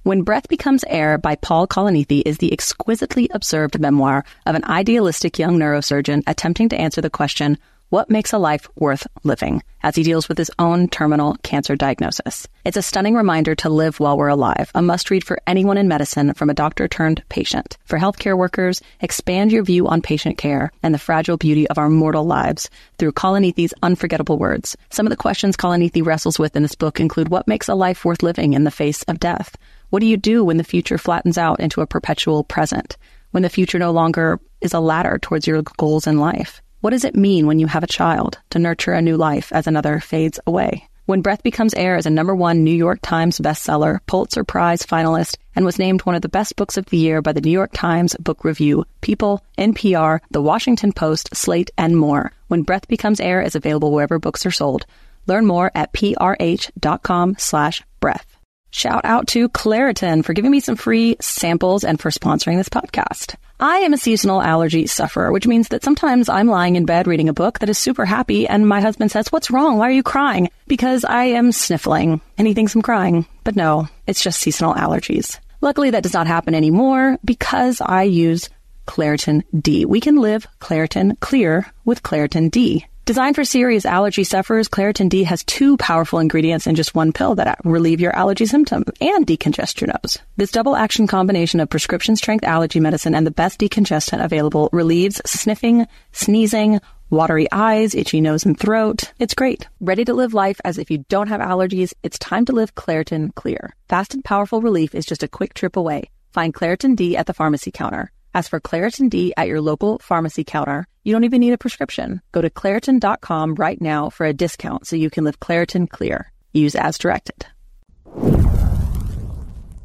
when 0.04 0.20
Breath 0.20 0.48
Becomes 0.48 0.84
Air 0.86 1.16
by 1.16 1.34
Paul 1.34 1.66
Kalanithi 1.66 2.22
is 2.26 2.36
the 2.36 2.52
exquisitely 2.52 3.30
observed 3.32 3.80
memoir 3.80 4.22
of 4.44 4.54
an 4.54 4.64
idealistic 4.66 5.38
young 5.38 5.58
neurosurgeon 5.58 6.22
attempting 6.26 6.68
to 6.68 6.76
answer 6.76 7.00
the 7.00 7.08
question, 7.08 7.56
what 7.88 8.10
makes 8.10 8.34
a 8.34 8.38
life 8.38 8.68
worth 8.76 9.06
living, 9.22 9.62
as 9.82 9.96
he 9.96 10.02
deals 10.02 10.28
with 10.28 10.36
his 10.36 10.50
own 10.58 10.88
terminal 10.88 11.38
cancer 11.42 11.74
diagnosis. 11.74 12.46
It's 12.66 12.76
a 12.76 12.82
stunning 12.82 13.14
reminder 13.14 13.54
to 13.56 13.70
live 13.70 13.98
while 13.98 14.18
we're 14.18 14.28
alive, 14.28 14.70
a 14.74 14.82
must 14.82 15.08
read 15.08 15.24
for 15.24 15.40
anyone 15.46 15.78
in 15.78 15.88
medicine 15.88 16.34
from 16.34 16.50
a 16.50 16.54
doctor 16.54 16.86
turned 16.86 17.22
patient. 17.30 17.78
For 17.86 17.98
healthcare 17.98 18.36
workers, 18.36 18.82
expand 19.00 19.52
your 19.52 19.62
view 19.62 19.88
on 19.88 20.02
patient 20.02 20.36
care 20.36 20.70
and 20.82 20.92
the 20.92 20.98
fragile 20.98 21.38
beauty 21.38 21.66
of 21.68 21.78
our 21.78 21.88
mortal 21.88 22.24
lives 22.24 22.68
through 22.98 23.12
Kalanithi's 23.12 23.72
unforgettable 23.82 24.36
words. 24.36 24.76
Some 24.90 25.06
of 25.06 25.10
the 25.10 25.16
questions 25.16 25.56
Kalanithi 25.56 26.04
wrestles 26.04 26.38
with 26.38 26.56
in 26.56 26.62
this 26.62 26.74
book 26.74 27.00
include 27.00 27.30
what 27.30 27.48
makes 27.48 27.68
a 27.68 27.74
life 27.74 28.04
worth 28.04 28.22
living 28.22 28.52
in 28.52 28.64
the 28.64 28.70
face 28.70 29.02
of 29.04 29.18
death? 29.18 29.56
What 29.94 30.00
do 30.00 30.09
you 30.09 30.16
do 30.16 30.44
when 30.44 30.57
the 30.57 30.64
future 30.64 30.98
flattens 30.98 31.38
out 31.38 31.61
into 31.61 31.80
a 31.80 31.87
perpetual 31.87 32.42
present? 32.42 32.96
When 33.30 33.44
the 33.44 33.48
future 33.48 33.78
no 33.78 33.92
longer 33.92 34.40
is 34.61 34.74
a 34.74 34.80
ladder 34.80 35.20
towards 35.20 35.46
your 35.46 35.62
goals 35.62 36.09
in 36.09 36.18
life? 36.18 36.61
What 36.80 36.90
does 36.90 37.04
it 37.04 37.14
mean 37.14 37.46
when 37.46 37.61
you 37.61 37.68
have 37.68 37.85
a 37.85 37.87
child 37.87 38.40
to 38.50 38.59
nurture 38.59 38.92
a 38.92 39.00
new 39.00 39.16
life 39.16 39.52
as 39.52 39.68
another 39.68 40.00
fades 40.00 40.40
away? 40.48 40.88
When 41.07 41.22
Breath 41.22 41.44
Becomes 41.44 41.74
Air 41.74 41.96
is 41.96 42.07
a 42.07 42.11
number 42.11 42.35
one 42.35 42.64
New 42.64 42.74
York 42.74 42.98
Times 43.02 43.38
bestseller, 43.38 44.00
Pulitzer 44.07 44.42
Prize 44.42 44.83
finalist, 44.83 45.37
and 45.54 45.64
was 45.64 45.78
named 45.78 46.00
one 46.00 46.16
of 46.16 46.22
the 46.22 46.28
best 46.28 46.57
books 46.57 46.76
of 46.76 46.87
the 46.87 46.98
year 46.98 47.22
by 47.22 47.30
the 47.30 47.40
New 47.40 47.52
York 47.52 47.70
Times 47.72 48.16
Book 48.16 48.42
Review, 48.42 48.87
People, 49.00 49.44
NPR, 49.57 50.18
The 50.33 50.42
Washington 50.42 50.92
Post, 50.92 51.37
Slate, 51.37 51.70
and 51.78 51.96
more. 51.96 52.33
When 52.48 52.62
Breath 52.62 52.88
Becomes 52.88 53.20
Air 53.20 53.42
is 53.42 53.54
available 53.54 53.92
wherever 53.92 54.18
books 54.18 54.44
are 54.44 54.50
sold. 54.50 54.87
Learn 55.28 55.46
more 55.46 55.70
at 55.72 55.92
prh.com 55.92 57.37
slash 57.38 57.85
breath. 58.00 58.34
Shout 58.74 59.04
out 59.04 59.28
to 59.28 59.48
Claritin 59.50 60.24
for 60.24 60.32
giving 60.32 60.50
me 60.50 60.58
some 60.58 60.74
free 60.74 61.14
samples 61.20 61.84
and 61.84 62.00
for 62.00 62.10
sponsoring 62.10 62.56
this 62.56 62.68
podcast. 62.68 63.37
I 63.60 63.78
am 63.78 63.92
a 63.92 63.96
seasonal 63.96 64.42
allergy 64.42 64.88
sufferer, 64.88 65.30
which 65.30 65.46
means 65.46 65.68
that 65.68 65.84
sometimes 65.84 66.28
I'm 66.28 66.48
lying 66.48 66.74
in 66.74 66.84
bed 66.84 67.06
reading 67.06 67.28
a 67.28 67.32
book 67.32 67.60
that 67.60 67.68
is 67.68 67.78
super 67.78 68.04
happy 68.04 68.48
and 68.48 68.66
my 68.66 68.80
husband 68.80 69.12
says, 69.12 69.30
what's 69.30 69.48
wrong? 69.48 69.78
Why 69.78 69.87
are 69.87 69.92
you 69.92 70.02
crying? 70.02 70.50
Because 70.66 71.04
I 71.04 71.26
am 71.26 71.52
sniffling 71.52 72.20
and 72.37 72.48
he 72.48 72.54
thinks 72.54 72.74
I'm 72.74 72.82
crying. 72.82 73.26
But 73.44 73.54
no, 73.54 73.87
it's 74.08 74.24
just 74.24 74.40
seasonal 74.40 74.74
allergies. 74.74 75.38
Luckily 75.60 75.90
that 75.90 76.02
does 76.02 76.12
not 76.12 76.26
happen 76.26 76.52
anymore 76.52 77.16
because 77.24 77.80
I 77.80 78.02
use 78.02 78.50
Claritin 78.88 79.44
D. 79.56 79.84
We 79.84 80.00
can 80.00 80.16
live 80.16 80.48
Claritin 80.58 81.20
clear 81.20 81.64
with 81.84 82.02
Claritin 82.02 82.50
D. 82.50 82.87
Designed 83.06 83.34
for 83.34 83.44
serious 83.44 83.84
allergy 83.84 84.24
sufferers, 84.24 84.66
Claritin 84.66 85.10
D 85.10 85.24
has 85.24 85.44
two 85.44 85.76
powerful 85.76 86.20
ingredients 86.20 86.66
in 86.66 86.74
just 86.74 86.94
one 86.94 87.12
pill 87.12 87.34
that 87.34 87.58
relieve 87.62 88.00
your 88.00 88.16
allergy 88.16 88.46
symptoms 88.46 88.86
and 88.98 89.26
decongest 89.26 89.78
your 89.82 89.88
nose. 89.88 90.16
This 90.38 90.50
double 90.50 90.74
action 90.74 91.06
combination 91.06 91.60
of 91.60 91.68
prescription 91.68 92.16
strength 92.16 92.44
allergy 92.44 92.80
medicine 92.80 93.14
and 93.14 93.26
the 93.26 93.30
best 93.30 93.60
decongestant 93.60 94.24
available 94.24 94.70
relieves 94.72 95.20
sniffing, 95.26 95.86
sneezing, 96.12 96.80
watery 97.10 97.46
eyes, 97.52 97.94
itchy 97.94 98.22
nose 98.22 98.46
and 98.46 98.58
throat. 98.58 99.12
It's 99.18 99.34
great. 99.34 99.68
Ready 99.80 100.06
to 100.06 100.14
live 100.14 100.32
life 100.32 100.58
as 100.64 100.78
if 100.78 100.90
you 100.90 101.04
don't 101.10 101.28
have 101.28 101.42
allergies? 101.42 101.92
It's 102.02 102.18
time 102.18 102.46
to 102.46 102.52
live 102.52 102.74
Claritin 102.74 103.34
Clear. 103.34 103.74
Fast 103.86 104.14
and 104.14 104.24
powerful 104.24 104.62
relief 104.62 104.94
is 104.94 105.04
just 105.04 105.22
a 105.22 105.28
quick 105.28 105.52
trip 105.52 105.76
away. 105.76 106.08
Find 106.32 106.54
Claritin 106.54 106.96
D 106.96 107.18
at 107.18 107.26
the 107.26 107.34
pharmacy 107.34 107.70
counter. 107.70 108.10
As 108.32 108.48
for 108.48 108.60
Claritin 108.60 109.10
D 109.10 109.34
at 109.36 109.46
your 109.46 109.60
local 109.60 109.98
pharmacy 109.98 110.42
counter, 110.42 110.86
you 111.04 111.12
don't 111.12 111.24
even 111.24 111.40
need 111.40 111.52
a 111.52 111.58
prescription. 111.58 112.20
Go 112.32 112.40
to 112.40 112.50
Claritin.com 112.50 113.54
right 113.54 113.80
now 113.80 114.10
for 114.10 114.26
a 114.26 114.32
discount 114.32 114.86
so 114.86 114.96
you 114.96 115.10
can 115.10 115.24
live 115.24 115.38
Claritin 115.38 115.88
clear. 115.88 116.32
Use 116.52 116.74
as 116.74 116.98
directed. 116.98 117.46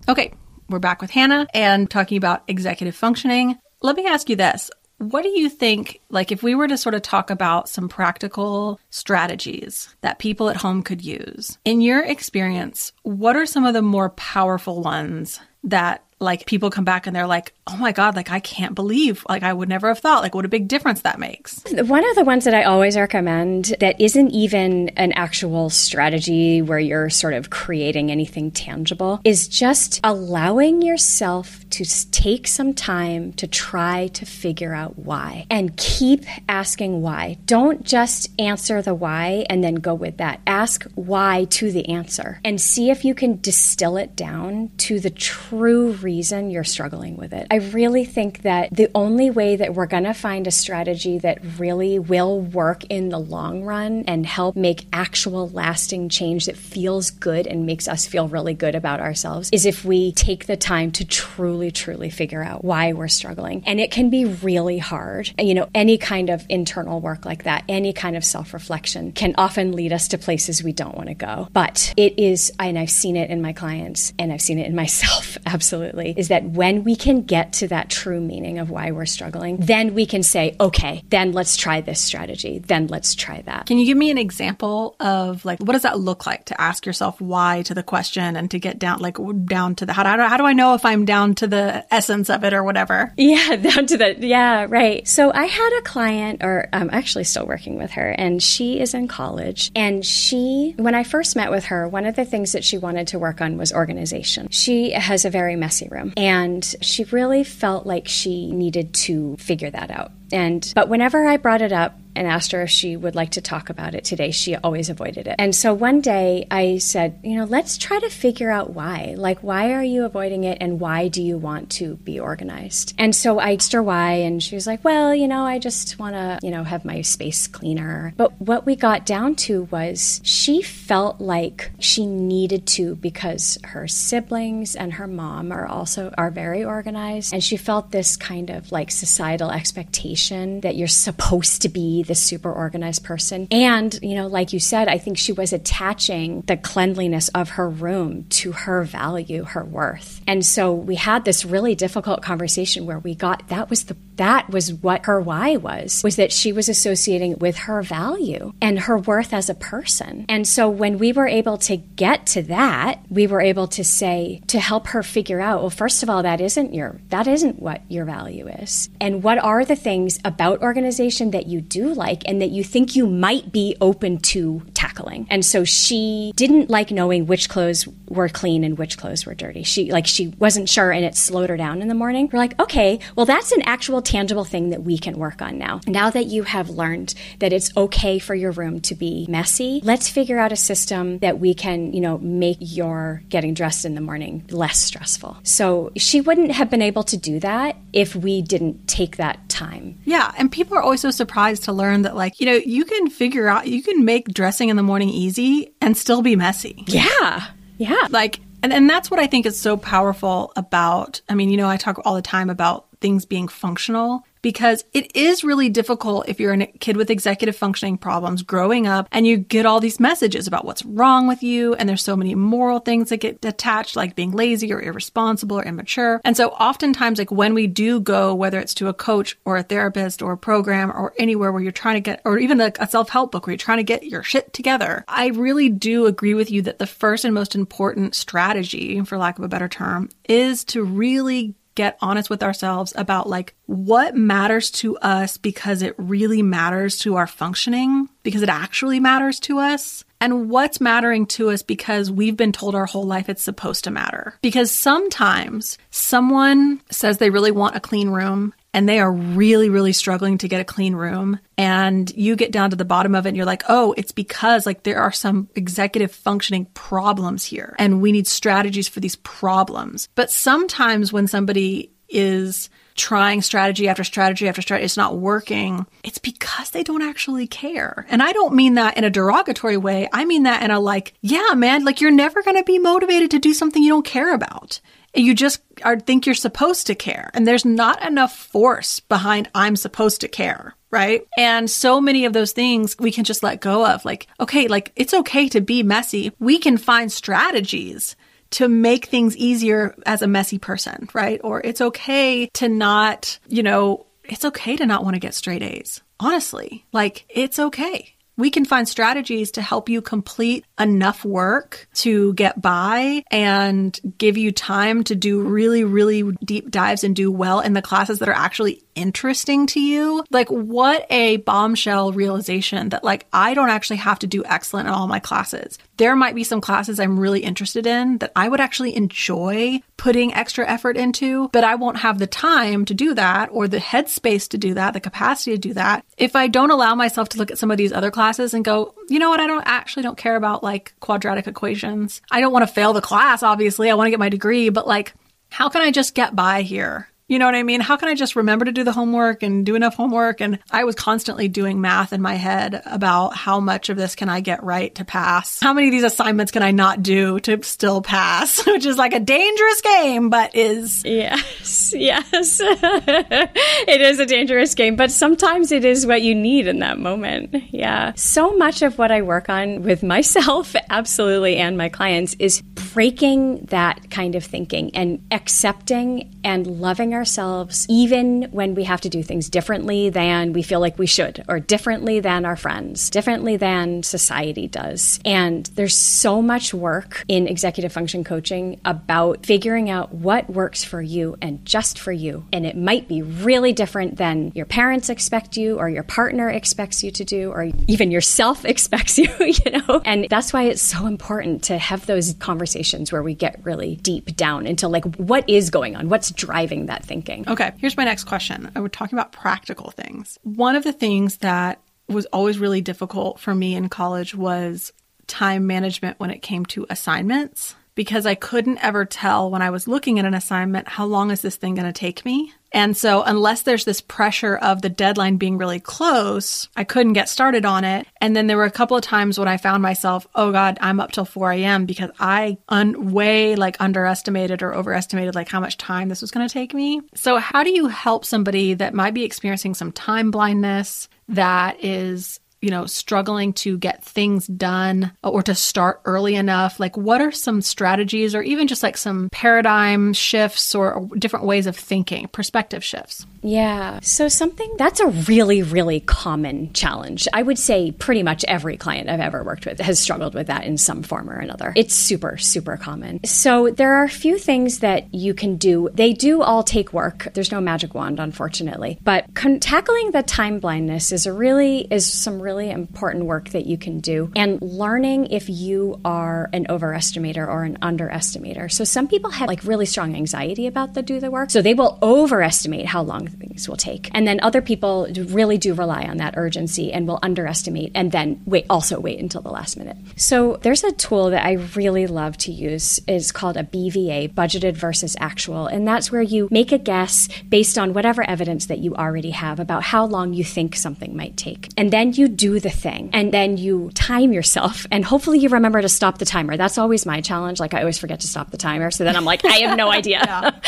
Okay, 0.07 0.33
we're 0.69 0.79
back 0.79 1.01
with 1.01 1.11
Hannah 1.11 1.47
and 1.53 1.89
talking 1.89 2.17
about 2.17 2.43
executive 2.47 2.95
functioning. 2.95 3.57
Let 3.81 3.95
me 3.95 4.07
ask 4.07 4.29
you 4.29 4.35
this. 4.35 4.71
What 4.97 5.23
do 5.23 5.29
you 5.29 5.49
think, 5.49 6.01
like, 6.09 6.31
if 6.31 6.43
we 6.43 6.55
were 6.55 6.67
to 6.67 6.77
sort 6.77 6.93
of 6.93 7.01
talk 7.01 7.29
about 7.29 7.69
some 7.69 7.87
practical 7.87 8.79
strategies 8.89 9.95
that 10.01 10.19
people 10.19 10.49
at 10.49 10.57
home 10.57 10.83
could 10.83 11.01
use, 11.01 11.57
in 11.63 11.79
your 11.79 12.03
experience, 12.03 12.91
what 13.03 13.37
are 13.37 13.45
some 13.45 13.65
of 13.65 13.73
the 13.73 13.81
more 13.81 14.09
powerful 14.09 14.81
ones 14.81 15.39
that 15.63 16.03
like 16.19 16.45
people 16.45 16.69
come 16.69 16.83
back 16.83 17.07
and 17.07 17.15
they're 17.15 17.27
like, 17.27 17.53
oh 17.67 17.77
my 17.77 17.91
God, 17.91 18.15
like 18.15 18.29
I 18.29 18.39
can't 18.39 18.75
believe, 18.75 19.25
like 19.29 19.43
I 19.43 19.53
would 19.53 19.69
never 19.69 19.87
have 19.87 19.99
thought, 19.99 20.21
like 20.21 20.35
what 20.35 20.45
a 20.45 20.49
big 20.49 20.67
difference 20.67 21.01
that 21.01 21.19
makes. 21.19 21.63
One 21.71 22.07
of 22.09 22.15
the 22.15 22.25
ones 22.25 22.43
that 22.43 22.53
I 22.53 22.63
always 22.63 22.97
recommend 22.97 23.75
that 23.79 23.99
isn't 24.01 24.31
even 24.31 24.89
an 24.89 25.13
actual 25.13 25.69
strategy 25.69 26.61
where 26.61 26.79
you're 26.79 27.09
sort 27.09 27.33
of 27.33 27.49
creating 27.49 28.11
anything 28.11 28.51
tangible 28.51 29.21
is 29.23 29.47
just 29.47 30.01
allowing 30.03 30.81
yourself 30.81 31.67
to 31.69 31.85
take 32.11 32.47
some 32.47 32.73
time 32.73 33.31
to 33.33 33.47
try 33.47 34.07
to 34.07 34.25
figure 34.25 34.73
out 34.73 34.97
why 34.99 35.45
and 35.49 35.77
keep 35.77 36.25
asking 36.49 37.01
why. 37.01 37.37
Don't 37.45 37.83
just 37.83 38.29
answer 38.39 38.81
the 38.81 38.93
why 38.93 39.45
and 39.49 39.63
then 39.63 39.75
go 39.75 39.93
with 39.93 40.17
that. 40.17 40.41
Ask 40.45 40.83
why 40.95 41.45
to 41.51 41.71
the 41.71 41.87
answer 41.87 42.41
and 42.43 42.59
see 42.59 42.89
if 42.89 43.05
you 43.05 43.15
can 43.15 43.39
distill 43.39 43.95
it 43.95 44.15
down 44.17 44.71
to 44.77 44.99
the 44.99 45.09
true 45.09 45.91
reason 45.91 46.08
reason 46.09 46.49
you're 46.49 46.63
struggling 46.63 47.17
with 47.17 47.33
it. 47.33 47.45
I 47.51 47.57
really 47.57 48.03
think 48.03 48.41
that 48.41 48.69
the 48.71 48.89
only 48.95 49.29
way 49.29 49.55
that 49.57 49.75
we're 49.75 49.85
going 49.85 50.05
to 50.05 50.15
find 50.15 50.47
a 50.47 50.51
strategy 50.51 51.19
that 51.19 51.37
really 51.59 51.99
will 51.99 52.41
work 52.41 52.83
in 52.85 53.09
the 53.09 53.19
long 53.19 53.61
run 53.63 54.05
and 54.07 54.25
help 54.25 54.55
make 54.55 54.87
actual 54.91 55.49
lasting 55.49 56.09
change 56.09 56.47
that 56.47 56.57
feels 56.57 57.11
good 57.11 57.45
and 57.45 57.67
makes 57.67 57.87
us 57.87 58.07
feel 58.07 58.27
really 58.27 58.55
good 58.55 58.73
about 58.73 58.99
ourselves 58.99 59.51
is 59.51 59.67
if 59.67 59.85
we 59.85 60.11
take 60.13 60.47
the 60.47 60.57
time 60.57 60.89
to 60.93 61.05
truly, 61.05 61.69
truly 61.69 62.09
figure 62.09 62.41
out 62.41 62.63
why 62.63 62.91
we're 62.93 63.07
struggling. 63.07 63.61
And 63.67 63.79
it 63.79 63.91
can 63.91 64.09
be 64.09 64.25
really 64.25 64.79
hard. 64.79 65.29
You 65.37 65.53
know, 65.53 65.69
any 65.75 65.99
kind 65.99 66.31
of 66.31 66.43
internal 66.49 67.01
work 67.01 67.23
like 67.23 67.43
that, 67.43 67.63
any 67.69 67.93
kind 67.93 68.17
of 68.17 68.25
self 68.25 68.51
reflection 68.51 69.11
can 69.11 69.35
often 69.37 69.73
lead 69.73 69.93
us 69.93 70.07
to 70.07 70.17
places 70.17 70.63
we 70.63 70.73
don't 70.73 70.95
want 70.95 71.09
to 71.09 71.13
go. 71.13 71.49
But 71.53 71.93
it 71.95 72.17
is, 72.17 72.51
and 72.57 72.79
I've 72.79 72.89
seen 72.89 73.15
it 73.15 73.29
in 73.29 73.43
my 73.43 73.53
clients 73.53 74.11
and 74.17 74.33
I've 74.33 74.41
seen 74.41 74.57
it 74.57 74.65
in 74.65 74.75
myself, 74.75 75.37
absolutely, 75.45 75.98
is 76.05 76.29
that 76.29 76.43
when 76.43 76.83
we 76.83 76.95
can 76.95 77.21
get 77.21 77.53
to 77.53 77.67
that 77.69 77.89
true 77.89 78.21
meaning 78.21 78.59
of 78.59 78.69
why 78.69 78.91
we're 78.91 79.05
struggling, 79.05 79.57
then 79.57 79.93
we 79.93 80.05
can 80.05 80.23
say, 80.23 80.55
okay, 80.59 81.03
then 81.09 81.31
let's 81.31 81.57
try 81.57 81.81
this 81.81 81.99
strategy. 81.99 82.59
Then 82.59 82.87
let's 82.87 83.15
try 83.15 83.41
that. 83.43 83.65
Can 83.65 83.77
you 83.77 83.85
give 83.85 83.97
me 83.97 84.11
an 84.11 84.17
example 84.17 84.95
of 84.99 85.45
like, 85.45 85.59
what 85.59 85.73
does 85.73 85.83
that 85.83 85.99
look 85.99 86.25
like 86.25 86.45
to 86.45 86.59
ask 86.59 86.85
yourself 86.85 87.19
why 87.19 87.61
to 87.63 87.73
the 87.73 87.83
question 87.83 88.35
and 88.35 88.49
to 88.51 88.59
get 88.59 88.79
down, 88.79 88.99
like 88.99 89.17
down 89.45 89.75
to 89.75 89.85
the, 89.85 89.93
how 89.93 90.03
do, 90.03 90.09
how 90.09 90.37
do 90.37 90.45
I 90.45 90.53
know 90.53 90.73
if 90.73 90.85
I'm 90.85 91.05
down 91.05 91.35
to 91.35 91.47
the 91.47 91.85
essence 91.93 92.29
of 92.29 92.43
it 92.43 92.53
or 92.53 92.63
whatever? 92.63 93.13
Yeah, 93.17 93.55
down 93.55 93.85
to 93.87 93.97
the, 93.97 94.15
yeah, 94.19 94.65
right. 94.69 95.07
So 95.07 95.31
I 95.33 95.45
had 95.45 95.79
a 95.79 95.81
client, 95.81 96.43
or 96.43 96.69
I'm 96.71 96.89
actually 96.91 97.25
still 97.25 97.45
working 97.45 97.77
with 97.77 97.91
her, 97.91 98.09
and 98.09 98.41
she 98.41 98.79
is 98.79 98.93
in 98.93 99.07
college. 99.07 99.71
And 99.75 100.05
she, 100.05 100.75
when 100.77 100.95
I 100.95 101.03
first 101.03 101.35
met 101.35 101.51
with 101.51 101.65
her, 101.65 101.87
one 101.87 102.05
of 102.05 102.15
the 102.15 102.25
things 102.25 102.53
that 102.53 102.63
she 102.63 102.77
wanted 102.77 103.07
to 103.09 103.19
work 103.19 103.41
on 103.41 103.57
was 103.57 103.73
organization. 103.73 104.49
She 104.49 104.91
has 104.91 105.25
a 105.25 105.29
very 105.29 105.55
messy 105.55 105.88
room, 105.89 106.13
and 106.17 106.63
she 106.81 107.03
really 107.05 107.43
felt 107.43 107.85
like 107.85 108.07
she 108.07 108.51
needed 108.51 108.93
to 108.93 109.35
figure 109.37 109.69
that 109.69 109.91
out. 109.91 110.11
And 110.31 110.71
but 110.75 110.89
whenever 110.89 111.27
I 111.27 111.37
brought 111.37 111.61
it 111.61 111.71
up 111.71 111.99
and 112.19 112.27
asked 112.27 112.51
her 112.51 112.61
if 112.63 112.69
she 112.69 112.97
would 112.97 113.15
like 113.15 113.31
to 113.31 113.41
talk 113.41 113.69
about 113.69 113.95
it 113.95 114.03
today, 114.03 114.31
she 114.31 114.57
always 114.57 114.89
avoided 114.89 115.25
it. 115.25 115.35
And 115.39 115.55
so 115.55 115.73
one 115.73 116.01
day 116.01 116.45
I 116.51 116.79
said, 116.79 117.17
you 117.23 117.37
know, 117.37 117.45
let's 117.45 117.77
try 117.77 117.97
to 117.97 118.09
figure 118.09 118.51
out 118.51 118.71
why. 118.71 119.15
Like 119.17 119.39
why 119.39 119.71
are 119.71 119.83
you 119.83 120.03
avoiding 120.03 120.43
it 120.43 120.57
and 120.59 120.81
why 120.81 121.07
do 121.07 121.23
you 121.23 121.37
want 121.37 121.69
to 121.71 121.95
be 121.95 122.19
organized? 122.19 122.93
And 122.97 123.15
so 123.15 123.39
I 123.39 123.53
asked 123.53 123.71
her 123.71 123.81
why 123.81 124.13
and 124.13 124.43
she 124.43 124.55
was 124.55 124.67
like, 124.67 124.83
well, 124.83 125.15
you 125.15 125.27
know, 125.29 125.45
I 125.45 125.59
just 125.59 125.97
want 125.97 126.15
to, 126.15 126.39
you 126.43 126.51
know, 126.51 126.65
have 126.65 126.83
my 126.83 127.01
space 127.03 127.47
cleaner. 127.47 128.13
But 128.17 128.41
what 128.41 128.65
we 128.65 128.75
got 128.75 129.05
down 129.05 129.35
to 129.35 129.63
was 129.63 130.19
she 130.23 130.61
felt 130.61 131.21
like 131.21 131.71
she 131.79 132.05
needed 132.05 132.65
to 132.67 132.95
because 132.95 133.59
her 133.63 133.87
siblings 133.87 134.75
and 134.75 134.93
her 134.93 135.07
mom 135.07 135.53
are 135.53 135.67
also 135.67 136.13
are 136.17 136.31
very 136.31 136.65
organized 136.65 137.31
and 137.31 137.41
she 137.41 137.55
felt 137.55 137.91
this 137.91 138.17
kind 138.17 138.49
of 138.49 138.71
like 138.71 138.91
societal 138.91 139.51
expectation 139.51 140.61
that 140.61 140.75
you're 140.75 140.87
supposed 140.87 141.61
to 141.61 141.69
be 141.69 142.03
this 142.09 142.21
super 142.21 142.51
organized 142.51 143.05
person. 143.05 143.47
And, 143.51 143.97
you 144.01 144.15
know, 144.15 144.27
like 144.27 144.51
you 144.51 144.59
said, 144.59 144.89
I 144.89 144.97
think 144.97 145.17
she 145.17 145.31
was 145.31 145.53
attaching 145.53 146.41
the 146.41 146.57
cleanliness 146.57 147.29
of 147.29 147.51
her 147.51 147.69
room 147.69 148.25
to 148.29 148.51
her 148.51 148.83
value, 148.83 149.45
her 149.45 149.63
worth. 149.63 150.21
And 150.27 150.45
so 150.45 150.73
we 150.73 150.95
had 150.95 151.23
this 151.23 151.45
really 151.45 151.75
difficult 151.75 152.21
conversation 152.21 152.85
where 152.85 152.99
we 152.99 153.15
got 153.15 153.47
that 153.47 153.69
was 153.69 153.85
the 153.85 153.95
that 154.17 154.49
was 154.49 154.73
what 154.73 155.05
her 155.05 155.21
why 155.21 155.55
was 155.55 156.03
was 156.03 156.17
that 156.17 156.33
she 156.33 156.51
was 156.51 156.67
associating 156.67 157.37
with 157.39 157.57
her 157.57 157.81
value 157.81 158.51
and 158.59 158.77
her 158.77 158.97
worth 158.97 159.33
as 159.33 159.49
a 159.49 159.55
person. 159.55 160.25
And 160.27 160.45
so 160.45 160.67
when 160.67 160.97
we 160.97 161.13
were 161.13 161.27
able 161.27 161.57
to 161.59 161.77
get 161.77 162.25
to 162.27 162.43
that, 162.43 162.99
we 163.09 163.27
were 163.27 163.39
able 163.39 163.67
to 163.67 163.83
say 163.83 164.41
to 164.47 164.59
help 164.59 164.87
her 164.87 165.03
figure 165.03 165.39
out, 165.39 165.61
well 165.61 165.69
first 165.69 166.03
of 166.03 166.09
all 166.09 166.23
that 166.23 166.41
isn't 166.41 166.73
your 166.73 166.99
that 167.09 167.27
isn't 167.27 167.61
what 167.61 167.81
your 167.87 168.05
value 168.05 168.47
is. 168.47 168.89
And 168.99 169.23
what 169.23 169.37
are 169.37 169.63
the 169.63 169.75
things 169.77 170.19
about 170.25 170.61
organization 170.61 171.31
that 171.31 171.45
you 171.45 171.61
do 171.61 171.93
like 171.99 172.23
and 172.25 172.41
that 172.41 172.49
you 172.49 172.63
think 172.63 172.95
you 172.95 173.05
might 173.05 173.51
be 173.51 173.75
open 173.79 174.17
to 174.17 174.63
tackling. 174.73 175.27
And 175.29 175.45
so 175.45 175.63
she 175.63 176.31
didn't 176.35 176.69
like 176.69 176.89
knowing 176.89 177.27
which 177.27 177.49
clothes 177.49 177.87
were 178.07 178.29
clean 178.29 178.63
and 178.63 178.77
which 178.77 178.97
clothes 178.97 179.25
were 179.25 179.35
dirty. 179.35 179.61
She 179.61 179.91
like 179.91 180.07
she 180.07 180.29
wasn't 180.39 180.67
sure 180.67 180.91
and 180.91 181.05
it 181.05 181.15
slowed 181.15 181.49
her 181.49 181.57
down 181.57 181.81
in 181.81 181.87
the 181.87 181.93
morning. 181.93 182.29
We're 182.31 182.39
like, 182.39 182.59
"Okay, 182.59 182.99
well 183.15 183.27
that's 183.27 183.51
an 183.51 183.61
actual 183.63 184.01
tangible 184.01 184.45
thing 184.45 184.69
that 184.69 184.83
we 184.83 184.97
can 184.97 185.19
work 185.19 185.41
on 185.41 185.59
now. 185.59 185.81
Now 185.85 186.09
that 186.09 186.25
you 186.25 186.43
have 186.43 186.69
learned 186.69 187.13
that 187.39 187.53
it's 187.53 187.75
okay 187.77 188.17
for 188.17 188.33
your 188.33 188.51
room 188.51 188.81
to 188.81 188.95
be 188.95 189.25
messy, 189.29 189.81
let's 189.83 190.09
figure 190.09 190.39
out 190.39 190.51
a 190.51 190.55
system 190.55 191.19
that 191.19 191.39
we 191.39 191.53
can, 191.53 191.93
you 191.93 192.01
know, 192.01 192.17
make 192.19 192.57
your 192.59 193.21
getting 193.29 193.53
dressed 193.53 193.85
in 193.85 193.95
the 193.95 194.01
morning 194.01 194.45
less 194.49 194.79
stressful. 194.79 195.37
So 195.43 195.91
she 195.97 196.21
wouldn't 196.21 196.51
have 196.51 196.69
been 196.69 196.81
able 196.81 197.03
to 197.03 197.17
do 197.17 197.39
that 197.41 197.75
if 197.93 198.15
we 198.15 198.41
didn't 198.41 198.87
take 198.87 199.17
that 199.17 199.49
time. 199.49 199.99
Yeah. 200.05 200.31
And 200.37 200.51
people 200.51 200.77
are 200.77 200.81
always 200.81 201.01
so 201.01 201.11
surprised 201.11 201.63
to 201.63 201.73
learn 201.79 202.03
that, 202.03 202.15
like, 202.15 202.39
you 202.39 202.45
know, 202.45 202.53
you 202.53 202.85
can 202.85 203.09
figure 203.09 203.47
out, 203.47 203.67
you 203.67 203.81
can 203.81 204.05
make 204.05 204.27
dressing 204.27 204.69
in 204.69 204.75
the 204.75 204.83
morning 204.83 205.09
easy 205.09 205.73
and 205.81 205.97
still 205.97 206.21
be 206.21 206.35
messy. 206.35 206.83
Yeah. 206.87 207.47
Yeah. 207.77 208.07
Like, 208.11 208.39
and, 208.61 208.71
and 208.71 208.89
that's 208.89 209.09
what 209.09 209.19
I 209.19 209.25
think 209.25 209.45
is 209.45 209.57
so 209.57 209.77
powerful 209.77 210.51
about, 210.55 211.21
I 211.29 211.33
mean, 211.35 211.49
you 211.49 211.57
know, 211.57 211.69
I 211.69 211.77
talk 211.77 212.01
all 212.05 212.15
the 212.15 212.21
time 212.21 212.49
about 212.49 212.85
things 213.01 213.25
being 213.25 213.47
functional 213.47 214.23
because 214.41 214.83
it 214.93 215.15
is 215.15 215.43
really 215.43 215.69
difficult 215.69 216.27
if 216.27 216.39
you're 216.39 216.53
a 216.53 216.65
kid 216.65 216.97
with 216.97 217.09
executive 217.09 217.55
functioning 217.55 217.97
problems 217.97 218.41
growing 218.41 218.87
up 218.87 219.07
and 219.11 219.27
you 219.27 219.37
get 219.37 219.65
all 219.65 219.79
these 219.79 219.99
messages 219.99 220.47
about 220.47 220.65
what's 220.65 220.85
wrong 220.85 221.27
with 221.27 221.43
you. 221.43 221.73
And 221.75 221.87
there's 221.87 222.03
so 222.03 222.15
many 222.15 222.35
moral 222.35 222.79
things 222.79 223.09
that 223.09 223.17
get 223.17 223.43
attached, 223.43 223.95
like 223.95 224.15
being 224.15 224.31
lazy 224.31 224.71
or 224.71 224.81
irresponsible 224.81 225.59
or 225.59 225.63
immature. 225.63 226.21
And 226.23 226.37
so 226.37 226.49
oftentimes, 226.49 227.19
like 227.19 227.31
when 227.31 227.53
we 227.53 227.67
do 227.67 227.99
go, 227.99 228.33
whether 228.33 228.59
it's 228.59 228.73
to 228.75 228.87
a 228.87 228.93
coach 228.93 229.37
or 229.45 229.57
a 229.57 229.63
therapist 229.63 230.21
or 230.21 230.33
a 230.33 230.37
program 230.37 230.91
or 230.91 231.13
anywhere 231.17 231.51
where 231.51 231.61
you're 231.61 231.71
trying 231.71 231.95
to 231.95 232.01
get, 232.01 232.21
or 232.25 232.37
even 232.37 232.57
like 232.57 232.79
a 232.79 232.87
self 232.87 233.09
help 233.09 233.31
book 233.31 233.45
where 233.45 233.53
you're 233.53 233.57
trying 233.57 233.77
to 233.77 233.83
get 233.83 234.03
your 234.03 234.23
shit 234.23 234.53
together, 234.53 235.03
I 235.07 235.27
really 235.27 235.69
do 235.69 236.05
agree 236.05 236.33
with 236.33 236.51
you 236.51 236.61
that 236.63 236.79
the 236.79 236.87
first 236.87 237.25
and 237.25 237.33
most 237.33 237.55
important 237.55 238.15
strategy, 238.15 239.01
for 239.01 239.17
lack 239.17 239.37
of 239.37 239.43
a 239.43 239.49
better 239.49 239.67
term, 239.67 240.09
is 240.27 240.63
to 240.65 240.83
really 240.83 241.55
get 241.79 241.97
honest 242.01 242.29
with 242.29 242.43
ourselves 242.43 242.91
about 242.97 243.29
like 243.29 243.55
what 243.65 244.13
matters 244.13 244.69
to 244.69 244.97
us 244.97 245.37
because 245.37 245.81
it 245.81 245.95
really 245.97 246.41
matters 246.41 246.99
to 246.99 247.15
our 247.15 247.25
functioning, 247.25 248.09
because 248.21 248.41
it 248.41 248.49
actually 248.49 248.99
matters 248.99 249.39
to 249.39 249.59
us, 249.59 250.03
and 250.19 250.49
what's 250.49 250.81
mattering 250.81 251.25
to 251.25 251.49
us 251.51 251.63
because 251.63 252.11
we've 252.11 252.35
been 252.35 252.51
told 252.51 252.75
our 252.75 252.85
whole 252.85 253.05
life 253.05 253.29
it's 253.29 253.41
supposed 253.41 253.85
to 253.85 253.91
matter. 253.91 254.37
Because 254.41 254.71
sometimes 254.71 255.77
someone 255.89 256.81
says 256.91 257.17
they 257.17 257.29
really 257.29 257.51
want 257.51 257.77
a 257.77 257.79
clean 257.79 258.09
room 258.09 258.53
and 258.73 258.87
they 258.87 258.99
are 258.99 259.11
really, 259.11 259.69
really 259.69 259.93
struggling 259.93 260.37
to 260.39 260.47
get 260.47 260.61
a 260.61 260.65
clean 260.65 260.95
room. 260.95 261.39
And 261.57 262.09
you 262.15 262.35
get 262.35 262.51
down 262.51 262.69
to 262.69 262.75
the 262.75 262.85
bottom 262.85 263.15
of 263.15 263.25
it 263.25 263.29
and 263.29 263.37
you're 263.37 263.45
like, 263.45 263.63
oh, 263.67 263.93
it's 263.97 264.11
because 264.11 264.65
like 264.65 264.83
there 264.83 265.01
are 265.01 265.11
some 265.11 265.49
executive 265.55 266.11
functioning 266.11 266.65
problems 266.73 267.43
here 267.43 267.75
and 267.79 268.01
we 268.01 268.11
need 268.11 268.27
strategies 268.27 268.87
for 268.87 268.99
these 268.99 269.15
problems. 269.17 270.07
But 270.15 270.31
sometimes 270.31 271.11
when 271.11 271.27
somebody 271.27 271.91
is 272.09 272.69
trying 272.95 273.41
strategy 273.41 273.87
after 273.87 274.03
strategy 274.03 274.47
after 274.47 274.61
strategy, 274.61 274.85
it's 274.85 274.97
not 274.97 275.17
working, 275.17 275.85
it's 276.03 276.17
because 276.17 276.71
they 276.71 276.83
don't 276.83 277.01
actually 277.01 277.47
care. 277.47 278.05
And 278.09 278.21
I 278.21 278.33
don't 278.33 278.55
mean 278.55 278.73
that 278.73 278.97
in 278.97 279.03
a 279.03 279.09
derogatory 279.09 279.77
way. 279.77 280.09
I 280.11 280.25
mean 280.25 280.43
that 280.43 280.63
in 280.63 280.71
a 280.71 280.79
like, 280.79 281.13
yeah, 281.21 281.53
man, 281.55 281.85
like 281.85 282.01
you're 282.01 282.11
never 282.11 282.43
going 282.43 282.57
to 282.57 282.63
be 282.63 282.77
motivated 282.77 283.31
to 283.31 283.39
do 283.39 283.53
something 283.53 283.81
you 283.81 283.89
don't 283.89 284.05
care 284.05 284.33
about 284.33 284.81
you 285.13 285.33
just 285.33 285.61
are, 285.83 285.99
think 285.99 286.25
you're 286.25 286.35
supposed 286.35 286.87
to 286.87 286.95
care. 286.95 287.31
And 287.33 287.47
there's 287.47 287.65
not 287.65 288.05
enough 288.05 288.35
force 288.35 288.99
behind 288.99 289.49
I'm 289.55 289.75
supposed 289.75 290.21
to 290.21 290.27
care. 290.27 290.75
Right. 290.91 291.27
And 291.37 291.69
so 291.69 292.01
many 292.01 292.25
of 292.25 292.33
those 292.33 292.51
things 292.51 292.95
we 292.97 293.11
can 293.11 293.23
just 293.23 293.43
let 293.43 293.61
go 293.61 293.85
of. 293.85 294.05
Like, 294.05 294.27
okay, 294.39 294.67
like 294.67 294.91
it's 294.95 295.13
okay 295.13 295.47
to 295.49 295.61
be 295.61 295.83
messy. 295.83 296.31
We 296.39 296.57
can 296.57 296.77
find 296.77 297.11
strategies 297.11 298.15
to 298.51 298.67
make 298.67 299.05
things 299.05 299.37
easier 299.37 299.93
as 300.07 300.23
a 300.23 300.27
messy 300.27 300.57
person, 300.57 301.07
right? 301.13 301.39
Or 301.43 301.61
it's 301.61 301.81
okay 301.81 302.47
to 302.53 302.67
not, 302.67 303.37
you 303.47 303.61
know, 303.61 304.07
it's 304.23 304.45
okay 304.45 304.75
to 304.77 304.85
not 304.87 305.03
want 305.03 305.13
to 305.13 305.19
get 305.19 305.35
straight 305.35 305.61
A's. 305.61 306.01
Honestly, 306.19 306.85
like 306.91 307.25
it's 307.29 307.59
okay 307.59 308.15
we 308.39 308.49
can 308.49 308.63
find 308.63 308.87
strategies 308.87 309.51
to 309.51 309.61
help 309.61 309.89
you 309.89 310.01
complete 310.01 310.65
enough 310.79 311.25
work 311.25 311.89
to 311.93 312.33
get 312.35 312.61
by 312.61 313.21
and 313.29 313.99
give 314.17 314.37
you 314.37 314.53
time 314.53 315.03
to 315.03 315.13
do 315.13 315.41
really, 315.41 315.83
really 315.83 316.23
deep 316.45 316.71
dives 316.71 317.03
and 317.03 317.17
do 317.17 317.29
well 317.29 317.59
in 317.59 317.73
the 317.73 317.81
classes 317.81 318.19
that 318.19 318.29
are 318.29 318.33
actually 318.33 318.81
interesting 318.95 319.67
to 319.67 319.81
you. 319.81 320.23
Like, 320.31 320.47
what 320.47 321.05
a 321.09 321.37
bombshell 321.37 322.13
realization 322.13 322.89
that, 322.89 323.03
like, 323.03 323.27
I 323.33 323.53
don't 323.53 323.69
actually 323.69 323.97
have 323.97 324.19
to 324.19 324.27
do 324.27 324.45
excellent 324.45 324.87
in 324.87 324.93
all 324.93 325.07
my 325.07 325.19
classes. 325.19 325.77
There 325.99 326.15
might 326.15 326.33
be 326.33 326.45
some 326.45 326.61
classes 326.61 326.97
I'm 326.97 327.19
really 327.19 327.41
interested 327.41 327.85
in 327.85 328.19
that 328.19 328.31
I 328.33 328.47
would 328.47 328.61
actually 328.61 328.95
enjoy 328.95 329.81
putting 329.97 330.33
extra 330.33 330.65
effort 330.65 330.95
into, 330.95 331.49
but 331.49 331.65
I 331.65 331.75
won't 331.75 331.97
have 331.97 332.19
the 332.19 332.25
time 332.25 332.85
to 332.85 332.93
do 332.93 333.13
that 333.15 333.49
or 333.51 333.67
the 333.67 333.79
headspace 333.79 334.47
to 334.51 334.57
do 334.57 334.75
that, 334.75 334.93
the 334.93 335.01
capacity 335.01 335.51
to 335.51 335.57
do 335.57 335.73
that. 335.73 336.05
If 336.17 336.37
I 336.37 336.47
don't 336.47 336.71
allow 336.71 336.95
myself 336.95 337.27
to 337.29 337.37
look 337.37 337.51
at 337.51 337.57
some 337.57 337.69
of 337.69 337.77
these 337.77 337.91
other 337.91 338.11
classes 338.11 338.53
and 338.53 338.63
go, 338.63 338.95
you 339.09 339.19
know 339.19 339.29
what, 339.29 339.41
I 339.41 339.47
don't 339.47 339.67
actually 339.67 340.03
don't 340.03 340.17
care 340.17 340.37
about 340.37 340.63
like 340.63 340.93
quadratic 341.01 341.47
equations. 341.47 342.21
I 342.31 342.39
don't 342.39 342.53
want 342.53 342.65
to 342.65 342.73
fail 342.73 342.93
the 342.93 343.01
class, 343.01 343.43
obviously. 343.43 343.91
I 343.91 343.95
want 343.95 344.07
to 344.07 344.11
get 344.11 344.19
my 344.19 344.29
degree, 344.29 344.69
but 344.69 344.87
like, 344.87 345.13
how 345.49 345.67
can 345.67 345.81
I 345.81 345.91
just 345.91 346.15
get 346.15 346.33
by 346.33 346.61
here? 346.61 347.09
You 347.29 347.37
know 347.37 347.45
what 347.45 347.53
I 347.53 347.61
mean? 347.61 347.79
How 347.79 347.95
can 347.95 348.09
I 348.09 348.15
just 348.15 348.35
remember 348.35 348.65
to 348.65 348.71
do 348.71 348.83
the 348.83 348.91
homework 348.91 349.43
and 349.43 349.63
do 349.63 349.75
enough 349.75 349.95
homework? 349.95 350.41
And 350.41 350.57
I 350.71 350.83
was 350.83 350.95
constantly 350.95 351.47
doing 351.47 351.79
math 351.79 352.11
in 352.11 352.23
my 352.23 352.33
head 352.33 352.81
about 352.87 353.35
how 353.35 353.59
much 353.59 353.89
of 353.89 353.97
this 353.97 354.15
can 354.15 354.29
I 354.29 354.41
get 354.41 354.63
right 354.63 354.93
to 354.95 355.05
pass? 355.05 355.59
How 355.59 355.71
many 355.71 355.89
of 355.89 355.91
these 355.91 356.03
assignments 356.03 356.51
can 356.51 356.63
I 356.63 356.71
not 356.71 357.03
do 357.03 357.39
to 357.41 357.61
still 357.61 358.01
pass? 358.01 358.65
Which 358.65 358.83
is 358.83 358.97
like 358.97 359.13
a 359.13 359.19
dangerous 359.19 359.81
game, 359.81 360.31
but 360.31 360.55
is. 360.55 361.05
Yes, 361.05 361.93
yes. 361.95 362.59
it 362.63 364.01
is 364.01 364.17
a 364.17 364.25
dangerous 364.25 364.73
game, 364.73 364.95
but 364.95 365.11
sometimes 365.11 365.71
it 365.71 365.85
is 365.85 366.07
what 366.07 366.23
you 366.23 366.33
need 366.33 366.65
in 366.65 366.79
that 366.79 366.97
moment. 366.97 367.53
Yeah. 367.71 368.13
So 368.15 368.57
much 368.57 368.81
of 368.81 368.97
what 368.97 369.11
I 369.11 369.21
work 369.21 369.49
on 369.49 369.83
with 369.83 370.01
myself, 370.01 370.75
absolutely, 370.89 371.57
and 371.57 371.77
my 371.77 371.89
clients 371.89 372.33
is 372.39 372.63
breaking 372.93 373.65
that 373.65 374.09
kind 374.09 374.33
of 374.33 374.43
thinking 374.43 374.95
and 374.95 375.23
accepting 375.31 376.35
and 376.43 376.65
loving 376.65 377.13
ourselves 377.19 377.85
even 377.89 378.43
when 378.51 378.75
we 378.75 378.85
have 378.85 379.01
to 379.01 379.09
do 379.09 379.21
things 379.21 379.49
differently 379.49 380.09
than 380.09 380.53
we 380.53 380.63
feel 380.63 380.79
like 380.79 380.97
we 380.97 381.05
should, 381.05 381.43
or 381.49 381.59
differently 381.59 382.21
than 382.21 382.45
our 382.45 382.55
friends, 382.55 383.09
differently 383.09 383.57
than 383.57 384.03
society 384.03 384.67
does. 384.67 385.19
And 385.25 385.65
there's 385.75 385.97
so 385.97 386.41
much 386.41 386.73
work 386.73 387.25
in 387.27 387.45
executive 387.47 387.91
function 387.91 388.23
coaching 388.23 388.79
about 388.85 389.45
figuring 389.45 389.89
out 389.89 390.13
what 390.13 390.49
works 390.49 390.85
for 390.85 391.01
you 391.01 391.35
and 391.41 391.65
just 391.65 391.99
for 391.99 392.13
you. 392.13 392.45
And 392.53 392.65
it 392.65 392.77
might 392.77 393.09
be 393.09 393.21
really 393.21 393.73
different 393.73 394.15
than 394.15 394.53
your 394.55 394.65
parents 394.65 395.09
expect 395.09 395.57
you, 395.57 395.77
or 395.77 395.89
your 395.89 396.03
partner 396.03 396.49
expects 396.49 397.03
you 397.03 397.11
to 397.11 397.25
do, 397.25 397.51
or 397.51 397.69
even 397.87 398.11
yourself 398.11 398.63
expects 398.73 399.17
you, 399.17 399.29
you 399.39 399.71
know? 399.71 400.01
And 400.05 400.27
that's 400.29 400.53
why 400.53 400.63
it's 400.63 400.81
so 400.81 401.05
important 401.05 401.63
to 401.63 401.77
have 401.77 402.05
those 402.05 402.33
conversations 402.39 403.11
where 403.11 403.23
we 403.23 403.35
get 403.35 403.59
really 403.65 403.97
deep 403.97 404.37
down 404.37 404.65
into 404.65 404.87
like 404.87 405.05
what 405.17 405.49
is 405.49 405.69
going 405.69 405.97
on, 405.97 406.07
what's 406.07 406.31
driving 406.31 406.85
that 406.85 407.03
thinking. 407.09 407.49
Okay, 407.49 407.73
here's 407.79 407.97
my 407.97 408.05
next 408.05 408.25
question. 408.25 408.71
Uh, 408.75 408.81
we're 408.81 408.87
talking 408.87 409.17
about 409.17 409.31
practical 409.31 409.89
things. 409.91 410.37
One 410.43 410.75
of 410.75 410.83
the 410.83 410.93
things 410.93 411.37
that 411.37 411.81
was 412.07 412.25
always 412.27 412.59
really 412.59 412.81
difficult 412.81 413.39
for 413.39 413.53
me 413.53 413.75
in 413.75 413.89
college 413.89 414.35
was 414.35 414.93
time 415.27 415.67
management 415.67 416.19
when 416.19 416.29
it 416.29 416.41
came 416.41 416.65
to 416.67 416.85
assignments 416.89 417.75
because 417.99 418.25
I 418.25 418.33
couldn't 418.33 418.81
ever 418.81 419.03
tell 419.03 419.51
when 419.51 419.61
I 419.61 419.71
was 419.71 419.85
looking 419.85 420.19
at 420.19 420.25
an 420.25 420.33
assignment 420.33 420.87
how 420.87 421.05
long 421.05 421.31
is 421.31 421.41
this 421.41 421.57
thing 421.57 421.75
going 421.75 421.85
to 421.85 421.91
take 421.91 422.23
me? 422.23 422.53
And 422.71 422.95
so, 422.95 423.23
unless 423.23 423.63
there's 423.63 423.83
this 423.83 423.99
pressure 423.99 424.55
of 424.55 424.81
the 424.81 424.87
deadline 424.87 425.35
being 425.35 425.57
really 425.57 425.81
close, 425.81 426.69
I 426.77 426.85
couldn't 426.85 427.11
get 427.11 427.27
started 427.27 427.65
on 427.65 427.83
it. 427.83 428.07
And 428.21 428.37
then 428.37 428.47
there 428.47 428.55
were 428.55 428.63
a 428.63 428.71
couple 428.71 428.95
of 428.95 429.03
times 429.03 429.37
when 429.37 429.49
I 429.49 429.57
found 429.57 429.83
myself, 429.83 430.25
oh 430.33 430.53
God, 430.53 430.77
I'm 430.79 431.01
up 431.01 431.11
till 431.11 431.25
4 431.25 431.51
a.m. 431.51 431.85
because 431.85 432.09
I 432.21 432.57
un- 432.69 433.11
way 433.11 433.57
like 433.57 433.75
underestimated 433.81 434.63
or 434.63 434.73
overestimated 434.73 435.35
like 435.35 435.49
how 435.49 435.59
much 435.59 435.75
time 435.75 436.07
this 436.07 436.21
was 436.21 436.31
going 436.31 436.47
to 436.47 436.53
take 436.53 436.73
me. 436.73 437.01
So, 437.15 437.35
how 437.37 437.65
do 437.65 437.71
you 437.71 437.87
help 437.87 438.23
somebody 438.23 438.75
that 438.75 438.93
might 438.93 439.13
be 439.13 439.25
experiencing 439.25 439.73
some 439.73 439.91
time 439.91 440.31
blindness 440.31 441.09
that 441.27 441.83
is 441.83 442.39
you 442.61 442.69
know, 442.69 442.85
struggling 442.85 443.53
to 443.53 443.77
get 443.77 444.03
things 444.03 444.47
done 444.47 445.11
or 445.23 445.43
to 445.43 445.55
start 445.55 446.01
early 446.05 446.35
enough? 446.35 446.79
Like, 446.79 446.97
what 446.97 447.21
are 447.21 447.31
some 447.31 447.61
strategies 447.61 448.35
or 448.35 448.41
even 448.41 448.67
just 448.67 448.83
like 448.83 448.97
some 448.97 449.29
paradigm 449.31 450.13
shifts 450.13 450.75
or 450.75 451.07
different 451.17 451.45
ways 451.45 451.67
of 451.67 451.75
thinking, 451.75 452.27
perspective 452.27 452.83
shifts? 452.83 453.25
Yeah. 453.41 453.99
So, 454.01 454.27
something 454.27 454.73
that's 454.77 454.99
a 454.99 455.07
really, 455.07 455.63
really 455.63 456.01
common 456.01 456.73
challenge. 456.73 457.27
I 457.31 457.41
would 457.41 457.57
say 457.57 457.91
pretty 457.91 458.23
much 458.23 458.43
every 458.45 458.75
client 458.75 459.09
I've 459.09 459.19
ever 459.19 459.43
worked 459.43 459.65
with 459.65 459.79
has 459.79 459.99
struggled 459.99 460.33
with 460.33 460.47
that 460.47 460.65
in 460.65 460.77
some 460.77 461.03
form 461.03 461.29
or 461.29 461.37
another. 461.37 461.71
It's 461.75 461.95
super, 461.95 462.37
super 462.37 462.75
common. 462.75 463.23
So, 463.25 463.69
there 463.69 463.95
are 463.95 464.03
a 464.03 464.09
few 464.09 464.37
things 464.37 464.79
that 464.79 465.13
you 465.13 465.33
can 465.33 465.55
do. 465.55 465.89
They 465.93 466.13
do 466.13 466.41
all 466.41 466.63
take 466.63 466.91
work. 466.91 467.29
There's 467.33 467.51
no 467.51 467.61
magic 467.61 467.93
wand, 467.93 468.19
unfortunately. 468.19 468.99
But 469.03 469.33
con- 469.35 469.59
tackling 469.59 470.11
the 470.11 470.23
time 470.23 470.59
blindness 470.59 471.11
is 471.11 471.25
a 471.25 471.33
really, 471.33 471.87
is 471.89 472.11
some 472.11 472.41
really 472.41 472.48
important 472.57 473.25
work 473.25 473.49
that 473.49 473.65
you 473.65 473.77
can 473.77 473.99
do. 473.99 474.31
And 474.35 474.61
learning 474.61 475.27
if 475.27 475.49
you 475.49 475.99
are 476.03 476.49
an 476.53 476.65
overestimator 476.67 477.47
or 477.47 477.63
an 477.63 477.77
underestimator. 477.81 478.71
So, 478.71 478.83
some 478.83 479.07
people 479.07 479.31
have 479.31 479.47
like 479.47 479.63
really 479.63 479.85
strong 479.85 480.15
anxiety 480.15 480.67
about 480.67 480.93
the 480.93 481.01
do 481.01 481.19
the 481.19 481.31
work. 481.31 481.51
So, 481.51 481.61
they 481.61 481.73
will 481.73 481.99
overestimate 482.01 482.87
how 482.87 483.01
long 483.01 483.27
things 483.27 483.69
will 483.69 483.77
take. 483.77 484.09
And 484.13 484.27
then 484.27 484.39
other 484.41 484.61
people 484.61 485.07
really 485.15 485.57
do 485.57 485.73
rely 485.73 486.03
on 486.03 486.17
that 486.17 486.35
urgency 486.37 486.91
and 486.91 487.07
will 487.07 487.19
underestimate 487.21 487.91
and 487.95 488.11
then 488.11 488.41
wait, 488.45 488.65
also 488.69 488.99
wait 488.99 489.19
until 489.19 489.41
the 489.41 489.49
last 489.49 489.77
minute. 489.77 489.97
So 490.15 490.57
there's 490.61 490.83
a 490.83 490.91
tool 490.91 491.29
that 491.31 491.45
I 491.45 491.53
really 491.75 492.07
love 492.07 492.37
to 492.39 492.51
use. 492.51 492.99
is 493.07 493.31
called 493.31 493.57
a 493.57 493.63
BVA, 493.63 494.33
budgeted 494.33 494.75
versus 494.75 495.15
actual. 495.19 495.67
And 495.67 495.87
that's 495.87 496.11
where 496.11 496.21
you 496.21 496.47
make 496.51 496.71
a 496.71 496.77
guess 496.77 497.27
based 497.47 497.77
on 497.77 497.93
whatever 497.93 498.27
evidence 498.29 498.67
that 498.67 498.79
you 498.79 498.95
already 498.95 499.31
have 499.31 499.59
about 499.59 499.83
how 499.83 500.05
long 500.05 500.33
you 500.33 500.43
think 500.43 500.75
something 500.75 501.15
might 501.15 501.37
take. 501.37 501.69
And 501.77 501.91
then 501.91 502.13
you 502.13 502.27
do 502.39 502.59
the 502.59 502.69
thing 502.69 503.09
and 503.13 503.33
then 503.33 503.57
you 503.57 503.91
time 503.93 504.31
yourself 504.31 504.85
and 504.91 505.03
hopefully 505.03 505.39
you 505.39 505.49
remember 505.49 505.81
to 505.81 505.89
stop 505.89 506.17
the 506.17 506.25
timer. 506.25 506.55
That's 506.55 506.77
always 506.77 507.05
my 507.05 507.19
challenge. 507.21 507.59
Like 507.59 507.73
I 507.73 507.79
always 507.81 507.97
forget 507.97 508.21
to 508.21 508.27
stop 508.27 508.51
the 508.51 508.57
timer. 508.57 508.91
So 508.91 509.03
then 509.03 509.15
I'm 509.15 509.25
like, 509.25 509.43
I 509.43 509.57
have 509.67 509.77
no 509.77 509.91
idea. 509.91 510.21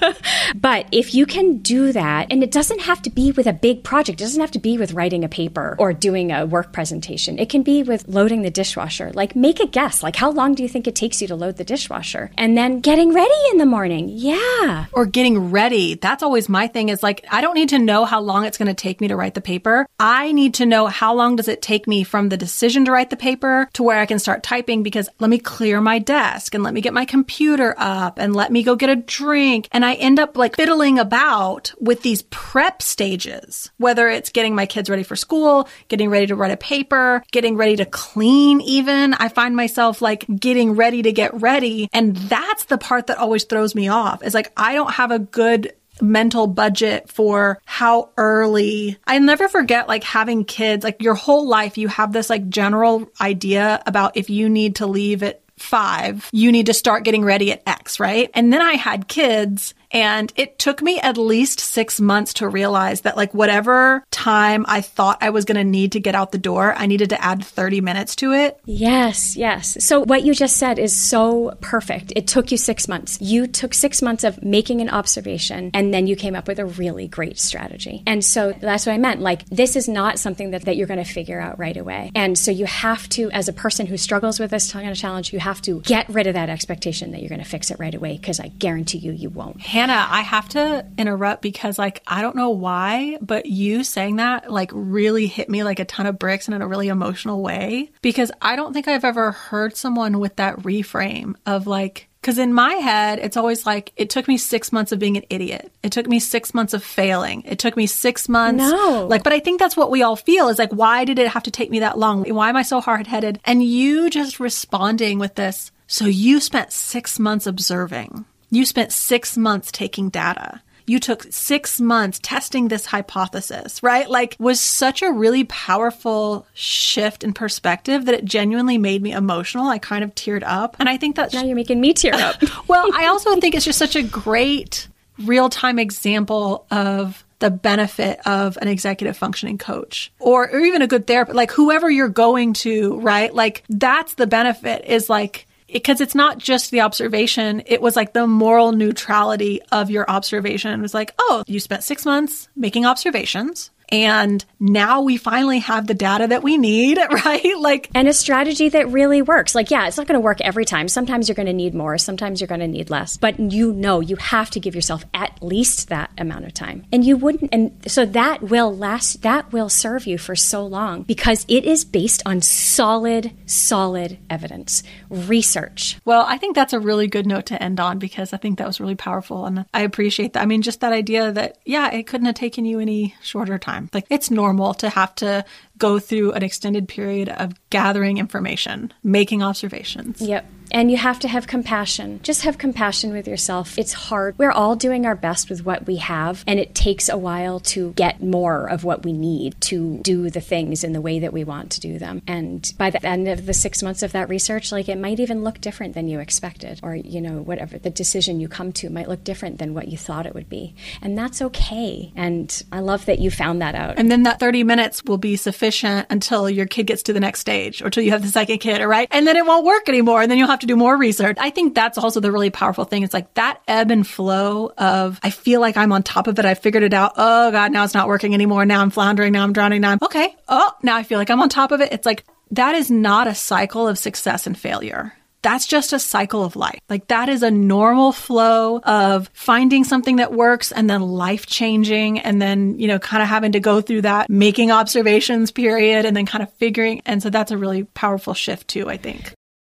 but 0.54 0.86
if 0.92 1.14
you 1.14 1.24
can 1.26 1.58
do 1.70 1.92
that. 1.92 2.26
And 2.30 2.42
it 2.42 2.50
doesn't 2.50 2.80
have 2.80 3.00
to 3.02 3.10
be 3.10 3.32
with 3.32 3.46
a 3.46 3.52
big 3.52 3.84
project. 3.84 4.20
It 4.20 4.24
doesn't 4.24 4.40
have 4.40 4.50
to 4.52 4.58
be 4.58 4.76
with 4.76 4.92
writing 4.92 5.24
a 5.24 5.28
paper 5.28 5.76
or 5.78 5.92
doing 5.92 6.32
a 6.32 6.46
work 6.46 6.72
presentation. 6.72 7.38
It 7.38 7.48
can 7.48 7.62
be 7.62 7.82
with 7.82 8.08
loading 8.08 8.42
the 8.42 8.50
dishwasher. 8.50 9.12
Like 9.14 9.36
make 9.36 9.60
a 9.60 9.66
guess. 9.66 10.02
Like 10.02 10.16
how 10.16 10.30
long 10.30 10.54
do 10.54 10.62
you 10.62 10.68
think 10.68 10.86
it 10.86 10.94
takes 10.94 11.22
you 11.22 11.28
to 11.28 11.36
load 11.36 11.56
the 11.56 11.64
dishwasher? 11.64 12.30
And 12.36 12.56
then 12.56 12.80
getting 12.80 13.12
ready 13.12 13.40
in 13.52 13.58
the 13.58 13.66
morning. 13.66 14.08
Yeah. 14.10 14.86
Or 14.92 15.06
getting 15.06 15.50
ready. 15.50 15.94
That's 15.94 16.22
always 16.22 16.48
my 16.48 16.66
thing 16.66 16.88
is 16.88 17.02
like 17.02 17.24
I 17.30 17.40
don't 17.40 17.54
need 17.54 17.70
to 17.70 17.78
know 17.78 18.04
how 18.04 18.20
long 18.20 18.44
it's 18.44 18.58
going 18.58 18.68
to 18.68 18.74
take 18.74 19.00
me 19.00 19.08
to 19.08 19.16
write 19.16 19.34
the 19.34 19.40
paper. 19.40 19.86
I 19.98 20.32
need 20.32 20.54
to 20.54 20.66
know 20.66 20.86
how 20.90 21.14
long 21.14 21.36
does 21.36 21.48
it 21.48 21.62
take 21.62 21.86
me 21.86 22.04
from 22.04 22.28
the 22.28 22.36
decision 22.36 22.84
to 22.84 22.92
write 22.92 23.10
the 23.10 23.16
paper 23.16 23.68
to 23.74 23.82
where 23.82 23.98
I 23.98 24.06
can 24.06 24.18
start 24.18 24.42
typing 24.42 24.82
because 24.82 25.08
let 25.18 25.30
me 25.30 25.38
clear 25.38 25.80
my 25.80 25.98
desk 25.98 26.54
and 26.54 26.62
let 26.62 26.74
me 26.74 26.80
get 26.80 26.92
my 26.92 27.04
computer 27.04 27.74
up 27.78 28.18
and 28.18 28.34
let 28.34 28.52
me 28.52 28.62
go 28.62 28.76
get 28.76 28.90
a 28.90 28.96
drink. 28.96 29.68
And 29.72 29.84
I 29.84 29.94
end 29.94 30.18
up 30.18 30.36
like 30.36 30.56
fiddling 30.56 30.98
about 30.98 31.72
with 31.80 32.02
these 32.02 32.22
prep 32.22 32.82
stages, 32.82 33.70
whether 33.78 34.08
it's 34.08 34.30
getting 34.30 34.54
my 34.54 34.66
kids 34.66 34.90
ready 34.90 35.02
for 35.02 35.16
school, 35.16 35.68
getting 35.88 36.10
ready 36.10 36.26
to 36.26 36.36
write 36.36 36.52
a 36.52 36.56
paper, 36.56 37.22
getting 37.32 37.56
ready 37.56 37.76
to 37.76 37.86
clean, 37.86 38.60
even. 38.60 39.14
I 39.14 39.28
find 39.28 39.56
myself 39.56 40.02
like 40.02 40.26
getting 40.38 40.72
ready 40.72 41.02
to 41.02 41.12
get 41.12 41.40
ready. 41.40 41.88
And 41.92 42.16
that's 42.16 42.64
the 42.64 42.78
part 42.78 43.06
that 43.06 43.18
always 43.18 43.44
throws 43.44 43.74
me 43.74 43.88
off 43.88 44.22
is 44.22 44.34
like, 44.34 44.52
I 44.56 44.74
don't 44.74 44.92
have 44.92 45.10
a 45.10 45.18
good 45.18 45.72
mental 46.02 46.46
budget 46.46 47.08
for 47.08 47.60
how 47.64 48.10
early. 48.16 48.98
I 49.06 49.18
never 49.18 49.48
forget 49.48 49.88
like 49.88 50.04
having 50.04 50.44
kids, 50.44 50.84
like 50.84 51.02
your 51.02 51.14
whole 51.14 51.46
life, 51.46 51.78
you 51.78 51.88
have 51.88 52.12
this 52.12 52.30
like 52.30 52.48
general 52.48 53.08
idea 53.20 53.82
about 53.86 54.16
if 54.16 54.30
you 54.30 54.48
need 54.48 54.76
to 54.76 54.86
leave 54.86 55.22
at 55.22 55.42
five, 55.58 56.28
you 56.32 56.50
need 56.50 56.66
to 56.66 56.74
start 56.74 57.04
getting 57.04 57.24
ready 57.24 57.52
at 57.52 57.62
X, 57.66 58.00
right? 58.00 58.30
And 58.34 58.52
then 58.52 58.62
I 58.62 58.72
had 58.72 59.08
kids 59.08 59.74
and 59.90 60.32
it 60.36 60.58
took 60.58 60.82
me 60.82 61.00
at 61.00 61.16
least 61.16 61.60
six 61.60 62.00
months 62.00 62.34
to 62.34 62.48
realize 62.48 63.02
that, 63.02 63.16
like, 63.16 63.34
whatever 63.34 64.04
time 64.10 64.64
I 64.68 64.80
thought 64.80 65.18
I 65.20 65.30
was 65.30 65.44
going 65.44 65.56
to 65.56 65.64
need 65.64 65.92
to 65.92 66.00
get 66.00 66.14
out 66.14 66.32
the 66.32 66.38
door, 66.38 66.74
I 66.76 66.86
needed 66.86 67.10
to 67.10 67.22
add 67.22 67.44
30 67.44 67.80
minutes 67.80 68.16
to 68.16 68.32
it. 68.32 68.60
Yes, 68.64 69.36
yes. 69.36 69.76
So, 69.84 70.00
what 70.00 70.22
you 70.22 70.34
just 70.34 70.56
said 70.56 70.78
is 70.78 70.98
so 70.98 71.56
perfect. 71.60 72.12
It 72.14 72.26
took 72.26 72.52
you 72.52 72.56
six 72.56 72.88
months. 72.88 73.20
You 73.20 73.46
took 73.46 73.74
six 73.74 74.02
months 74.02 74.24
of 74.24 74.42
making 74.42 74.80
an 74.80 74.88
observation, 74.88 75.70
and 75.74 75.92
then 75.92 76.06
you 76.06 76.16
came 76.16 76.36
up 76.36 76.46
with 76.46 76.58
a 76.58 76.66
really 76.66 77.08
great 77.08 77.38
strategy. 77.38 78.02
And 78.06 78.24
so, 78.24 78.52
that's 78.52 78.86
what 78.86 78.92
I 78.92 78.98
meant. 78.98 79.20
Like, 79.20 79.46
this 79.46 79.76
is 79.76 79.88
not 79.88 80.18
something 80.18 80.52
that, 80.52 80.62
that 80.62 80.76
you're 80.76 80.86
going 80.86 81.02
to 81.02 81.10
figure 81.10 81.40
out 81.40 81.58
right 81.58 81.76
away. 81.76 82.12
And 82.14 82.38
so, 82.38 82.50
you 82.50 82.66
have 82.66 83.08
to, 83.10 83.30
as 83.32 83.48
a 83.48 83.52
person 83.52 83.86
who 83.86 83.96
struggles 83.96 84.38
with 84.38 84.50
this 84.50 84.70
kind 84.70 84.88
of 84.88 84.96
challenge, 84.96 85.32
you 85.32 85.40
have 85.40 85.60
to 85.62 85.80
get 85.80 86.08
rid 86.08 86.26
of 86.26 86.34
that 86.34 86.48
expectation 86.48 87.10
that 87.12 87.20
you're 87.20 87.28
going 87.28 87.42
to 87.42 87.48
fix 87.48 87.70
it 87.70 87.78
right 87.80 87.94
away, 87.94 88.16
because 88.16 88.38
I 88.38 88.48
guarantee 88.48 88.98
you, 88.98 89.12
you 89.12 89.30
won't. 89.30 89.60
Hannah, 89.80 90.06
I 90.10 90.20
have 90.20 90.48
to 90.50 90.86
interrupt 90.98 91.40
because, 91.40 91.78
like, 91.78 92.02
I 92.06 92.20
don't 92.20 92.36
know 92.36 92.50
why, 92.50 93.16
but 93.22 93.46
you 93.46 93.82
saying 93.82 94.16
that, 94.16 94.52
like, 94.52 94.70
really 94.74 95.26
hit 95.26 95.48
me 95.48 95.64
like 95.64 95.78
a 95.78 95.86
ton 95.86 96.06
of 96.06 96.18
bricks 96.18 96.48
and 96.48 96.54
in 96.54 96.60
a 96.60 96.68
really 96.68 96.88
emotional 96.88 97.40
way. 97.40 97.90
Because 98.02 98.30
I 98.42 98.56
don't 98.56 98.74
think 98.74 98.88
I've 98.88 99.06
ever 99.06 99.32
heard 99.32 99.76
someone 99.76 100.18
with 100.18 100.36
that 100.36 100.58
reframe 100.58 101.34
of, 101.46 101.66
like, 101.66 102.08
because 102.20 102.36
in 102.36 102.52
my 102.52 102.74
head, 102.74 103.20
it's 103.20 103.38
always 103.38 103.64
like, 103.64 103.94
it 103.96 104.10
took 104.10 104.28
me 104.28 104.36
six 104.36 104.70
months 104.70 104.92
of 104.92 104.98
being 104.98 105.16
an 105.16 105.24
idiot. 105.30 105.72
It 105.82 105.92
took 105.92 106.06
me 106.06 106.20
six 106.20 106.52
months 106.52 106.74
of 106.74 106.84
failing. 106.84 107.42
It 107.46 107.58
took 107.58 107.74
me 107.74 107.86
six 107.86 108.28
months. 108.28 108.62
No. 108.62 109.06
Like, 109.08 109.22
but 109.22 109.32
I 109.32 109.40
think 109.40 109.58
that's 109.58 109.78
what 109.78 109.90
we 109.90 110.02
all 110.02 110.16
feel 110.16 110.48
is 110.48 110.58
like, 110.58 110.72
why 110.72 111.06
did 111.06 111.18
it 111.18 111.28
have 111.28 111.44
to 111.44 111.50
take 111.50 111.70
me 111.70 111.80
that 111.80 111.96
long? 111.96 112.24
Why 112.24 112.50
am 112.50 112.56
I 112.56 112.62
so 112.62 112.82
hard 112.82 113.06
headed? 113.06 113.40
And 113.46 113.64
you 113.64 114.10
just 114.10 114.38
responding 114.38 115.18
with 115.18 115.36
this. 115.36 115.72
So 115.86 116.04
you 116.04 116.40
spent 116.40 116.70
six 116.70 117.18
months 117.18 117.46
observing. 117.46 118.26
You 118.50 118.64
spent 118.66 118.92
six 118.92 119.36
months 119.36 119.70
taking 119.72 120.08
data. 120.08 120.60
you 120.86 120.98
took 120.98 121.24
six 121.30 121.80
months 121.80 122.18
testing 122.20 122.66
this 122.66 122.84
hypothesis, 122.86 123.80
right? 123.80 124.10
Like 124.10 124.34
was 124.40 124.60
such 124.60 125.02
a 125.02 125.12
really 125.12 125.44
powerful 125.44 126.46
shift 126.52 127.22
in 127.22 127.32
perspective 127.32 128.06
that 128.06 128.14
it 128.14 128.24
genuinely 128.24 128.76
made 128.76 129.00
me 129.00 129.12
emotional. 129.12 129.68
I 129.68 129.78
kind 129.78 130.02
of 130.02 130.14
teared 130.16 130.42
up. 130.44 130.74
And 130.80 130.88
I 130.88 130.96
think 130.96 131.14
that 131.14 131.32
now 131.32 131.44
you're 131.44 131.54
making 131.54 131.80
me 131.80 131.94
tear 131.94 132.14
up. 132.14 132.42
well, 132.68 132.90
I 132.92 133.06
also 133.06 133.36
think 133.36 133.54
it's 133.54 133.64
just 133.64 133.78
such 133.78 133.94
a 133.94 134.02
great 134.02 134.88
real 135.24 135.48
time 135.48 135.78
example 135.78 136.66
of 136.72 137.24
the 137.38 137.50
benefit 137.50 138.18
of 138.26 138.58
an 138.60 138.66
executive 138.68 139.16
functioning 139.16 139.58
coach 139.58 140.12
or, 140.18 140.50
or 140.50 140.58
even 140.58 140.82
a 140.82 140.86
good 140.86 141.06
therapist, 141.06 141.36
like 141.36 141.52
whoever 141.52 141.88
you're 141.88 142.08
going 142.08 142.52
to, 142.52 142.98
right? 143.00 143.32
Like 143.32 143.64
that's 143.68 144.14
the 144.14 144.26
benefit 144.26 144.84
is 144.86 145.08
like, 145.08 145.46
because 145.72 146.00
it's 146.00 146.14
not 146.14 146.38
just 146.38 146.70
the 146.70 146.80
observation, 146.80 147.62
it 147.66 147.80
was 147.80 147.96
like 147.96 148.12
the 148.12 148.26
moral 148.26 148.72
neutrality 148.72 149.60
of 149.72 149.90
your 149.90 150.08
observation. 150.10 150.78
It 150.78 150.82
was 150.82 150.94
like, 150.94 151.14
oh, 151.18 151.44
you 151.46 151.60
spent 151.60 151.84
six 151.84 152.04
months 152.04 152.48
making 152.56 152.86
observations. 152.86 153.70
And 153.90 154.44
now 154.60 155.00
we 155.00 155.16
finally 155.16 155.58
have 155.60 155.86
the 155.86 155.94
data 155.94 156.28
that 156.28 156.42
we 156.42 156.56
need, 156.56 156.98
right? 157.10 157.58
Like, 157.58 157.90
and 157.94 158.06
a 158.08 158.12
strategy 158.12 158.68
that 158.70 158.88
really 158.88 159.22
works. 159.22 159.54
Like, 159.54 159.70
yeah, 159.70 159.86
it's 159.88 159.96
not 159.96 160.06
going 160.06 160.14
to 160.14 160.24
work 160.24 160.40
every 160.40 160.64
time. 160.64 160.88
Sometimes 160.88 161.28
you're 161.28 161.34
going 161.34 161.46
to 161.46 161.52
need 161.52 161.74
more, 161.74 161.98
sometimes 161.98 162.40
you're 162.40 162.48
going 162.48 162.60
to 162.60 162.68
need 162.68 162.90
less. 162.90 163.16
But 163.16 163.40
you 163.40 163.72
know, 163.72 164.00
you 164.00 164.16
have 164.16 164.50
to 164.50 164.60
give 164.60 164.74
yourself 164.74 165.04
at 165.14 165.42
least 165.42 165.88
that 165.88 166.10
amount 166.18 166.44
of 166.44 166.54
time. 166.54 166.84
And 166.92 167.04
you 167.04 167.16
wouldn't, 167.16 167.52
and 167.52 167.72
so 167.86 168.04
that 168.06 168.42
will 168.42 168.76
last, 168.76 169.22
that 169.22 169.52
will 169.52 169.68
serve 169.68 170.06
you 170.06 170.18
for 170.18 170.36
so 170.36 170.64
long 170.64 171.02
because 171.02 171.44
it 171.48 171.64
is 171.64 171.84
based 171.84 172.22
on 172.26 172.42
solid, 172.42 173.32
solid 173.46 174.18
evidence, 174.28 174.82
research. 175.08 175.98
Well, 176.04 176.24
I 176.28 176.38
think 176.38 176.54
that's 176.54 176.72
a 176.72 176.80
really 176.80 177.06
good 177.06 177.26
note 177.26 177.46
to 177.46 177.62
end 177.62 177.80
on 177.80 177.98
because 177.98 178.32
I 178.32 178.36
think 178.36 178.58
that 178.58 178.66
was 178.66 178.80
really 178.80 178.94
powerful. 178.94 179.46
And 179.46 179.64
I 179.74 179.82
appreciate 179.82 180.34
that. 180.34 180.42
I 180.42 180.46
mean, 180.46 180.62
just 180.62 180.80
that 180.80 180.92
idea 180.92 181.32
that, 181.32 181.58
yeah, 181.64 181.90
it 181.90 182.06
couldn't 182.06 182.26
have 182.26 182.34
taken 182.34 182.64
you 182.64 182.78
any 182.78 183.14
shorter 183.22 183.58
time 183.58 183.79
time. 183.80 183.90
Like 183.92 184.06
it's 184.10 184.30
normal 184.30 184.74
to 184.74 184.88
have 184.88 185.14
to 185.16 185.44
go 185.78 185.98
through 185.98 186.32
an 186.32 186.42
extended 186.42 186.88
period 186.88 187.28
of 187.28 187.54
gathering 187.70 188.18
information, 188.18 188.92
making 189.02 189.42
observations. 189.42 190.20
Yep. 190.20 190.46
And 190.70 190.90
you 190.90 190.96
have 190.96 191.18
to 191.20 191.28
have 191.28 191.46
compassion. 191.46 192.20
Just 192.22 192.42
have 192.42 192.58
compassion 192.58 193.12
with 193.12 193.26
yourself. 193.26 193.78
It's 193.78 193.92
hard. 193.92 194.38
We're 194.38 194.50
all 194.50 194.76
doing 194.76 195.06
our 195.06 195.14
best 195.14 195.50
with 195.50 195.64
what 195.64 195.86
we 195.86 195.96
have, 195.96 196.44
and 196.46 196.58
it 196.58 196.74
takes 196.74 197.08
a 197.08 197.18
while 197.18 197.60
to 197.60 197.92
get 197.92 198.22
more 198.22 198.68
of 198.68 198.84
what 198.84 199.04
we 199.04 199.12
need 199.12 199.60
to 199.62 199.98
do 199.98 200.30
the 200.30 200.40
things 200.40 200.84
in 200.84 200.92
the 200.92 201.00
way 201.00 201.18
that 201.18 201.32
we 201.32 201.44
want 201.44 201.70
to 201.72 201.80
do 201.80 201.98
them. 201.98 202.22
And 202.26 202.72
by 202.78 202.90
the 202.90 203.04
end 203.04 203.28
of 203.28 203.46
the 203.46 203.54
six 203.54 203.82
months 203.82 204.02
of 204.02 204.12
that 204.12 204.28
research, 204.28 204.72
like 204.72 204.88
it 204.88 204.98
might 204.98 205.20
even 205.20 205.42
look 205.42 205.60
different 205.60 205.94
than 205.94 206.08
you 206.08 206.20
expected, 206.20 206.80
or, 206.82 206.94
you 206.94 207.20
know, 207.20 207.40
whatever 207.40 207.78
the 207.78 207.90
decision 207.90 208.40
you 208.40 208.48
come 208.48 208.72
to 208.74 208.90
might 208.90 209.08
look 209.08 209.24
different 209.24 209.58
than 209.58 209.74
what 209.74 209.88
you 209.88 209.98
thought 209.98 210.26
it 210.26 210.34
would 210.34 210.48
be. 210.48 210.74
And 211.02 211.18
that's 211.18 211.42
okay. 211.42 212.12
And 212.14 212.62
I 212.70 212.80
love 212.80 213.06
that 213.06 213.18
you 213.18 213.30
found 213.30 213.60
that 213.62 213.74
out. 213.74 213.94
And 213.96 214.10
then 214.10 214.22
that 214.24 214.38
30 214.38 214.64
minutes 214.64 215.02
will 215.04 215.18
be 215.18 215.36
sufficient 215.36 216.06
until 216.10 216.48
your 216.48 216.66
kid 216.66 216.86
gets 216.86 217.02
to 217.04 217.12
the 217.12 217.20
next 217.20 217.40
stage 217.40 217.82
or 217.82 217.86
until 217.86 218.04
you 218.04 218.12
have 218.12 218.22
the 218.22 218.28
second 218.28 218.58
kid, 218.58 218.82
right? 218.84 219.08
And 219.10 219.26
then 219.26 219.36
it 219.36 219.44
won't 219.44 219.64
work 219.64 219.88
anymore. 219.88 220.22
And 220.22 220.30
then 220.30 220.38
you'll 220.38 220.48
have 220.48 220.59
to 220.60 220.66
do 220.66 220.76
more 220.76 220.96
research. 220.96 221.36
I 221.40 221.50
think 221.50 221.74
that's 221.74 221.98
also 221.98 222.20
the 222.20 222.32
really 222.32 222.50
powerful 222.50 222.84
thing. 222.84 223.02
It's 223.02 223.14
like 223.14 223.34
that 223.34 223.60
ebb 223.68 223.90
and 223.90 224.06
flow 224.06 224.72
of 224.78 225.18
I 225.22 225.30
feel 225.30 225.60
like 225.60 225.76
I'm 225.76 225.92
on 225.92 226.02
top 226.02 226.26
of 226.26 226.38
it. 226.38 226.44
I 226.44 226.54
figured 226.54 226.82
it 226.82 226.94
out. 226.94 227.12
Oh 227.16 227.50
God, 227.50 227.72
now 227.72 227.84
it's 227.84 227.94
not 227.94 228.08
working 228.08 228.34
anymore. 228.34 228.64
Now 228.64 228.82
I'm 228.82 228.90
floundering. 228.90 229.32
Now 229.32 229.42
I'm 229.42 229.52
drowning. 229.52 229.80
Now 229.80 229.92
I'm 229.92 229.98
okay. 230.02 230.34
Oh, 230.48 230.72
now 230.82 230.96
I 230.96 231.02
feel 231.02 231.18
like 231.18 231.30
I'm 231.30 231.40
on 231.40 231.48
top 231.48 231.72
of 231.72 231.80
it. 231.80 231.92
It's 231.92 232.06
like 232.06 232.24
that 232.52 232.74
is 232.74 232.90
not 232.90 233.26
a 233.26 233.34
cycle 233.34 233.86
of 233.86 233.98
success 233.98 234.46
and 234.46 234.58
failure 234.58 235.14
that's 235.42 235.66
just 235.66 235.92
a 235.92 235.98
cycle 235.98 236.44
of 236.44 236.56
life. 236.56 236.80
Like 236.88 237.08
that 237.08 237.28
is 237.28 237.42
a 237.42 237.50
normal 237.50 238.12
flow 238.12 238.80
of 238.80 239.30
finding 239.32 239.84
something 239.84 240.16
that 240.16 240.32
works 240.32 240.72
and 240.72 240.88
then 240.88 241.00
life 241.00 241.46
changing 241.46 242.20
and 242.20 242.40
then, 242.40 242.78
you 242.78 242.88
know, 242.88 242.98
kind 242.98 243.22
of 243.22 243.28
having 243.28 243.52
to 243.52 243.60
go 243.60 243.80
through 243.80 244.02
that 244.02 244.28
making 244.28 244.70
observations 244.70 245.50
period 245.50 246.04
and 246.04 246.16
then 246.16 246.26
kind 246.26 246.42
of 246.42 246.52
figuring. 246.54 247.02
And 247.06 247.22
so 247.22 247.30
that's 247.30 247.50
a 247.50 247.58
really 247.58 247.84
powerful 247.84 248.34
shift 248.34 248.68
too, 248.68 248.88
I 248.88 248.96
think. 248.96 249.32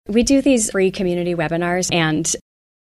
We 0.07 0.23
do 0.23 0.43
these 0.43 0.71
free 0.71 0.91
community 0.91 1.35
webinars 1.35 1.89
and 1.91 2.31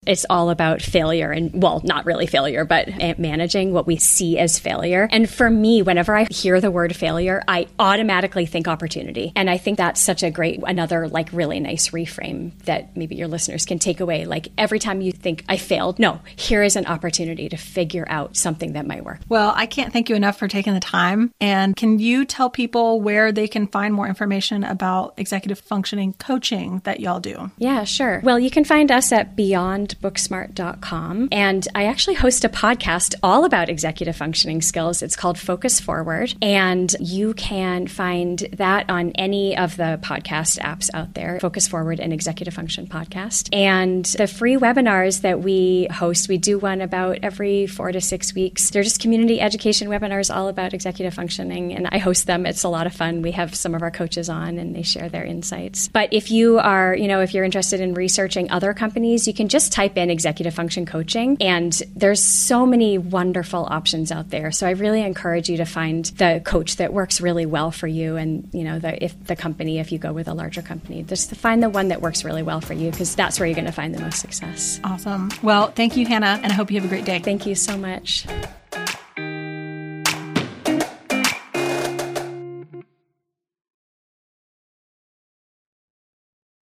it's 0.06 0.26
all 0.30 0.49
about 0.49 0.82
failure 0.82 1.32
and, 1.32 1.62
well, 1.62 1.82
not 1.84 2.06
really 2.06 2.28
failure, 2.28 2.66
but 2.66 2.89
managing 3.18 3.74
what 3.74 3.88
we 3.88 3.97
see 3.97 4.38
as 4.38 4.60
failure. 4.60 5.08
And 5.12 5.30
for 5.30 5.49
me, 5.49 5.82
whenever 5.82 6.16
I 6.16 6.26
hear 6.30 6.62
the 6.62 6.72
word 6.72 6.95
failure, 6.95 7.43
I 7.47 7.68
automatically 7.80 8.45
think 8.45 8.68
opportunity. 8.68 9.32
And 9.36 9.49
I 9.49 9.58
think 9.58 9.78
that's 9.78 10.01
such 10.01 10.24
a 10.24 10.32
great, 10.32 10.62
another 10.66 11.08
like 11.08 11.32
really 11.32 11.60
nice 11.60 11.89
reframe 11.89 12.58
that 12.64 12.95
maybe 12.95 13.16
your 13.16 13.28
listeners 13.28 13.66
can 13.66 13.80
take 13.80 13.99
away. 13.99 14.26
Like 14.26 14.49
every 14.58 14.80
time 14.80 15.01
you 15.01 15.12
think 15.12 15.43
I 15.49 15.58
failed, 15.58 15.99
no, 15.99 16.22
here 16.36 16.64
is 16.64 16.76
an 16.76 16.86
opportunity 16.86 17.49
to 17.49 17.58
figure 17.58 18.06
out 18.08 18.36
something 18.38 18.74
that 18.74 18.86
might 18.86 19.03
work. 19.03 19.20
Well, 19.30 19.53
I 19.56 19.66
can't 19.66 19.91
thank 19.91 20.10
you 20.10 20.16
enough 20.16 20.38
for 20.38 20.47
taking 20.47 20.74
the 20.74 20.80
time. 20.80 21.32
And 21.41 21.76
can 21.76 21.99
you 21.99 22.26
tell 22.26 22.49
people 22.49 23.01
where 23.01 23.32
they 23.32 23.47
can 23.47 23.68
find 23.68 23.93
more 23.93 24.08
information 24.08 24.64
about 24.64 25.14
executive 25.18 25.60
functioning 25.60 26.14
coaching 26.14 26.82
that 26.84 26.99
y'all 26.99 27.20
do? 27.20 27.51
Yeah, 27.58 27.84
sure. 27.84 28.22
Well, 28.24 28.39
you 28.39 28.51
can 28.51 28.64
find 28.64 28.91
us 28.91 29.12
at 29.12 29.36
Beyond 29.36 29.95
booksmart.com. 30.02 31.30
And 31.32 31.68
I 31.76 31.86
actually 31.86 32.16
host 32.16 32.46
a 32.46 32.50
podcast 32.50 33.16
all 33.24 33.46
about 33.46 33.70
executive 33.70 34.16
functioning 34.16 34.62
skills. 34.62 35.02
It's 35.02 35.16
called 35.16 35.38
Focus 35.38 35.80
Forward. 35.80 36.34
And 36.41 36.93
you 37.00 37.34
can 37.34 37.88
find 37.88 38.39
that 38.54 38.89
on 38.89 39.12
any 39.16 39.58
of 39.58 39.78
the 39.78 40.00
podcast 40.02 40.60
apps 40.60 40.89
out 40.93 41.14
there 41.14 41.39
Focus 41.39 41.68
Forward 41.68 42.00
and 42.00 42.14
Executive 42.14 42.54
Function 42.54 42.88
Podcast. 42.88 43.50
And 43.54 44.06
the 44.06 44.28
free 44.28 44.58
webinars 44.58 45.22
that 45.22 45.41
we 45.41 45.88
host, 45.91 46.28
we 46.28 46.38
do 46.38 46.58
one 46.58 46.82
about 46.82 47.20
every 47.24 47.68
four 47.68 47.91
to 47.91 48.02
six 48.02 48.34
weeks. 48.34 48.70
They're 48.70 48.84
just 48.84 49.02
community 49.02 49.39
education 49.39 49.88
webinars 49.88 50.34
all 50.34 50.48
about 50.48 50.74
executive 50.74 51.14
functioning. 51.14 51.74
And 51.74 51.88
I 51.91 51.98
host 51.98 52.28
them. 52.28 52.46
It's 52.46 52.64
a 52.64 52.70
lot 52.70 52.88
of 52.88 52.93
fun. 52.93 53.22
We 53.22 53.32
have 53.32 53.56
some 53.56 53.76
of 53.76 53.82
our 53.82 53.91
coaches 53.91 54.30
on 54.30 54.58
and 54.58 54.76
they 54.76 54.84
share 54.84 55.10
their 55.10 55.24
insights. 55.24 55.88
But 55.88 56.12
if 56.12 56.32
you 56.32 56.60
are, 56.60 56.96
you 56.96 57.08
know, 57.08 57.22
if 57.22 57.34
you're 57.34 57.43
interested 57.43 57.80
in 57.80 57.93
researching 57.93 58.50
other 58.52 58.74
companies, 58.74 59.28
you 59.28 59.34
can 59.34 59.48
just 59.48 59.72
type 59.72 59.85
type 59.88 59.98
in 59.98 60.10
executive 60.10 60.54
function 60.54 60.86
coaching, 60.86 61.38
and 61.40 61.82
there's 61.96 62.24
so 62.24 62.66
many 62.66 62.98
wonderful 62.98 63.66
options 63.66 64.12
out 64.12 64.30
there. 64.30 64.52
So 64.52 64.68
I 64.68 64.72
really 64.72 65.02
encourage 65.02 65.50
you 65.50 65.58
to 65.58 65.66
find 65.66 66.06
the 66.06 66.42
coach 66.44 66.78
that 66.78 66.94
works 66.94 67.22
really 67.22 67.46
well 67.46 67.72
for 67.72 67.88
you, 67.88 68.16
and 68.16 68.50
you 68.54 68.64
know, 68.64 68.80
the, 68.80 69.04
if 69.04 69.26
the 69.26 69.36
company, 69.36 69.80
if 69.80 69.92
you 69.92 70.00
go 70.00 70.14
with 70.14 70.28
a 70.28 70.34
larger 70.34 70.62
company, 70.62 71.04
just 71.04 71.30
to 71.30 71.36
find 71.36 71.62
the 71.62 71.70
one 71.70 71.90
that 71.90 72.02
works 72.02 72.24
really 72.24 72.44
well 72.44 72.62
for 72.62 72.74
you, 72.74 72.92
because 72.92 73.16
that's 73.16 73.40
where 73.40 73.48
you're 73.48 73.56
going 73.56 73.66
to 73.66 73.72
find 73.72 73.94
the 73.94 74.02
most 74.02 74.20
success. 74.20 74.80
Awesome. 74.84 75.30
Well, 75.44 75.68
thank 75.72 75.98
you, 75.98 76.06
Hannah, 76.06 76.40
and 76.42 76.52
I 76.52 76.56
hope 76.56 76.72
you 76.72 76.80
have 76.80 76.86
a 76.86 76.94
great 76.94 77.06
day. 77.06 77.20
Thank 77.20 77.46
you 77.46 77.56
so 77.56 77.78
much. 77.78 78.26